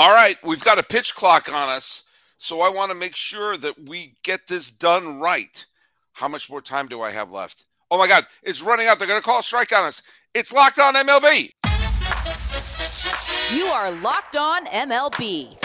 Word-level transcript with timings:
All 0.00 0.12
right, 0.12 0.42
we've 0.42 0.64
got 0.64 0.78
a 0.78 0.82
pitch 0.82 1.14
clock 1.14 1.52
on 1.52 1.68
us, 1.68 2.04
so 2.38 2.62
I 2.62 2.70
want 2.70 2.90
to 2.90 2.96
make 2.96 3.14
sure 3.14 3.58
that 3.58 3.86
we 3.86 4.14
get 4.24 4.46
this 4.46 4.70
done 4.70 5.20
right. 5.20 5.66
How 6.14 6.26
much 6.26 6.48
more 6.48 6.62
time 6.62 6.88
do 6.88 7.02
I 7.02 7.10
have 7.10 7.30
left? 7.30 7.66
Oh 7.90 7.98
my 7.98 8.08
God, 8.08 8.24
it's 8.42 8.62
running 8.62 8.86
out. 8.86 8.98
They're 8.98 9.06
going 9.06 9.20
to 9.20 9.22
call 9.22 9.40
a 9.40 9.42
strike 9.42 9.76
on 9.76 9.84
us. 9.84 10.02
It's 10.34 10.54
locked 10.54 10.78
on 10.78 10.94
MLB. 10.94 11.50
You 13.54 13.64
are 13.66 13.90
locked 13.90 14.36
on 14.36 14.64
MLB. 14.68 15.60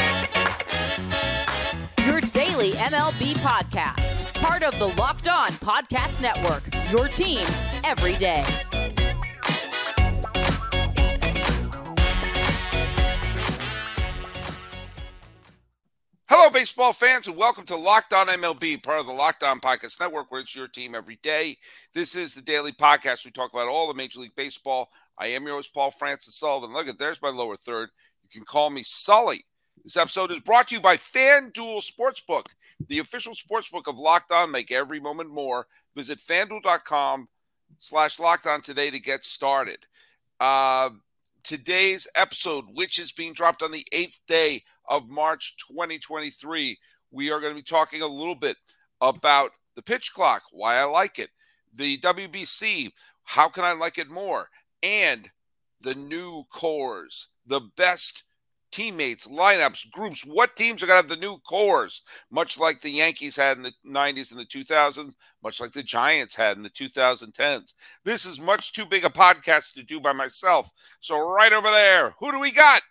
Your 2.06 2.20
daily 2.20 2.72
MLB 2.72 3.36
podcast. 3.36 4.42
Part 4.42 4.64
of 4.64 4.78
the 4.80 4.88
Locked 5.02 5.30
On 5.30 5.52
Podcast 5.52 6.20
Network. 6.20 6.64
Your 6.92 7.08
team 7.08 7.48
every 7.86 8.18
day. 8.18 8.44
Baseball 16.52 16.94
fans, 16.94 17.28
and 17.28 17.36
welcome 17.36 17.66
to 17.66 17.76
Locked 17.76 18.14
On 18.14 18.28
MLB, 18.28 18.82
part 18.82 19.00
of 19.00 19.08
the 19.08 19.12
Locked 19.12 19.42
On 19.44 19.60
Podcast 19.60 20.00
Network, 20.00 20.32
where 20.32 20.42
it's 20.42 20.56
your 20.56 20.68
team 20.68 20.94
every 20.94 21.18
day. 21.24 21.58
This 21.94 22.16
is 22.16 22.36
the 22.36 22.42
daily 22.42 22.72
podcast. 22.72 23.26
We 23.26 23.32
talk 23.32 23.52
about 23.52 23.68
all 23.68 23.88
the 23.88 23.96
Major 23.96 24.20
League 24.20 24.36
Baseball. 24.36 24.90
I 25.18 25.28
am 25.28 25.46
your 25.46 25.56
host, 25.56 25.74
Paul 25.74 25.90
Francis 25.90 26.36
Sullivan. 26.36 26.72
Look 26.72 26.88
at 26.88 27.00
there's 27.00 27.22
my 27.22 27.30
lower 27.30 27.58
third. 27.58 27.90
You 28.24 28.30
can 28.30 28.46
call 28.46 28.70
me 28.70 28.84
Sully. 28.84 29.44
This 29.84 29.98
episode 29.98 30.32
is 30.32 30.40
brought 30.40 30.68
to 30.68 30.76
you 30.76 30.82
by 30.82 30.98
FanDuel 30.98 31.84
Sportsbook, 31.84 32.46
the 32.88 33.00
official 33.00 33.34
sportsbook 33.34 33.88
of 33.88 33.98
Locked 33.98 34.32
On. 34.32 34.52
Make 34.52 34.72
every 34.72 35.00
moment 35.00 35.32
more. 35.32 35.66
Visit 35.96 36.20
fanduel.com 36.20 37.28
slash 37.80 38.20
locked 38.20 38.46
on 38.46 38.62
today 38.62 38.92
to 38.92 39.00
get 39.00 39.24
started. 39.24 39.80
Uh, 40.40 40.92
today's 41.44 42.08
episode, 42.16 42.66
which 42.74 43.00
is 43.00 43.12
being 43.12 43.34
dropped 43.34 43.64
on 43.64 43.72
the 43.72 43.86
eighth 43.92 44.22
day 44.28 44.62
of 44.90 45.10
March 45.10 45.56
2023. 45.68 46.78
We 47.12 47.32
are 47.32 47.40
going 47.40 47.54
to 47.54 47.60
be 47.60 47.64
talking 47.64 48.02
a 48.02 48.08
little 48.08 48.36
bit 48.36 48.58
about 49.02 49.52
the 49.76 49.82
pitch 49.82 50.14
clock, 50.14 50.44
why 50.52 50.78
I 50.78 50.86
like 50.86 51.20
it, 51.20 51.30
the 51.74 51.98
WBC, 52.00 52.92
how 53.24 53.50
can 53.50 53.64
I 53.64 53.74
like 53.74 53.98
it 53.98 54.10
more, 54.10 54.50
and 54.82 55.30
the 55.82 55.96
new 55.96 56.44
cores, 56.52 57.30
the 57.46 57.62
best 57.76 58.24
teammates, 58.76 59.28
lineups, 59.28 59.90
groups. 59.92 60.26
What 60.26 60.56
teams 60.58 60.84
are 60.84 60.86
going 60.86 61.02
to 61.02 61.08
have 61.08 61.20
the 61.20 61.26
new 61.26 61.38
cores? 61.38 62.02
Much 62.30 62.60
like 62.60 62.82
the 62.82 62.90
Yankees 62.90 63.38
had 63.38 63.56
in 63.56 63.64
the 63.64 63.72
90s 63.88 64.32
and 64.32 64.40
the 64.40 64.46
2000s, 64.46 65.14
much 65.42 65.62
like 65.62 65.72
the 65.72 65.82
Giants 65.82 66.36
had 66.36 66.58
in 66.58 66.64
the 66.64 66.70
2010s. 66.70 67.74
This 68.04 68.26
is 68.26 68.38
much 68.40 68.74
too 68.74 68.86
big 68.86 69.06
a 69.06 69.10
podcast 69.10 69.74
to 69.76 69.84
do 69.84 70.02
by 70.02 70.12
myself. 70.12 70.70
So, 71.00 71.18
right 71.20 71.54
over 71.54 71.70
there, 71.70 72.16
who 72.20 72.32
do 72.32 72.42
we 72.42 72.52
got? 72.52 72.82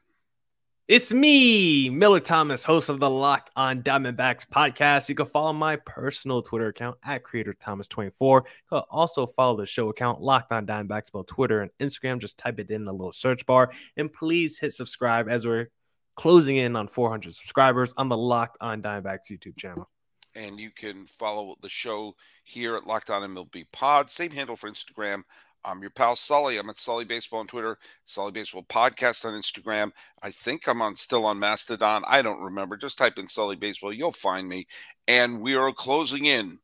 It's 0.86 1.14
me, 1.14 1.88
Miller 1.88 2.20
Thomas, 2.20 2.62
host 2.62 2.90
of 2.90 3.00
the 3.00 3.08
Locked 3.08 3.48
on 3.56 3.82
Diamondbacks 3.82 4.46
podcast. 4.46 5.08
You 5.08 5.14
can 5.14 5.24
follow 5.24 5.54
my 5.54 5.76
personal 5.76 6.42
Twitter 6.42 6.66
account 6.66 6.98
at 7.02 7.22
Creator 7.22 7.54
Thomas24. 7.54 8.42
You 8.44 8.50
can 8.68 8.82
also 8.90 9.24
follow 9.24 9.56
the 9.56 9.64
show 9.64 9.88
account 9.88 10.20
Locked 10.20 10.52
on 10.52 10.66
Diamondbacks 10.66 11.10
both 11.10 11.24
Twitter 11.24 11.62
and 11.62 11.70
Instagram. 11.80 12.18
Just 12.18 12.36
type 12.36 12.60
it 12.60 12.70
in 12.70 12.84
the 12.84 12.92
little 12.92 13.14
search 13.14 13.46
bar 13.46 13.72
and 13.96 14.12
please 14.12 14.58
hit 14.58 14.74
subscribe 14.74 15.26
as 15.26 15.46
we're 15.46 15.70
closing 16.16 16.58
in 16.58 16.76
on 16.76 16.86
400 16.86 17.32
subscribers 17.32 17.94
on 17.96 18.10
the 18.10 18.18
Locked 18.18 18.58
on 18.60 18.82
Diamondbacks 18.82 19.32
YouTube 19.32 19.56
channel. 19.56 19.88
And 20.34 20.60
you 20.60 20.70
can 20.70 21.06
follow 21.06 21.56
the 21.62 21.70
show 21.70 22.14
here 22.42 22.76
at 22.76 22.86
Locked 22.86 23.08
on 23.08 23.22
MLB 23.22 23.64
Pod. 23.72 24.10
Same 24.10 24.32
handle 24.32 24.54
for 24.54 24.68
Instagram 24.68 25.22
I'm 25.64 25.80
your 25.80 25.90
pal 25.90 26.16
Sully. 26.16 26.58
I'm 26.58 26.68
at 26.68 26.78
Sully 26.78 27.04
Baseball 27.04 27.40
on 27.40 27.46
Twitter, 27.46 27.78
Sully 28.04 28.32
Baseball 28.32 28.64
Podcast 28.64 29.24
on 29.24 29.32
Instagram. 29.32 29.92
I 30.22 30.30
think 30.30 30.68
I'm 30.68 30.82
on 30.82 30.96
still 30.96 31.24
on 31.24 31.38
Mastodon. 31.38 32.04
I 32.06 32.22
don't 32.22 32.42
remember. 32.42 32.76
Just 32.76 32.98
type 32.98 33.18
in 33.18 33.26
Sully 33.26 33.56
Baseball, 33.56 33.92
you'll 33.92 34.12
find 34.12 34.48
me. 34.48 34.66
And 35.08 35.40
we 35.40 35.54
are 35.54 35.72
closing 35.72 36.26
in 36.26 36.58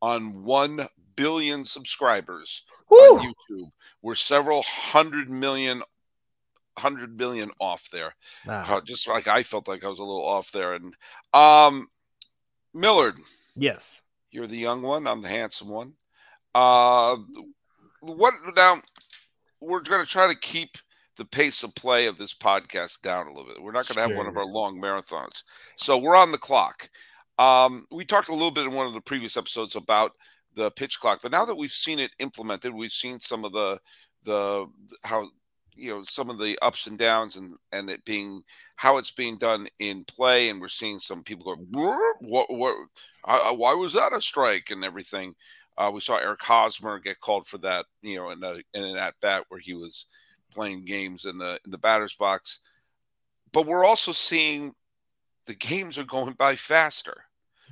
on 0.00 0.42
one 0.42 0.86
billion 1.16 1.64
subscribers 1.64 2.62
Woo! 2.90 2.98
on 2.98 3.32
YouTube. 3.50 3.70
We're 4.02 4.14
several 4.14 4.62
hundred 4.62 5.28
million, 5.28 5.82
hundred 6.78 7.16
billion 7.16 7.50
off 7.58 7.90
there. 7.90 8.14
Wow. 8.46 8.64
Uh, 8.66 8.80
just 8.80 9.08
like 9.08 9.28
I 9.28 9.42
felt 9.42 9.68
like 9.68 9.84
I 9.84 9.88
was 9.88 9.98
a 9.98 10.04
little 10.04 10.24
off 10.24 10.50
there. 10.52 10.74
And 10.74 10.94
um, 11.34 11.88
Millard. 12.72 13.18
Yes. 13.54 14.02
You're 14.30 14.46
the 14.46 14.58
young 14.58 14.82
one. 14.82 15.06
I'm 15.06 15.22
the 15.22 15.28
handsome 15.28 15.68
one. 15.68 15.94
Uh, 16.54 17.16
what 18.06 18.34
now? 18.56 18.80
We're 19.60 19.80
going 19.80 20.04
to 20.04 20.10
try 20.10 20.28
to 20.28 20.38
keep 20.38 20.76
the 21.16 21.24
pace 21.24 21.62
of 21.62 21.74
play 21.74 22.06
of 22.06 22.18
this 22.18 22.34
podcast 22.34 23.00
down 23.00 23.26
a 23.26 23.30
little 23.30 23.46
bit. 23.46 23.62
We're 23.62 23.72
not 23.72 23.88
going 23.88 23.96
to 23.96 24.02
have 24.02 24.16
one 24.16 24.26
of 24.26 24.36
our 24.36 24.46
long 24.46 24.80
marathons, 24.80 25.42
so 25.76 25.96
we're 25.98 26.16
on 26.16 26.32
the 26.32 26.38
clock. 26.38 26.88
Um, 27.38 27.86
we 27.90 28.04
talked 28.04 28.28
a 28.28 28.32
little 28.32 28.50
bit 28.50 28.66
in 28.66 28.72
one 28.72 28.86
of 28.86 28.94
the 28.94 29.00
previous 29.00 29.36
episodes 29.36 29.76
about 29.76 30.12
the 30.54 30.70
pitch 30.70 31.00
clock, 31.00 31.20
but 31.22 31.32
now 31.32 31.44
that 31.44 31.56
we've 31.56 31.70
seen 31.70 31.98
it 31.98 32.10
implemented, 32.18 32.74
we've 32.74 32.90
seen 32.90 33.18
some 33.20 33.44
of 33.44 33.52
the 33.52 33.78
the 34.24 34.66
how 35.04 35.28
you 35.76 35.90
know 35.90 36.02
some 36.04 36.30
of 36.30 36.38
the 36.38 36.58
ups 36.62 36.86
and 36.86 36.98
downs 36.98 37.36
and 37.36 37.54
and 37.72 37.90
it 37.90 38.04
being 38.04 38.42
how 38.76 38.96
it's 38.96 39.10
being 39.10 39.36
done 39.36 39.68
in 39.78 40.04
play 40.04 40.48
and 40.48 40.60
we're 40.60 40.68
seeing 40.68 40.98
some 40.98 41.22
people 41.22 41.54
go 41.54 41.62
what 42.20 42.46
what 42.50 42.76
why 43.56 43.74
was 43.74 43.92
that 43.92 44.12
a 44.12 44.20
strike 44.20 44.70
and 44.70 44.84
everything 44.84 45.34
uh, 45.78 45.90
we 45.92 46.00
saw 46.00 46.16
Eric 46.16 46.42
Hosmer 46.42 46.98
get 46.98 47.20
called 47.20 47.46
for 47.46 47.58
that, 47.58 47.86
you 48.02 48.16
know, 48.16 48.30
in, 48.30 48.42
a, 48.42 48.54
in 48.74 48.84
an 48.84 48.96
at 48.96 49.14
bat 49.20 49.44
where 49.48 49.60
he 49.60 49.74
was 49.74 50.06
playing 50.52 50.84
games 50.84 51.24
in 51.24 51.38
the 51.38 51.58
in 51.64 51.70
the 51.70 51.78
batter's 51.78 52.14
box. 52.14 52.60
But 53.52 53.66
we're 53.66 53.84
also 53.84 54.12
seeing 54.12 54.74
the 55.46 55.54
games 55.54 55.98
are 55.98 56.04
going 56.04 56.34
by 56.34 56.56
faster. 56.56 57.24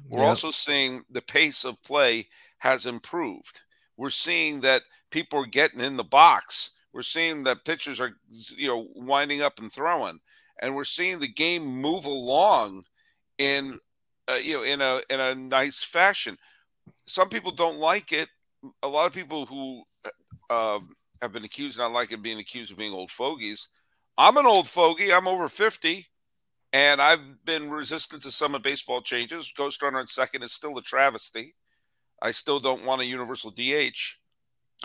We're 0.08 0.20
yep. 0.20 0.28
also 0.28 0.50
seeing 0.50 1.02
the 1.10 1.22
pace 1.22 1.64
of 1.64 1.82
play 1.82 2.28
has 2.58 2.86
improved. 2.86 3.62
We're 3.96 4.10
seeing 4.10 4.60
that 4.62 4.82
people 5.10 5.38
are 5.38 5.46
getting 5.46 5.80
in 5.80 5.96
the 5.96 6.04
box. 6.04 6.72
We're 6.92 7.02
seeing 7.02 7.44
that 7.44 7.64
pitchers 7.64 8.00
are, 8.00 8.12
you 8.56 8.68
know, 8.68 8.88
winding 8.94 9.42
up 9.42 9.58
and 9.60 9.72
throwing, 9.72 10.20
and 10.60 10.74
we're 10.74 10.84
seeing 10.84 11.18
the 11.18 11.32
game 11.32 11.64
move 11.64 12.04
along 12.04 12.84
in, 13.38 13.78
uh, 14.30 14.34
you 14.34 14.54
know, 14.54 14.62
in 14.62 14.80
a 14.80 15.00
in 15.10 15.20
a 15.20 15.34
nice 15.34 15.82
fashion 15.82 16.36
some 17.06 17.28
people 17.28 17.50
don't 17.50 17.78
like 17.78 18.12
it. 18.12 18.28
A 18.82 18.88
lot 18.88 19.06
of 19.06 19.12
people 19.12 19.46
who 19.46 19.82
uh, 20.50 20.78
have 21.20 21.32
been 21.32 21.44
accused, 21.44 21.78
not 21.78 21.92
like 21.92 22.12
it, 22.12 22.22
being 22.22 22.38
accused 22.38 22.72
of 22.72 22.78
being 22.78 22.92
old 22.92 23.10
fogies. 23.10 23.68
I'm 24.16 24.36
an 24.36 24.46
old 24.46 24.68
fogey. 24.68 25.12
I'm 25.12 25.26
over 25.26 25.48
50, 25.48 26.06
and 26.72 27.00
I've 27.00 27.44
been 27.44 27.70
resistant 27.70 28.22
to 28.22 28.30
some 28.30 28.54
of 28.54 28.62
baseball 28.62 29.02
changes. 29.02 29.52
Ghost 29.56 29.82
runner 29.82 30.00
in 30.00 30.06
second 30.06 30.42
is 30.42 30.52
still 30.52 30.78
a 30.78 30.82
travesty. 30.82 31.54
I 32.22 32.30
still 32.30 32.60
don't 32.60 32.84
want 32.84 33.02
a 33.02 33.06
universal 33.06 33.50
DH. 33.50 34.18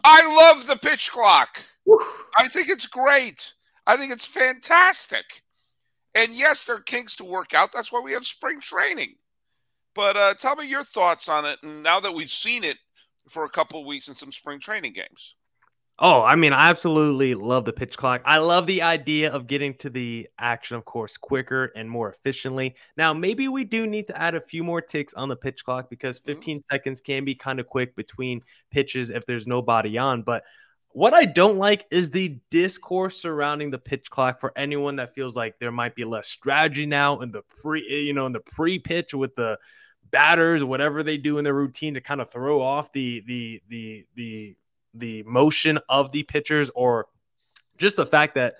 I 0.03 0.53
love 0.53 0.67
the 0.67 0.77
pitch 0.77 1.11
clock. 1.11 1.59
I 2.37 2.47
think 2.47 2.69
it's 2.69 2.87
great. 2.87 3.53
I 3.85 3.97
think 3.97 4.11
it's 4.11 4.25
fantastic. 4.25 5.43
And 6.15 6.33
yes, 6.33 6.65
there 6.65 6.77
are 6.77 6.81
kinks 6.81 7.15
to 7.17 7.25
work 7.25 7.53
out. 7.53 7.71
That's 7.73 7.91
why 7.91 8.01
we 8.01 8.13
have 8.13 8.25
spring 8.25 8.59
training. 8.59 9.15
But 9.95 10.17
uh, 10.17 10.33
tell 10.35 10.55
me 10.55 10.67
your 10.67 10.83
thoughts 10.83 11.27
on 11.27 11.45
it. 11.45 11.59
And 11.63 11.83
now 11.83 11.99
that 11.99 12.13
we've 12.13 12.29
seen 12.29 12.63
it 12.63 12.77
for 13.27 13.43
a 13.43 13.49
couple 13.49 13.85
weeks 13.85 14.07
in 14.07 14.15
some 14.15 14.31
spring 14.31 14.59
training 14.59 14.93
games. 14.93 15.35
Oh, 16.01 16.23
I 16.23 16.37
mean, 16.37 16.53
I 16.53 16.69
absolutely 16.69 17.35
love 17.35 17.65
the 17.65 17.73
pitch 17.73 17.97
clock. 17.97 18.21
I 18.23 18.37
love 18.37 18.67
the 18.67 18.83
idea 18.83 19.33
of 19.33 19.47
getting 19.47 19.73
to 19.79 19.89
the 19.89 20.29
action, 20.39 20.77
of 20.77 20.85
course, 20.85 21.17
quicker 21.17 21.73
and 21.75 21.89
more 21.89 22.09
efficiently. 22.09 22.75
Now, 22.95 23.13
maybe 23.13 23.49
we 23.49 23.65
do 23.65 23.85
need 23.85 24.07
to 24.07 24.19
add 24.19 24.33
a 24.33 24.39
few 24.39 24.63
more 24.63 24.79
ticks 24.79 25.13
on 25.13 25.27
the 25.27 25.35
pitch 25.35 25.65
clock 25.65 25.89
because 25.89 26.21
mm-hmm. 26.21 26.35
15 26.35 26.57
mm-hmm. 26.57 26.73
seconds 26.73 27.01
can 27.01 27.25
be 27.25 27.35
kind 27.35 27.59
of 27.59 27.67
quick 27.67 27.97
between 27.97 28.41
pitches 28.71 29.09
if 29.09 29.25
there's 29.25 29.45
nobody 29.45 29.97
on. 29.97 30.21
But 30.21 30.43
what 30.91 31.13
I 31.13 31.25
don't 31.25 31.57
like 31.57 31.85
is 31.91 32.09
the 32.09 32.39
discourse 32.49 33.17
surrounding 33.17 33.69
the 33.71 33.77
pitch 33.77 34.09
clock 34.09 34.39
for 34.39 34.51
anyone 34.55 34.95
that 34.95 35.13
feels 35.13 35.35
like 35.35 35.59
there 35.59 35.71
might 35.71 35.95
be 35.95 36.03
less 36.03 36.27
strategy 36.27 36.85
now 36.85 37.19
in 37.19 37.31
the 37.31 37.43
pre, 37.61 37.81
you 37.87 38.13
know, 38.13 38.25
in 38.25 38.33
the 38.33 38.39
pre-pitch 38.39 39.13
with 39.13 39.35
the 39.35 39.59
batters, 40.11 40.63
whatever 40.63 41.03
they 41.03 41.17
do 41.17 41.37
in 41.37 41.43
their 41.43 41.53
routine 41.53 41.93
to 41.93 42.01
kind 42.01 42.21
of 42.21 42.31
throw 42.31 42.61
off 42.61 42.91
the 42.91 43.23
the 43.27 43.61
the 43.69 44.05
the 44.15 44.55
the 44.95 45.23
motion 45.23 45.77
of 45.87 46.11
the 46.11 46.23
pitchers, 46.23 46.71
or 46.73 47.05
just 47.77 47.95
the 47.95 48.05
fact 48.05 48.35
that 48.35 48.55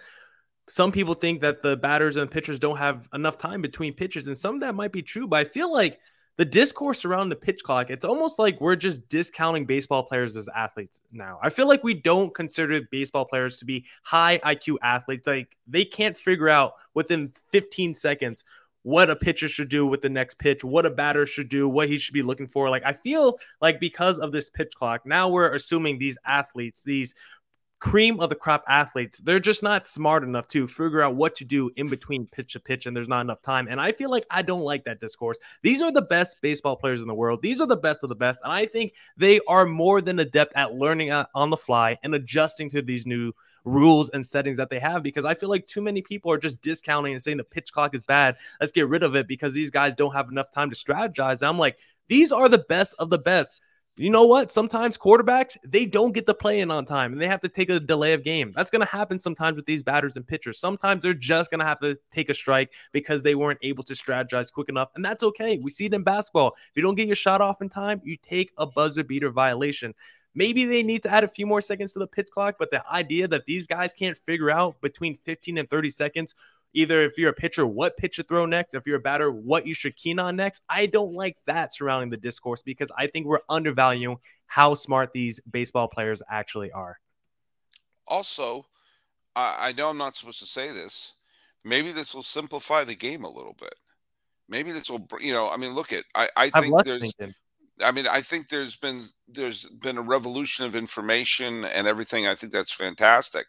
some 0.70 0.92
people 0.92 1.16
think 1.16 1.42
that 1.42 1.64
the 1.64 1.76
batters 1.76 2.16
and 2.16 2.30
pitchers 2.30 2.60
don't 2.60 2.78
have 2.78 3.10
enough 3.12 3.40
time 3.40 3.62
between 3.64 3.94
pitches, 3.94 4.28
and 4.28 4.38
some 4.38 4.56
of 4.56 4.62
that 4.62 4.76
might 4.76 4.92
be 4.92 5.02
true. 5.02 5.28
But 5.28 5.40
I 5.40 5.44
feel 5.46 5.74
like 5.74 6.00
the 6.40 6.46
discourse 6.46 7.04
around 7.04 7.28
the 7.28 7.36
pitch 7.36 7.64
clock, 7.64 7.90
it's 7.90 8.06
almost 8.06 8.40
like 8.40 8.62
we're 8.62 8.78
just 8.78 9.10
discounting 9.10 9.66
baseball 9.66 10.04
players 10.04 10.38
as 10.38 10.48
athletes 10.56 11.02
now. 11.12 11.38
I 11.44 11.50
feel 11.50 11.68
like 11.68 11.84
we 11.84 11.94
don't 11.94 12.34
consider 12.34 12.80
baseball 12.90 13.26
players 13.26 13.58
to 13.58 13.66
be 13.66 13.86
high 14.04 14.40
IQ 14.46 14.78
athletes. 14.82 15.28
Like 15.28 15.58
they 15.68 15.84
can't 15.84 16.18
figure 16.18 16.48
out 16.48 16.76
within 16.94 17.34
15 17.50 17.94
seconds 17.94 18.46
what 18.84 19.10
a 19.10 19.18
pitcher 19.18 19.50
should 19.50 19.68
do 19.68 19.86
with 19.86 20.02
the 20.02 20.08
next 20.08 20.40
pitch, 20.40 20.64
what 20.64 20.86
a 20.86 20.90
batter 20.90 21.26
should 21.26 21.50
do, 21.50 21.68
what 21.68 21.90
he 21.90 21.98
should 21.98 22.14
be 22.14 22.24
looking 22.24 22.48
for. 22.48 22.70
Like 22.70 22.86
I 22.86 22.94
feel 22.94 23.38
like 23.60 23.82
because 23.82 24.18
of 24.18 24.32
this 24.32 24.50
pitch 24.50 24.72
clock, 24.74 25.06
now 25.06 25.28
we're 25.28 25.54
assuming 25.54 26.00
these 26.00 26.18
athletes, 26.26 26.84
these 26.84 27.16
cream 27.80 28.20
of 28.20 28.30
the 28.30 28.36
crop 28.36 28.64
athletes, 28.68 29.20
they're 29.20 29.40
just 29.40 29.64
not 29.64 29.88
smart 29.88 30.24
enough 30.24 30.48
to 30.50 30.68
figure 30.68 31.02
out 31.02 31.16
what 31.16 31.36
to 31.38 31.46
do 31.46 31.72
in 31.76 31.88
between 31.88 32.26
pitch 32.28 32.54
to 32.54 32.60
pitch, 32.60 32.86
and 32.86 32.96
there's 32.96 33.08
not 33.08 33.22
enough 33.22 33.42
time. 33.42 33.68
And 33.70 33.80
I 33.80 33.92
feel 33.92 34.10
like 34.10 34.26
I 34.30 34.42
don't 34.42 34.62
like 34.62 34.86
that 34.86 35.00
discourse. 35.00 35.40
These 35.64 35.82
are 35.82 35.92
the 35.92 36.02
best 36.02 36.38
baseball 36.42 36.76
players 36.76 37.02
in 37.02 37.08
the 37.08 37.14
world. 37.14 37.42
These 37.42 37.62
are 37.62 37.68
the 37.68 37.78
best 37.78 38.04
of 38.04 38.10
the 38.10 38.16
best. 38.16 38.40
And 38.44 38.52
I 38.52 38.66
think 38.66 38.94
they 39.18 39.40
are 39.48 39.66
more 39.66 40.02
than 40.02 40.20
adept 40.20 40.54
at 40.56 40.74
learning 40.74 41.12
uh, 41.12 41.26
on 41.34 41.50
the 41.50 41.58
fly 41.58 41.98
and 42.04 42.14
adjusting 42.14 42.70
to 42.72 42.82
these 42.82 43.06
new 43.06 43.34
rules 43.66 44.10
and 44.10 44.26
settings 44.26 44.58
that 44.58 44.70
they 44.70 44.80
have 44.80 45.04
because 45.04 45.26
I 45.26 45.36
feel 45.36 45.50
like 45.50 45.68
too 45.68 45.82
many 45.82 46.02
people 46.02 46.32
are 46.32 46.38
just 46.38 46.62
discounting 46.62 47.14
and 47.14 47.22
saying 47.22 47.38
the 47.38 47.44
pitch 47.44 47.72
clock 47.72 47.94
is 47.94 48.04
bad. 48.04 48.38
Let's 48.60 48.72
get 48.72 48.88
rid 48.88 49.04
of 49.04 49.16
it 49.16 49.28
because 49.28 49.54
these 49.54 49.72
guys 49.72 49.96
don't 49.96 50.14
have 50.14 50.30
enough 50.30 50.52
time 50.52 50.70
to 50.70 50.76
strategize. 50.76 51.42
And 51.42 51.50
I'm 51.50 51.60
like, 51.60 51.78
these 52.08 52.32
are 52.32 52.50
the 52.50 52.66
best 52.70 52.96
of 53.00 53.10
the 53.10 53.20
best 53.20 53.60
you 54.00 54.10
know 54.10 54.26
what? 54.26 54.50
Sometimes 54.50 54.98
quarterbacks 54.98 55.58
they 55.66 55.86
don't 55.86 56.14
get 56.14 56.26
the 56.26 56.34
play 56.34 56.62
in 56.62 56.72
on 56.72 56.86
time 56.86 57.12
and 57.12 57.22
they 57.22 57.28
have 57.28 57.42
to 57.42 57.50
take 57.50 57.70
a 57.70 57.82
delay 57.82 58.14
of 58.14 58.24
game. 58.24 58.54
That's 58.56 58.70
going 58.70 58.80
to 58.80 58.88
happen 58.88 59.20
sometimes 59.20 59.58
with 59.58 59.66
these 59.66 59.84
batters 59.84 60.16
and 60.16 60.26
pitchers. 60.26 60.58
Sometimes 60.58 61.04
they're 61.04 61.14
just 61.14 61.52
going 61.52 61.60
to 61.60 61.66
have 61.66 61.82
to 61.82 61.98
take 62.10 62.30
a 62.30 62.34
strike 62.34 62.72
because 62.94 63.22
they 63.22 63.36
weren't 63.36 63.60
able 63.62 63.84
to 63.84 63.94
strategize 63.94 64.54
quick 64.54 64.70
enough, 64.70 64.90
and 64.96 65.04
that's 65.04 65.22
okay. 65.24 65.60
We 65.62 65.70
see 65.70 65.86
it 65.86 65.94
in 65.94 66.04
basketball. 66.04 66.56
If 66.56 66.72
you 66.76 66.82
don't 66.82 66.96
get 66.96 67.08
your 67.08 67.16
shot 67.18 67.42
off 67.42 67.62
in 67.62 67.68
time, 67.68 68.00
you 68.06 68.16
take 68.16 68.54
a 68.58 68.66
buzzer 68.66 69.04
beater 69.04 69.32
violation. 69.32 69.94
Maybe 70.34 70.64
they 70.64 70.84
need 70.84 71.04
to 71.04 71.12
add 71.12 71.26
a 71.26 71.28
few 71.28 71.46
more 71.46 71.60
seconds 71.60 71.92
to 71.94 72.00
the 72.00 72.08
pitch 72.08 72.30
clock, 72.34 72.56
but 72.58 72.72
the 72.72 72.88
idea 72.90 73.28
that 73.28 73.46
these 73.46 73.68
guys 73.68 73.94
can't 73.94 74.18
figure 74.18 74.50
out 74.50 74.80
between 74.80 75.18
15 75.26 75.58
and 75.58 75.70
30 75.70 75.90
seconds 75.90 76.36
either 76.74 77.02
if 77.02 77.18
you're 77.18 77.32
a 77.32 77.34
pitcher, 77.34 77.66
what 77.66 77.98
pitch 77.98 78.18
to 78.18 78.24
throw 78.24 78.46
next, 78.46 78.74
if 78.74 78.86
you're 78.86 78.98
a 78.98 79.02
batter, 79.02 79.32
what 79.32 79.66
you 79.66 79.74
should 79.74 79.96
keen 79.96 80.20
on 80.20 80.36
next. 80.36 80.62
I 80.70 80.86
don't 80.86 81.14
like 81.14 81.38
that 81.46 81.74
surrounding 81.74 82.10
the 82.10 82.18
discourse 82.18 82.62
because 82.62 82.90
I 82.98 83.08
think 83.08 83.26
we're 83.26 83.40
undervaluing 83.50 84.18
how 84.46 84.74
smart 84.74 85.12
these 85.12 85.40
baseball 85.50 85.88
players 85.88 86.22
actually 86.30 86.72
are. 86.72 87.00
Also, 88.08 88.66
I 89.36 89.74
know 89.78 89.90
I'm 89.90 89.98
not 89.98 90.16
supposed 90.16 90.40
to 90.40 90.46
say 90.46 90.72
this. 90.72 91.14
Maybe 91.64 91.92
this 91.92 92.14
will 92.14 92.24
simplify 92.24 92.84
the 92.84 92.96
game 92.96 93.24
a 93.24 93.30
little 93.30 93.56
bit. 93.60 93.76
Maybe 94.48 94.72
this 94.72 94.90
will, 94.90 95.08
you 95.20 95.34
know, 95.34 95.50
I 95.50 95.58
mean, 95.58 95.76
look 95.76 95.94
at 95.94 96.04
I, 96.16 96.30
I 96.36 96.50
think 96.50 96.84
there's. 96.84 97.02
Thinking. 97.02 97.36
I 97.82 97.92
mean, 97.92 98.08
I 98.08 98.22
think 98.22 98.50
there's 98.50 98.76
been 98.76 99.04
there's 99.28 99.66
been 99.70 99.98
a 99.98 100.02
revolution 100.02 100.66
of 100.66 100.76
information 100.76 101.64
and 101.64 101.88
everything. 101.88 102.28
I 102.28 102.36
think 102.36 102.52
that's 102.52 102.74
fantastic. 102.74 103.46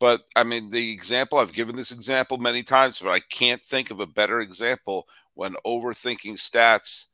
But 0.00 0.22
I 0.34 0.44
mean, 0.44 0.70
the 0.70 0.92
example 0.92 1.38
I've 1.38 1.52
given 1.52 1.76
this 1.76 1.92
example 1.92 2.38
many 2.38 2.62
times, 2.62 2.98
but 2.98 3.10
I 3.10 3.20
can't 3.20 3.62
think 3.62 3.90
of 3.90 4.00
a 4.00 4.06
better 4.06 4.40
example 4.40 5.06
when 5.34 5.54
overthinking 5.66 6.34
stats 6.34 7.06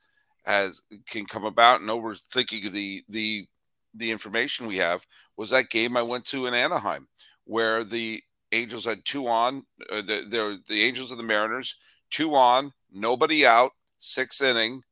has 0.46 0.80
can 1.06 1.26
come 1.26 1.44
about 1.44 1.80
and 1.80 1.90
overthinking 1.90 2.72
the 2.72 3.04
the 3.08 3.46
the 3.94 4.10
information 4.10 4.66
we 4.66 4.78
have 4.78 5.04
was 5.36 5.50
that 5.50 5.70
game 5.70 5.96
I 5.96 6.02
went 6.02 6.24
to 6.26 6.46
in 6.46 6.54
Anaheim 6.54 7.08
where 7.44 7.84
the 7.84 8.22
Angels 8.52 8.84
had 8.84 9.04
two 9.04 9.28
on, 9.28 9.64
uh, 9.90 9.96
the, 9.96 10.26
the 10.28 10.60
the 10.68 10.82
Angels 10.82 11.10
and 11.10 11.20
the 11.20 11.24
Mariners, 11.24 11.76
two 12.10 12.34
on, 12.34 12.72
nobody 12.92 13.46
out, 13.46 13.72
six 13.98 14.40
inning. 14.40 14.82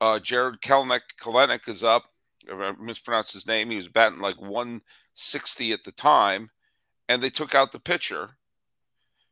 Uh, 0.00 0.18
Jarred 0.18 0.60
Kelenic, 0.60 1.02
Kelenic 1.20 1.68
is 1.68 1.84
up. 1.84 2.04
I 2.52 2.72
mispronounced 2.80 3.32
his 3.32 3.46
name, 3.46 3.70
he 3.70 3.76
was 3.76 3.88
batting 3.88 4.20
like 4.20 4.40
160 4.40 5.72
at 5.72 5.84
the 5.84 5.92
time 5.92 6.50
and 7.08 7.22
they 7.22 7.30
took 7.30 7.54
out 7.54 7.72
the 7.72 7.80
pitcher 7.80 8.30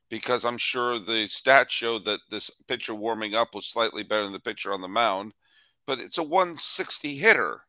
because 0.09 0.45
I'm 0.45 0.59
sure 0.59 0.99
the 0.99 1.27
stats 1.27 1.71
showed 1.71 2.05
that 2.05 2.21
this 2.31 2.51
pitcher 2.67 2.95
warming 2.95 3.35
up 3.35 3.55
was 3.55 3.67
slightly 3.67 4.03
better 4.03 4.25
than 4.25 4.33
the 4.33 4.41
pitcher 4.41 4.73
on 4.73 4.81
the 4.81 4.89
mound. 4.89 5.33
But 5.87 6.01
it's 6.01 6.19
a 6.19 6.23
160 6.23 7.17
hitter. 7.17 7.63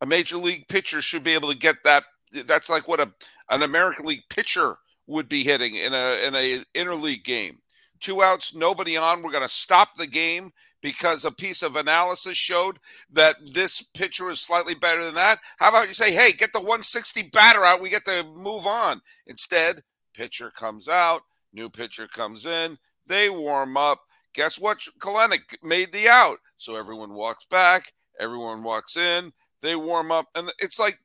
A 0.00 0.06
major 0.06 0.36
league 0.36 0.68
pitcher 0.68 1.00
should 1.00 1.24
be 1.24 1.34
able 1.34 1.50
to 1.50 1.56
get 1.56 1.76
that. 1.84 2.04
That's 2.46 2.68
like 2.68 2.88
what 2.88 3.00
a 3.00 3.12
an 3.50 3.62
American 3.62 4.06
League 4.06 4.28
pitcher 4.28 4.76
would 5.06 5.28
be 5.28 5.42
hitting 5.42 5.74
in 5.74 5.92
a 5.92 6.26
in 6.26 6.34
a 6.34 6.64
interleague 6.74 7.24
game. 7.24 7.58
Two 7.98 8.22
outs, 8.22 8.54
nobody 8.54 8.96
on. 8.96 9.22
We're 9.22 9.32
going 9.32 9.46
to 9.46 9.48
stop 9.48 9.96
the 9.96 10.06
game 10.06 10.52
because 10.80 11.24
a 11.24 11.30
piece 11.32 11.62
of 11.62 11.76
analysis 11.76 12.36
showed 12.36 12.78
that 13.12 13.36
this 13.52 13.82
pitcher 13.82 14.30
is 14.30 14.40
slightly 14.40 14.74
better 14.74 15.04
than 15.04 15.14
that. 15.14 15.38
How 15.58 15.68
about 15.68 15.88
you 15.88 15.94
say, 15.94 16.12
hey, 16.12 16.32
get 16.32 16.52
the 16.52 16.60
160 16.60 17.24
batter 17.32 17.64
out. 17.64 17.80
We 17.80 17.90
get 17.90 18.04
to 18.06 18.24
move 18.24 18.66
on. 18.66 19.00
Instead, 19.26 19.82
pitcher 20.14 20.50
comes 20.50 20.88
out, 20.88 21.22
new 21.52 21.68
pitcher 21.68 22.06
comes 22.08 22.46
in. 22.46 22.78
They 23.06 23.28
warm 23.28 23.76
up. 23.76 24.00
Guess 24.32 24.58
what? 24.58 24.78
Kelenic 24.98 25.56
made 25.62 25.92
the 25.92 26.08
out. 26.08 26.38
So 26.56 26.76
everyone 26.76 27.14
walks 27.14 27.46
back, 27.46 27.92
everyone 28.18 28.62
walks 28.62 28.96
in, 28.96 29.32
they 29.60 29.76
warm 29.76 30.12
up. 30.12 30.26
And 30.34 30.52
it's 30.58 30.78
like 30.78 31.00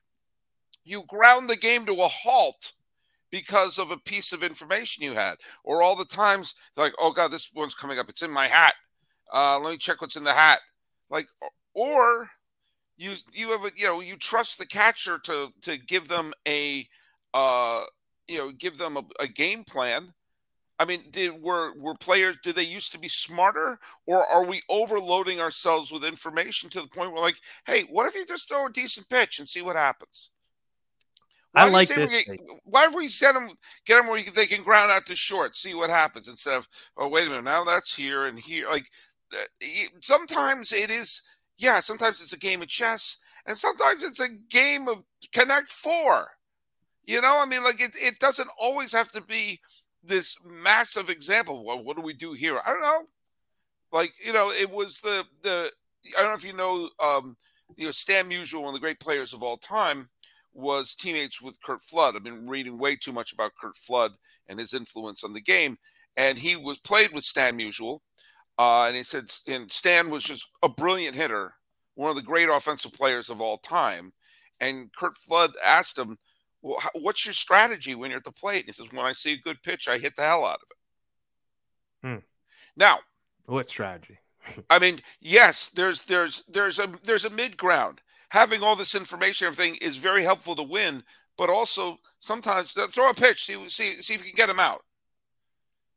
you 0.83 1.03
ground 1.07 1.49
the 1.49 1.57
game 1.57 1.85
to 1.87 1.93
a 1.93 2.07
halt 2.07 2.73
because 3.31 3.79
of 3.79 3.91
a 3.91 3.97
piece 3.97 4.31
of 4.31 4.43
information 4.43 5.03
you 5.03 5.13
had. 5.13 5.35
Or 5.63 5.81
all 5.81 5.95
the 5.95 6.05
times, 6.05 6.53
like, 6.77 6.93
oh 6.99 7.11
God, 7.11 7.31
this 7.31 7.51
one's 7.53 7.75
coming 7.75 7.99
up. 7.99 8.09
It's 8.09 8.21
in 8.21 8.31
my 8.31 8.47
hat. 8.47 8.75
Uh, 9.35 9.59
let 9.59 9.71
me 9.71 9.77
check 9.77 9.99
what's 9.99 10.15
in 10.15 10.23
the 10.23 10.31
hat. 10.31 10.59
Like, 11.09 11.27
or 11.73 12.29
you 12.97 13.13
you 13.33 13.49
have 13.49 13.65
a 13.65 13.71
you 13.75 13.85
know 13.85 13.99
you 13.99 14.15
trust 14.15 14.57
the 14.57 14.65
catcher 14.65 15.19
to 15.25 15.49
to 15.63 15.77
give 15.77 16.07
them 16.07 16.31
a 16.47 16.87
uh 17.33 17.81
you 18.29 18.37
know 18.37 18.51
give 18.51 18.77
them 18.77 18.95
a, 18.95 19.03
a 19.19 19.27
game 19.27 19.65
plan. 19.65 20.13
I 20.79 20.85
mean, 20.85 21.03
did 21.11 21.41
were 21.41 21.73
were 21.77 21.95
players 21.95 22.37
Do 22.43 22.53
they 22.53 22.63
used 22.63 22.93
to 22.93 22.99
be 22.99 23.09
smarter, 23.09 23.77
or 24.05 24.25
are 24.25 24.45
we 24.45 24.61
overloading 24.69 25.41
ourselves 25.41 25.91
with 25.91 26.05
information 26.05 26.69
to 26.69 26.81
the 26.81 26.87
point 26.87 27.11
where 27.11 27.21
like, 27.21 27.37
hey, 27.67 27.83
what 27.83 28.07
if 28.07 28.15
you 28.15 28.25
just 28.25 28.47
throw 28.47 28.67
a 28.67 28.71
decent 28.71 29.09
pitch 29.09 29.39
and 29.39 29.49
see 29.49 29.61
what 29.61 29.75
happens? 29.75 30.31
Why 31.55 31.67
I 31.67 31.69
like 31.69 31.87
this. 31.87 32.25
Get, 32.25 32.39
why 32.65 32.81
have 32.81 32.95
we 32.95 33.07
set 33.07 33.33
them, 33.33 33.47
get 33.85 33.95
them 33.95 34.07
where 34.07 34.21
they 34.21 34.45
can 34.45 34.61
ground 34.61 34.91
out 34.91 35.05
to 35.05 35.15
short, 35.15 35.55
see 35.55 35.73
what 35.73 35.89
happens 35.89 36.27
instead 36.27 36.57
of, 36.57 36.67
oh, 36.97 37.07
wait 37.07 37.27
a 37.27 37.29
minute, 37.29 37.45
now 37.45 37.63
that's 37.63 37.95
here 37.95 38.25
and 38.25 38.37
here. 38.37 38.67
Like, 38.67 38.87
sometimes 39.99 40.71
it 40.71 40.89
is, 40.89 41.21
yeah, 41.57 41.79
sometimes 41.79 42.21
it's 42.21 42.33
a 42.33 42.39
game 42.39 42.61
of 42.61 42.67
chess, 42.67 43.17
and 43.45 43.57
sometimes 43.57 44.03
it's 44.03 44.19
a 44.19 44.29
game 44.49 44.87
of 44.87 45.03
Connect 45.33 45.69
Four. 45.69 46.27
You 47.05 47.21
know, 47.21 47.37
I 47.39 47.45
mean, 47.45 47.63
like 47.63 47.81
it, 47.81 47.95
it 47.95 48.19
doesn't 48.19 48.49
always 48.59 48.91
have 48.91 49.11
to 49.11 49.21
be 49.21 49.59
this 50.03 50.37
massive 50.43 51.09
example. 51.09 51.63
Well, 51.63 51.83
what 51.83 51.95
do 51.95 52.01
we 52.01 52.13
do 52.13 52.33
here? 52.33 52.59
I 52.65 52.71
don't 52.71 52.81
know. 52.81 53.07
Like, 53.91 54.13
you 54.23 54.33
know, 54.33 54.51
it 54.51 54.69
was 54.69 54.99
the 55.01 55.25
the 55.43 55.71
I 56.17 56.21
don't 56.21 56.31
know 56.31 56.35
if 56.35 56.45
you 56.45 56.53
know 56.53 56.89
um, 56.99 57.37
you 57.75 57.85
know, 57.85 57.91
Stan 57.91 58.29
Musial, 58.29 58.61
one 58.61 58.69
of 58.69 58.73
the 58.73 58.79
great 58.79 58.99
players 58.99 59.33
of 59.33 59.43
all 59.43 59.57
time, 59.57 60.09
was 60.53 60.95
teammates 60.95 61.41
with 61.41 61.61
Curt 61.61 61.81
Flood. 61.81 62.15
I've 62.15 62.23
been 62.23 62.47
reading 62.47 62.77
way 62.77 62.95
too 62.95 63.11
much 63.11 63.33
about 63.33 63.51
Curt 63.59 63.75
Flood 63.75 64.11
and 64.47 64.59
his 64.59 64.73
influence 64.73 65.23
on 65.23 65.33
the 65.33 65.41
game. 65.41 65.77
And 66.17 66.39
he 66.39 66.55
was 66.55 66.79
played 66.79 67.11
with 67.11 67.25
Stan 67.25 67.57
Musial 67.57 67.99
uh, 68.57 68.85
and 68.87 68.95
he 68.95 69.03
said, 69.03 69.25
and 69.47 69.71
Stan 69.71 70.09
was 70.09 70.23
just 70.23 70.47
a 70.63 70.69
brilliant 70.69 71.15
hitter, 71.15 71.53
one 71.95 72.09
of 72.09 72.15
the 72.15 72.21
great 72.21 72.49
offensive 72.49 72.93
players 72.93 73.29
of 73.29 73.41
all 73.41 73.57
time. 73.57 74.13
And 74.59 74.93
Curt 74.93 75.17
Flood 75.17 75.51
asked 75.63 75.97
him, 75.97 76.17
well, 76.61 76.77
what's 76.93 77.25
your 77.25 77.33
strategy 77.33 77.95
when 77.95 78.11
you're 78.11 78.17
at 78.17 78.23
the 78.23 78.31
plate? 78.31 78.59
And 78.59 78.65
he 78.67 78.71
says, 78.71 78.91
when 78.91 79.05
I 79.05 79.11
see 79.11 79.33
a 79.33 79.37
good 79.37 79.61
pitch, 79.61 79.87
I 79.87 79.97
hit 79.97 80.15
the 80.15 80.23
hell 80.23 80.45
out 80.45 80.59
of 80.61 80.67
it. 80.71 82.07
Hmm. 82.07 82.25
Now, 82.77 82.99
what 83.45 83.69
strategy? 83.69 84.19
I 84.69 84.79
mean, 84.79 84.99
yes, 85.19 85.69
there's 85.69 86.03
there's 86.05 86.43
there's 86.47 86.79
a 86.79 86.87
there's 87.03 87.25
a 87.25 87.29
mid 87.29 87.57
ground. 87.57 88.01
Having 88.29 88.63
all 88.63 88.75
this 88.75 88.95
information, 88.95 89.47
everything 89.47 89.75
is 89.75 89.97
very 89.97 90.23
helpful 90.23 90.55
to 90.55 90.63
win, 90.63 91.03
but 91.37 91.49
also 91.49 91.97
sometimes 92.19 92.73
throw 92.73 93.09
a 93.09 93.13
pitch, 93.13 93.45
see 93.45 93.69
see 93.69 94.01
see 94.01 94.13
if 94.13 94.21
you 94.21 94.31
can 94.31 94.35
get 94.35 94.49
him 94.49 94.59
out. 94.59 94.83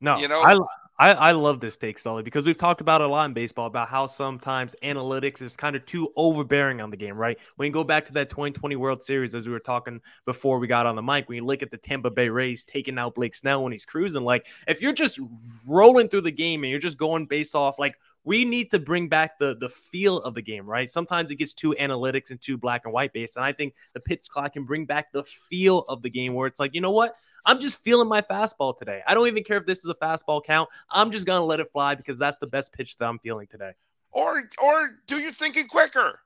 No, 0.00 0.18
you 0.18 0.28
know, 0.28 0.42
I 0.42 0.58
I, 1.00 1.12
I 1.12 1.32
love 1.32 1.60
this 1.60 1.76
take, 1.76 1.96
Sully, 1.96 2.24
because 2.24 2.44
we've 2.44 2.58
talked 2.58 2.80
about 2.80 3.00
a 3.00 3.06
lot 3.06 3.26
in 3.26 3.32
baseball 3.32 3.66
about 3.66 3.88
how 3.88 4.08
sometimes 4.08 4.74
analytics 4.82 5.40
is 5.40 5.56
kind 5.56 5.76
of 5.76 5.86
too 5.86 6.12
overbearing 6.16 6.80
on 6.80 6.90
the 6.90 6.96
game, 6.96 7.16
right? 7.16 7.38
When 7.54 7.66
you 7.66 7.72
go 7.72 7.84
back 7.84 8.06
to 8.06 8.12
that 8.14 8.30
2020 8.30 8.74
World 8.74 9.04
Series, 9.04 9.36
as 9.36 9.46
we 9.46 9.52
were 9.52 9.60
talking 9.60 10.00
before 10.26 10.58
we 10.58 10.66
got 10.66 10.86
on 10.86 10.96
the 10.96 11.02
mic, 11.02 11.28
when 11.28 11.36
you 11.36 11.44
look 11.44 11.62
at 11.62 11.70
the 11.70 11.76
Tampa 11.76 12.10
Bay 12.10 12.28
Rays 12.28 12.64
taking 12.64 12.98
out 12.98 13.14
Blake 13.14 13.34
Snell 13.34 13.62
when 13.62 13.70
he's 13.70 13.86
cruising, 13.86 14.24
like 14.24 14.48
if 14.66 14.82
you're 14.82 14.92
just 14.92 15.20
rolling 15.68 16.08
through 16.08 16.22
the 16.22 16.32
game 16.32 16.64
and 16.64 16.70
you're 16.70 16.80
just 16.80 16.98
going 16.98 17.26
based 17.26 17.54
off 17.54 17.78
like 17.78 17.96
we 18.24 18.44
need 18.44 18.70
to 18.72 18.78
bring 18.78 19.08
back 19.08 19.38
the 19.38 19.56
the 19.56 19.68
feel 19.68 20.18
of 20.18 20.34
the 20.34 20.42
game, 20.42 20.66
right? 20.66 20.90
Sometimes 20.90 21.30
it 21.30 21.36
gets 21.36 21.54
too 21.54 21.74
analytics 21.80 22.30
and 22.30 22.40
too 22.40 22.56
black 22.56 22.82
and 22.84 22.92
white 22.92 23.12
based, 23.12 23.36
and 23.36 23.44
I 23.44 23.52
think 23.52 23.74
the 23.94 24.00
pitch 24.00 24.28
clock 24.28 24.52
can 24.52 24.64
bring 24.64 24.84
back 24.84 25.12
the 25.12 25.24
feel 25.24 25.80
of 25.88 26.02
the 26.02 26.10
game, 26.10 26.34
where 26.34 26.46
it's 26.46 26.60
like, 26.60 26.74
you 26.74 26.80
know 26.80 26.90
what, 26.90 27.14
I'm 27.44 27.60
just 27.60 27.82
feeling 27.82 28.08
my 28.08 28.22
fastball 28.22 28.76
today. 28.76 29.02
I 29.06 29.14
don't 29.14 29.28
even 29.28 29.44
care 29.44 29.56
if 29.56 29.66
this 29.66 29.78
is 29.78 29.90
a 29.90 29.94
fastball 29.94 30.44
count. 30.44 30.68
I'm 30.90 31.10
just 31.10 31.26
gonna 31.26 31.44
let 31.44 31.60
it 31.60 31.70
fly 31.72 31.94
because 31.94 32.18
that's 32.18 32.38
the 32.38 32.46
best 32.46 32.72
pitch 32.72 32.96
that 32.96 33.06
I'm 33.06 33.18
feeling 33.18 33.46
today. 33.46 33.72
Or 34.10 34.48
or 34.62 34.98
do 35.06 35.18
your 35.18 35.32
thinking 35.32 35.66
quicker. 35.66 36.20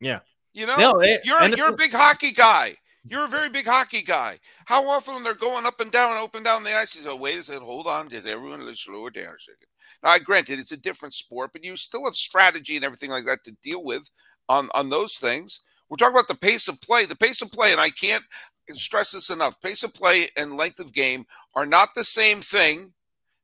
Yeah. 0.00 0.20
You 0.52 0.66
know, 0.66 0.76
no, 0.76 1.00
it, 1.00 1.22
you're 1.24 1.42
you're 1.48 1.70
a 1.70 1.76
big 1.76 1.92
hockey 1.92 2.30
guy. 2.30 2.76
You're 3.06 3.26
a 3.26 3.28
very 3.28 3.50
big 3.50 3.66
hockey 3.66 4.00
guy. 4.00 4.38
How 4.64 4.88
often 4.88 5.22
they're 5.22 5.34
going 5.34 5.66
up 5.66 5.80
and 5.80 5.92
down, 5.92 6.16
up 6.16 6.34
and 6.34 6.44
down 6.44 6.64
the 6.64 6.74
ice, 6.74 6.94
you 6.94 7.02
say, 7.02 7.10
oh, 7.10 7.16
wait 7.16 7.38
a 7.38 7.42
second, 7.42 7.62
hold 7.62 7.86
on, 7.86 8.08
just 8.08 8.26
everyone 8.26 8.74
slow 8.74 9.06
it 9.08 9.14
down 9.14 9.34
a 9.34 9.38
second. 9.38 9.68
Now, 10.02 10.10
I 10.10 10.18
granted, 10.18 10.58
it's 10.58 10.72
a 10.72 10.80
different 10.80 11.12
sport, 11.12 11.50
but 11.52 11.64
you 11.64 11.76
still 11.76 12.06
have 12.06 12.14
strategy 12.14 12.76
and 12.76 12.84
everything 12.84 13.10
like 13.10 13.26
that 13.26 13.44
to 13.44 13.56
deal 13.62 13.84
with 13.84 14.08
on, 14.48 14.70
on 14.74 14.88
those 14.88 15.16
things. 15.16 15.60
We're 15.88 15.96
talking 15.96 16.14
about 16.14 16.28
the 16.28 16.34
pace 16.34 16.66
of 16.68 16.80
play. 16.80 17.04
The 17.04 17.16
pace 17.16 17.42
of 17.42 17.52
play, 17.52 17.72
and 17.72 17.80
I 17.80 17.90
can't 17.90 18.24
stress 18.72 19.12
this 19.12 19.28
enough. 19.28 19.60
Pace 19.60 19.82
of 19.82 19.92
play 19.92 20.28
and 20.36 20.56
length 20.56 20.80
of 20.80 20.94
game 20.94 21.26
are 21.54 21.66
not 21.66 21.90
the 21.94 22.04
same 22.04 22.40
thing. 22.40 22.94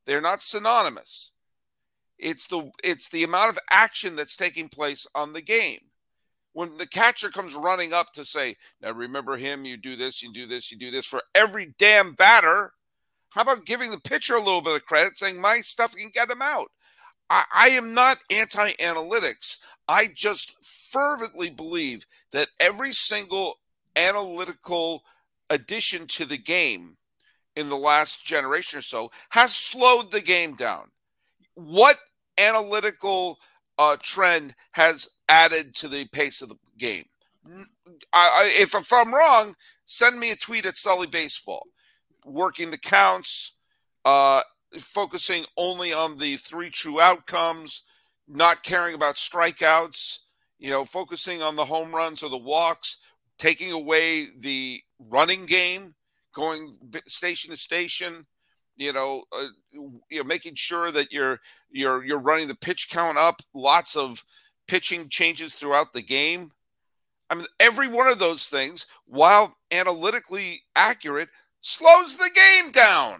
They're 0.05 0.21
not 0.21 0.41
synonymous. 0.41 1.31
It's 2.17 2.47
the 2.47 2.71
it's 2.83 3.09
the 3.09 3.23
amount 3.23 3.49
of 3.49 3.59
action 3.69 4.15
that's 4.15 4.35
taking 4.35 4.69
place 4.69 5.07
on 5.15 5.33
the 5.33 5.41
game. 5.41 5.79
When 6.53 6.77
the 6.77 6.87
catcher 6.87 7.29
comes 7.29 7.55
running 7.55 7.93
up 7.93 8.13
to 8.13 8.25
say, 8.25 8.57
"Now 8.81 8.91
remember 8.91 9.37
him, 9.37 9.65
you 9.65 9.77
do 9.77 9.95
this, 9.95 10.21
you 10.21 10.33
do 10.33 10.45
this, 10.45 10.71
you 10.71 10.77
do 10.77 10.91
this 10.91 11.05
for 11.05 11.23
every 11.33 11.73
damn 11.77 12.13
batter." 12.13 12.73
How 13.29 13.41
about 13.41 13.65
giving 13.65 13.91
the 13.91 13.99
pitcher 13.99 14.35
a 14.35 14.39
little 14.39 14.61
bit 14.61 14.75
of 14.75 14.85
credit, 14.85 15.15
saying 15.15 15.39
my 15.39 15.61
stuff 15.61 15.95
can 15.95 16.09
get 16.09 16.27
them 16.27 16.41
out? 16.41 16.69
I, 17.29 17.45
I 17.53 17.69
am 17.69 17.93
not 17.93 18.19
anti-analytics. 18.29 19.59
I 19.87 20.07
just 20.13 20.61
fervently 20.65 21.49
believe 21.49 22.05
that 22.31 22.49
every 22.59 22.91
single 22.91 23.59
analytical 23.95 25.05
addition 25.49 26.07
to 26.07 26.25
the 26.25 26.37
game 26.37 26.97
in 27.55 27.69
the 27.69 27.77
last 27.77 28.25
generation 28.25 28.79
or 28.79 28.81
so 28.81 29.11
has 29.29 29.55
slowed 29.55 30.11
the 30.11 30.21
game 30.21 30.55
down. 30.55 30.91
What 31.53 31.97
analytical 32.37 33.39
uh, 33.81 33.97
trend 33.99 34.53
has 34.73 35.09
added 35.27 35.73
to 35.73 35.87
the 35.87 36.05
pace 36.05 36.43
of 36.43 36.49
the 36.49 36.55
game? 36.77 37.05
I, 37.47 37.63
I, 38.13 38.51
if, 38.61 38.75
if 38.75 38.93
I'm 38.93 39.11
wrong, 39.11 39.55
send 39.85 40.19
me 40.19 40.31
a 40.31 40.35
tweet 40.35 40.67
at 40.67 40.77
Sully 40.77 41.07
Baseball. 41.07 41.65
Working 42.23 42.69
the 42.69 42.77
counts, 42.77 43.55
uh, 44.05 44.41
focusing 44.77 45.45
only 45.57 45.91
on 45.91 46.19
the 46.19 46.35
three 46.35 46.69
true 46.69 47.01
outcomes, 47.01 47.81
not 48.27 48.61
caring 48.61 48.93
about 48.93 49.15
strikeouts, 49.15 50.19
you 50.59 50.69
know, 50.69 50.85
focusing 50.85 51.41
on 51.41 51.55
the 51.55 51.65
home 51.65 51.91
runs 51.91 52.21
or 52.21 52.29
the 52.29 52.37
walks, 52.37 52.99
taking 53.39 53.71
away 53.71 54.27
the 54.37 54.79
running 54.99 55.47
game, 55.47 55.95
going 56.35 56.77
station 57.07 57.49
to 57.49 57.57
station, 57.57 58.27
you 58.81 58.91
know, 58.91 59.23
uh, 59.31 59.45
you 59.71 60.01
know, 60.11 60.23
making 60.23 60.55
sure 60.55 60.91
that 60.91 61.11
you're 61.11 61.39
you're 61.69 62.03
you're 62.03 62.19
running 62.19 62.47
the 62.47 62.55
pitch 62.55 62.89
count 62.89 63.17
up, 63.17 63.41
lots 63.53 63.95
of 63.95 64.25
pitching 64.67 65.07
changes 65.07 65.53
throughout 65.55 65.93
the 65.93 66.01
game. 66.01 66.51
I 67.29 67.35
mean, 67.35 67.45
every 67.59 67.87
one 67.87 68.07
of 68.07 68.19
those 68.19 68.47
things, 68.47 68.87
while 69.05 69.55
analytically 69.71 70.63
accurate, 70.75 71.29
slows 71.61 72.17
the 72.17 72.29
game 72.33 72.71
down. 72.71 73.19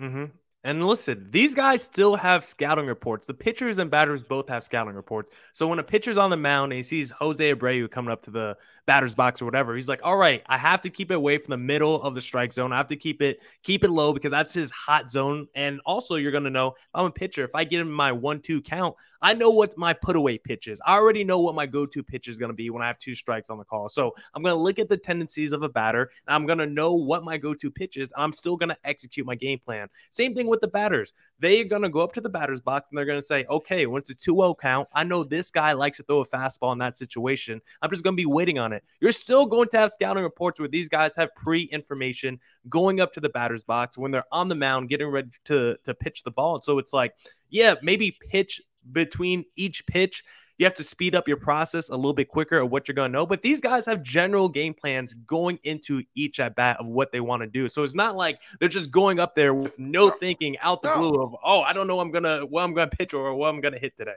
Mm-hmm. 0.00 0.24
And 0.64 0.86
listen, 0.86 1.26
these 1.30 1.56
guys 1.56 1.82
still 1.82 2.14
have 2.14 2.44
scouting 2.44 2.86
reports. 2.86 3.26
The 3.26 3.34
pitchers 3.34 3.78
and 3.78 3.90
batters 3.90 4.22
both 4.22 4.48
have 4.48 4.62
scouting 4.62 4.94
reports. 4.94 5.32
So 5.52 5.66
when 5.66 5.80
a 5.80 5.82
pitcher's 5.82 6.16
on 6.16 6.30
the 6.30 6.36
mound 6.36 6.70
and 6.70 6.76
he 6.76 6.84
sees 6.84 7.10
Jose 7.10 7.52
Abreu 7.52 7.90
coming 7.90 8.12
up 8.12 8.22
to 8.22 8.30
the 8.30 8.56
batter's 8.86 9.16
box 9.16 9.42
or 9.42 9.44
whatever, 9.44 9.74
he's 9.74 9.88
like, 9.88 10.00
"All 10.04 10.16
right, 10.16 10.40
I 10.46 10.58
have 10.58 10.82
to 10.82 10.90
keep 10.90 11.10
it 11.10 11.14
away 11.14 11.38
from 11.38 11.50
the 11.50 11.56
middle 11.56 12.00
of 12.00 12.14
the 12.14 12.20
strike 12.20 12.52
zone. 12.52 12.72
I 12.72 12.76
have 12.76 12.88
to 12.88 12.96
keep 12.96 13.22
it 13.22 13.42
keep 13.64 13.82
it 13.82 13.90
low 13.90 14.12
because 14.12 14.30
that's 14.30 14.54
his 14.54 14.70
hot 14.70 15.10
zone." 15.10 15.48
And 15.56 15.80
also, 15.84 16.14
you're 16.14 16.32
gonna 16.32 16.50
know 16.50 16.76
I'm 16.94 17.06
a 17.06 17.10
pitcher. 17.10 17.42
If 17.42 17.54
I 17.54 17.64
get 17.64 17.80
in 17.80 17.90
my 17.90 18.12
one-two 18.12 18.62
count, 18.62 18.94
I 19.22 19.34
know 19.34 19.50
what 19.50 19.76
my 19.78 19.92
put 19.92 20.16
away 20.16 20.38
pitch 20.38 20.68
is. 20.68 20.80
I 20.84 20.96
already 20.96 21.24
know 21.24 21.40
what 21.40 21.54
my 21.54 21.66
go-to 21.66 22.02
pitch 22.02 22.28
is 22.28 22.38
gonna 22.38 22.52
be 22.52 22.70
when 22.70 22.82
I 22.82 22.88
have 22.88 22.98
two 22.98 23.14
strikes 23.14 23.48
on 23.48 23.58
the 23.58 23.64
call. 23.64 23.88
So 23.88 24.14
I'm 24.34 24.42
gonna 24.42 24.60
look 24.60 24.78
at 24.78 24.88
the 24.88 24.96
tendencies 24.96 25.52
of 25.52 25.62
a 25.62 25.68
batter. 25.68 26.10
I'm 26.26 26.46
gonna 26.46 26.66
know 26.66 26.92
what 26.92 27.24
my 27.24 27.38
go-to 27.38 27.70
pitch 27.70 27.96
is. 27.96 28.12
I'm 28.16 28.32
still 28.32 28.56
gonna 28.56 28.76
execute 28.84 29.26
my 29.26 29.36
game 29.36 29.60
plan. 29.64 29.88
Same 30.10 30.34
thing 30.34 30.48
with 30.48 30.60
the 30.60 30.68
batters. 30.68 31.12
They're 31.38 31.64
going 31.64 31.82
to 31.82 31.88
go 31.88 32.00
up 32.00 32.12
to 32.14 32.20
the 32.20 32.28
batter's 32.28 32.60
box 32.60 32.88
and 32.90 32.98
they're 32.98 33.04
going 33.04 33.18
to 33.18 33.26
say, 33.26 33.44
okay, 33.50 33.86
when 33.86 34.00
it's 34.00 34.10
a 34.10 34.14
2 34.14 34.34
0 34.34 34.54
count, 34.60 34.88
I 34.92 35.04
know 35.04 35.24
this 35.24 35.50
guy 35.50 35.72
likes 35.72 35.96
to 35.98 36.04
throw 36.04 36.20
a 36.20 36.26
fastball 36.26 36.72
in 36.72 36.78
that 36.78 36.96
situation. 36.96 37.60
I'm 37.82 37.90
just 37.90 38.04
going 38.04 38.14
to 38.14 38.20
be 38.20 38.26
waiting 38.26 38.58
on 38.58 38.72
it. 38.72 38.84
You're 39.00 39.12
still 39.12 39.46
going 39.46 39.68
to 39.70 39.78
have 39.78 39.90
scouting 39.90 40.22
reports 40.22 40.60
where 40.60 40.68
these 40.68 40.88
guys 40.88 41.12
have 41.16 41.34
pre 41.34 41.64
information 41.64 42.38
going 42.68 43.00
up 43.00 43.12
to 43.14 43.20
the 43.20 43.28
batter's 43.28 43.64
box 43.64 43.98
when 43.98 44.10
they're 44.10 44.24
on 44.32 44.48
the 44.48 44.54
mound 44.54 44.88
getting 44.88 45.08
ready 45.08 45.30
to, 45.46 45.76
to 45.84 45.94
pitch 45.94 46.22
the 46.22 46.30
ball. 46.30 46.56
And 46.56 46.64
so 46.64 46.78
it's 46.78 46.92
like, 46.92 47.14
yeah, 47.50 47.74
maybe 47.82 48.16
pitch 48.30 48.62
between 48.90 49.44
each 49.56 49.86
pitch 49.86 50.24
you 50.62 50.66
have 50.66 50.74
to 50.74 50.84
speed 50.84 51.16
up 51.16 51.26
your 51.26 51.38
process 51.38 51.88
a 51.88 51.96
little 51.96 52.12
bit 52.12 52.28
quicker 52.28 52.58
of 52.58 52.70
what 52.70 52.86
you're 52.86 52.94
going 52.94 53.10
to 53.10 53.12
know. 53.12 53.26
But 53.26 53.42
these 53.42 53.60
guys 53.60 53.84
have 53.86 54.00
general 54.00 54.48
game 54.48 54.74
plans 54.74 55.12
going 55.26 55.58
into 55.64 56.04
each 56.14 56.38
at 56.38 56.54
bat 56.54 56.76
of 56.78 56.86
what 56.86 57.10
they 57.10 57.20
want 57.20 57.42
to 57.42 57.48
do. 57.48 57.68
So 57.68 57.82
it's 57.82 57.96
not 57.96 58.14
like 58.14 58.40
they're 58.60 58.68
just 58.68 58.92
going 58.92 59.18
up 59.18 59.34
there 59.34 59.54
with 59.54 59.76
no, 59.80 60.10
thinking 60.10 60.56
out 60.58 60.82
the 60.82 60.94
no. 60.94 60.98
blue 61.10 61.22
of, 61.22 61.34
oh, 61.42 61.62
I 61.62 61.72
don't 61.72 61.88
know 61.88 61.98
I'm 61.98 62.12
gonna 62.12 62.46
what 62.46 62.62
I'm 62.62 62.74
gonna 62.74 62.90
pitch 62.90 63.12
or 63.12 63.34
what 63.34 63.48
I'm 63.48 63.60
gonna 63.60 63.78
hit 63.78 63.96
today. 63.96 64.12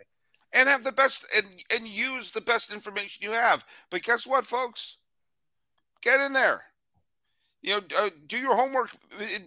And 0.53 0.69
have 0.69 0.84
the 0.84 0.91
best 0.91 1.25
and 1.36 1.48
and 1.74 1.88
use 1.88 2.29
the 2.29 2.41
best 2.41 2.72
information 2.72 3.24
you 3.24 3.31
have. 3.31 3.65
But 3.89 4.03
guess 4.03 4.27
what, 4.27 4.45
folks? 4.45 4.98
Get 6.03 6.22
in 6.22 6.34
there 6.34 6.62
you 7.63 7.72
know, 7.72 7.81
uh, 7.98 8.10
do 8.27 8.38
your 8.38 8.55
homework 8.55 8.91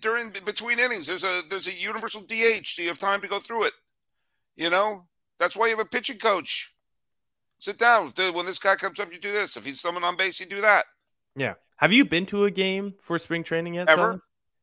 during 0.00 0.30
between 0.44 0.80
innings. 0.80 1.06
There's 1.06 1.22
a 1.22 1.42
there's 1.48 1.68
a 1.68 1.72
universal 1.72 2.20
DH. 2.22 2.74
Do 2.74 2.82
you 2.82 2.88
have 2.88 2.98
time 2.98 3.20
to 3.20 3.28
go 3.28 3.38
through 3.38 3.66
it? 3.66 3.72
You 4.58 4.70
know, 4.70 5.04
that's 5.38 5.56
why 5.56 5.66
you 5.66 5.76
have 5.76 5.86
a 5.86 5.88
pitching 5.88 6.18
coach. 6.18 6.74
Sit 7.60 7.78
down. 7.78 8.12
When 8.32 8.44
this 8.44 8.58
guy 8.58 8.74
comes 8.74 8.98
up, 8.98 9.12
you 9.12 9.20
do 9.20 9.32
this. 9.32 9.56
If 9.56 9.64
he's 9.64 9.80
someone 9.80 10.02
on 10.02 10.16
base, 10.16 10.40
you 10.40 10.46
do 10.46 10.60
that. 10.60 10.84
Yeah. 11.36 11.54
Have 11.76 11.92
you 11.92 12.04
been 12.04 12.26
to 12.26 12.44
a 12.44 12.50
game 12.50 12.94
for 13.00 13.18
spring 13.20 13.44
training 13.44 13.74
yet? 13.74 13.88
Ever? 13.88 14.20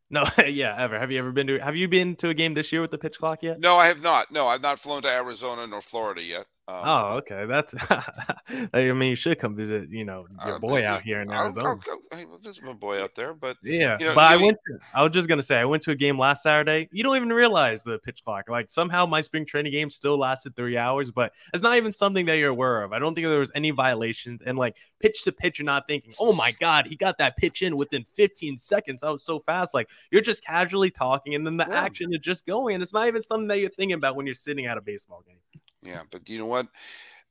No, 0.10 0.26
yeah, 0.46 0.76
ever. 0.78 1.00
Have 1.00 1.12
you 1.12 1.20
ever 1.20 1.32
been 1.32 1.48
to 1.48 1.60
have 1.60 1.78
you 1.78 1.88
been 1.88 2.18
to 2.18 2.28
a 2.28 2.34
game 2.34 2.54
this 2.54 2.74
year 2.74 2.82
with 2.82 2.92
the 2.92 2.98
pitch 2.98 3.18
clock 3.20 3.42
yet? 3.42 3.60
No, 3.60 3.78
I 3.78 3.88
have 3.88 4.04
not. 4.04 4.32
No, 4.32 4.48
I've 4.48 4.62
not 4.62 4.80
flown 4.80 5.02
to 5.04 5.10
Arizona 5.10 5.66
nor 5.66 5.82
Florida 5.82 6.22
yet. 6.22 6.46
Um, 6.68 6.82
oh, 6.84 7.06
okay. 7.18 7.46
That's. 7.46 7.76
I 8.74 8.92
mean, 8.92 9.10
you 9.10 9.16
should 9.16 9.38
come 9.38 9.56
visit. 9.56 9.90
You 9.92 10.04
know, 10.04 10.26
your 10.44 10.56
uh, 10.56 10.60
boy 10.60 10.86
out 10.86 11.04
here 11.04 11.22
in 11.22 11.32
Arizona. 11.32 11.70
I'll, 11.70 11.80
I'll, 12.12 12.18
hey, 12.18 12.26
there's 12.44 12.60
my 12.64 12.74
boy 12.74 13.02
out 13.04 13.14
there, 13.14 13.36
but 13.36 13.58
yeah. 13.62 13.98
You 14.00 14.08
know, 14.08 14.16
but 14.16 14.24
I 14.24 14.38
went. 14.38 14.58
To, 14.68 14.80
I 14.94 15.04
was 15.04 15.12
just 15.12 15.28
gonna 15.28 15.44
say, 15.44 15.58
I 15.58 15.66
went 15.66 15.84
to 15.84 15.92
a 15.92 15.96
game 15.96 16.18
last 16.18 16.42
Saturday. 16.42 16.90
You 16.92 17.04
don't 17.04 17.18
even 17.18 17.30
realize 17.30 17.84
the 17.84 18.00
pitch 18.00 18.24
clock. 18.24 18.50
Like 18.50 18.72
somehow 18.72 19.06
my 19.06 19.22
spring 19.22 19.46
training 19.46 19.74
game 19.74 19.92
still 19.92 20.18
lasted 20.18 20.56
three 20.56 20.76
hours, 20.76 21.12
but 21.12 21.34
it's 21.54 21.62
not 21.62 21.78
even 21.78 21.94
something 21.94 22.26
that 22.26 22.38
you're 22.38 22.50
aware 22.50 22.82
of. 22.82 22.94
I 22.94 23.00
don't 23.00 23.14
think 23.14 23.28
there 23.28 23.38
was 23.38 23.52
any 23.54 23.70
violations. 23.70 24.42
And 24.42 24.58
like 24.58 24.76
pitch 25.00 25.24
to 25.26 25.32
pitch, 25.32 25.60
you're 25.60 25.66
not 25.68 25.88
thinking, 25.88 26.16
oh 26.20 26.34
my 26.34 26.52
god, 26.52 26.88
he 26.88 26.96
got 26.96 27.20
that 27.20 27.38
pitch 27.38 27.62
in 27.62 27.78
within 27.78 28.04
15 28.06 28.58
seconds. 28.58 29.02
That 29.02 29.12
was 29.12 29.24
so 29.24 29.38
fast. 29.38 29.76
Like 29.76 29.92
you're 30.10 30.22
just 30.22 30.44
casually 30.44 30.90
talking, 30.90 31.36
and 31.36 31.46
then 31.46 31.58
the 31.58 31.68
yeah. 31.70 31.84
action 31.84 32.12
is 32.12 32.22
just 32.22 32.48
going. 32.48 32.74
And 32.74 32.82
it's 32.82 32.94
not 32.94 33.06
even 33.06 33.24
something 33.24 33.50
that 33.50 33.60
you're 33.60 33.70
thinking 33.70 33.94
about 33.94 34.16
when 34.16 34.26
you're 34.26 34.34
sitting 34.34 34.66
at 34.66 34.80
a 34.80 34.82
baseball 34.82 35.24
game. 35.28 35.38
Yeah, 35.86 36.02
but 36.12 36.28
you 36.28 36.40
know 36.40 36.46
what? 36.46 36.68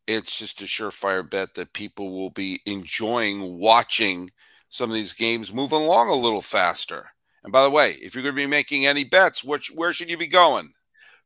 it's 0.07 0.39
just 0.39 0.63
a 0.63 0.65
surefire 0.65 1.29
bet 1.29 1.55
that 1.55 1.73
people 1.73 2.13
will 2.13 2.31
be 2.31 2.61
enjoying 2.67 3.59
watching 3.59 4.31
some 4.69 4.91
of 4.91 4.95
these 4.95 5.13
games 5.13 5.53
moving 5.53 5.81
along 5.81 6.09
a 6.09 6.15
little 6.15 6.43
faster. 6.43 7.11
And 7.43 7.53
by 7.53 7.63
the 7.63 7.71
way, 7.71 7.93
if 7.93 8.15
you're 8.15 8.23
going 8.23 8.35
to 8.35 8.43
be 8.43 8.47
making 8.47 8.87
any 8.87 9.05
bets, 9.05 9.45
which 9.45 9.69
where 9.69 9.93
should 9.93 10.11
you 10.11 10.17
be 10.17 10.27
going? 10.27 10.71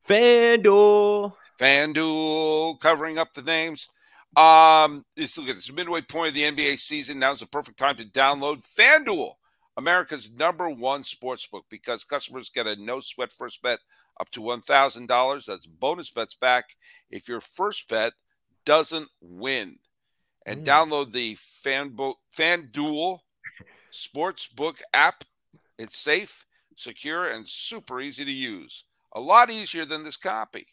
FanDuel. 0.07 1.35
FanDuel 1.61 2.81
covering 2.81 3.19
up 3.19 3.33
the 3.33 3.43
names. 3.43 3.89
Um, 4.37 5.05
it's, 5.17 5.39
look, 5.39 5.49
it's 5.49 5.69
the 5.69 5.73
midway 5.73 6.03
point 6.03 6.29
of 6.29 6.35
the 6.35 6.43
NBA 6.43 6.77
season. 6.77 7.19
Now's 7.19 7.41
the 7.41 7.47
perfect 7.47 7.79
time 7.79 7.97
to 7.97 8.05
download 8.05 8.63
FanDuel, 8.63 9.33
America's 9.79 10.31
number 10.31 10.69
one 10.69 11.03
sports 11.03 11.47
book, 11.47 11.65
because 11.71 12.05
customers 12.05 12.51
get 12.51 12.67
a 12.67 12.77
no 12.77 13.01
sweat 13.01 13.33
first 13.33 13.63
bet 13.63 13.79
up 14.21 14.31
to 14.33 14.41
$1,000. 14.41 15.47
That's 15.47 15.67
bonus 15.67 16.11
bets 16.11 16.35
back 16.35 16.77
if 17.11 17.29
your 17.29 17.41
first 17.41 17.89
bet– 17.89 18.13
doesn't 18.69 19.09
win. 19.23 19.79
And 20.45 20.63
mm. 20.63 20.67
download 20.67 21.13
the 21.13 21.37
FanBook 21.37 22.17
FanDuel 22.37 23.21
Sportsbook 23.93 24.81
app. 24.93 25.25
It's 25.79 25.97
safe, 25.97 26.45
secure, 26.77 27.31
and 27.31 27.49
super 27.49 27.99
easy 27.99 28.27
to 28.27 28.31
use. 28.31 28.85
A 29.15 29.21
lot 29.21 29.51
easier 29.51 29.87
than 29.87 30.05
this 30.05 30.19
copy. 30.19 30.67